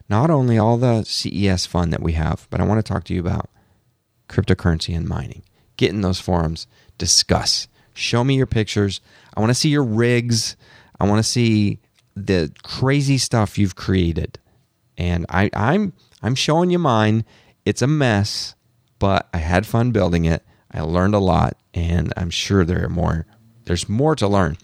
Not 0.08 0.30
only 0.30 0.56
all 0.56 0.76
the 0.76 1.04
CES 1.04 1.66
fun 1.66 1.90
that 1.90 2.02
we 2.02 2.12
have, 2.12 2.46
but 2.50 2.60
I 2.60 2.64
want 2.64 2.84
to 2.84 2.92
talk 2.92 3.04
to 3.04 3.14
you 3.14 3.20
about 3.20 3.50
cryptocurrency 4.28 4.96
and 4.96 5.08
mining. 5.08 5.42
Get 5.76 5.90
in 5.90 6.00
those 6.00 6.20
forums, 6.20 6.66
discuss, 6.96 7.68
show 7.94 8.24
me 8.24 8.36
your 8.36 8.46
pictures. 8.46 9.00
I 9.34 9.40
want 9.40 9.50
to 9.50 9.54
see 9.54 9.68
your 9.68 9.84
rigs. 9.84 10.56
I 11.00 11.06
want 11.06 11.18
to 11.18 11.30
see 11.30 11.80
the 12.14 12.52
crazy 12.62 13.18
stuff 13.18 13.58
you've 13.58 13.76
created. 13.76 14.38
And 14.96 15.26
I, 15.28 15.50
I'm 15.54 15.92
I'm 16.22 16.34
showing 16.34 16.70
you 16.70 16.78
mine. 16.78 17.24
It's 17.64 17.82
a 17.82 17.86
mess, 17.86 18.54
but 18.98 19.28
I 19.32 19.38
had 19.38 19.66
fun 19.66 19.92
building 19.92 20.24
it. 20.24 20.44
I 20.70 20.80
learned 20.80 21.14
a 21.14 21.20
lot, 21.20 21.56
and 21.72 22.12
I'm 22.16 22.30
sure 22.30 22.64
there 22.64 22.84
are 22.84 22.90
more. 22.90 23.26
There's 23.64 23.88
more 23.88 24.16
to 24.16 24.26
learn. 24.26 24.56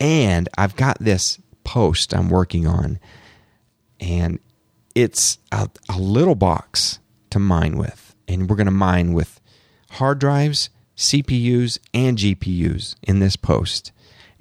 And 0.00 0.48
I've 0.58 0.76
got 0.76 0.98
this 0.98 1.40
post 1.64 2.14
I'm 2.14 2.28
working 2.28 2.66
on, 2.66 3.00
and 4.00 4.38
it's 4.94 5.38
a, 5.50 5.70
a 5.88 5.98
little 5.98 6.34
box 6.34 6.98
to 7.30 7.38
mine 7.38 7.76
with. 7.76 8.14
And 8.28 8.48
we're 8.48 8.56
going 8.56 8.66
to 8.66 8.70
mine 8.70 9.14
with 9.14 9.40
hard 9.92 10.18
drives, 10.18 10.70
CPUs, 10.96 11.78
and 11.94 12.18
GPUs 12.18 12.96
in 13.02 13.18
this 13.18 13.36
post. 13.36 13.92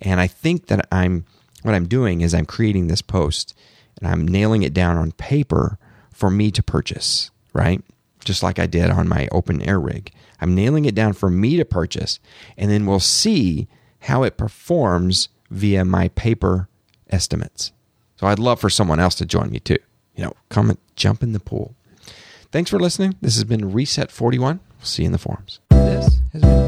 And 0.01 0.19
I 0.19 0.27
think 0.27 0.67
that 0.67 0.87
I'm 0.91 1.25
what 1.63 1.75
I'm 1.75 1.87
doing 1.87 2.21
is 2.21 2.33
I'm 2.33 2.45
creating 2.45 2.87
this 2.87 3.01
post 3.01 3.53
and 3.99 4.07
I'm 4.07 4.27
nailing 4.27 4.63
it 4.63 4.73
down 4.73 4.97
on 4.97 5.11
paper 5.11 5.77
for 6.11 6.31
me 6.31 6.51
to 6.51 6.63
purchase, 6.63 7.29
right? 7.53 7.83
Just 8.23 8.43
like 8.43 8.59
I 8.59 8.67
did 8.67 8.89
on 8.89 9.07
my 9.07 9.27
open 9.31 9.61
air 9.61 9.79
rig. 9.79 10.11
I'm 10.39 10.55
nailing 10.55 10.85
it 10.85 10.95
down 10.95 11.13
for 11.13 11.29
me 11.29 11.57
to 11.57 11.65
purchase, 11.65 12.19
and 12.57 12.71
then 12.71 12.85
we'll 12.85 12.99
see 12.99 13.67
how 13.99 14.23
it 14.23 14.37
performs 14.37 15.29
via 15.51 15.85
my 15.85 16.07
paper 16.09 16.67
estimates. 17.09 17.71
So 18.15 18.27
I'd 18.27 18.39
love 18.39 18.59
for 18.59 18.69
someone 18.69 18.99
else 18.99 19.15
to 19.15 19.25
join 19.25 19.51
me 19.51 19.59
too. 19.59 19.77
You 20.15 20.25
know, 20.25 20.33
come 20.49 20.69
and 20.69 20.79
jump 20.95 21.23
in 21.23 21.33
the 21.33 21.39
pool. 21.39 21.75
Thanks 22.51 22.69
for 22.69 22.79
listening. 22.79 23.15
This 23.21 23.35
has 23.35 23.43
been 23.43 23.71
Reset 23.71 24.11
41. 24.11 24.59
We'll 24.77 24.85
see 24.85 25.03
you 25.03 25.07
in 25.07 25.11
the 25.11 25.17
forums. 25.17 25.59
This 25.69 26.19
has 26.33 26.41
been 26.41 26.67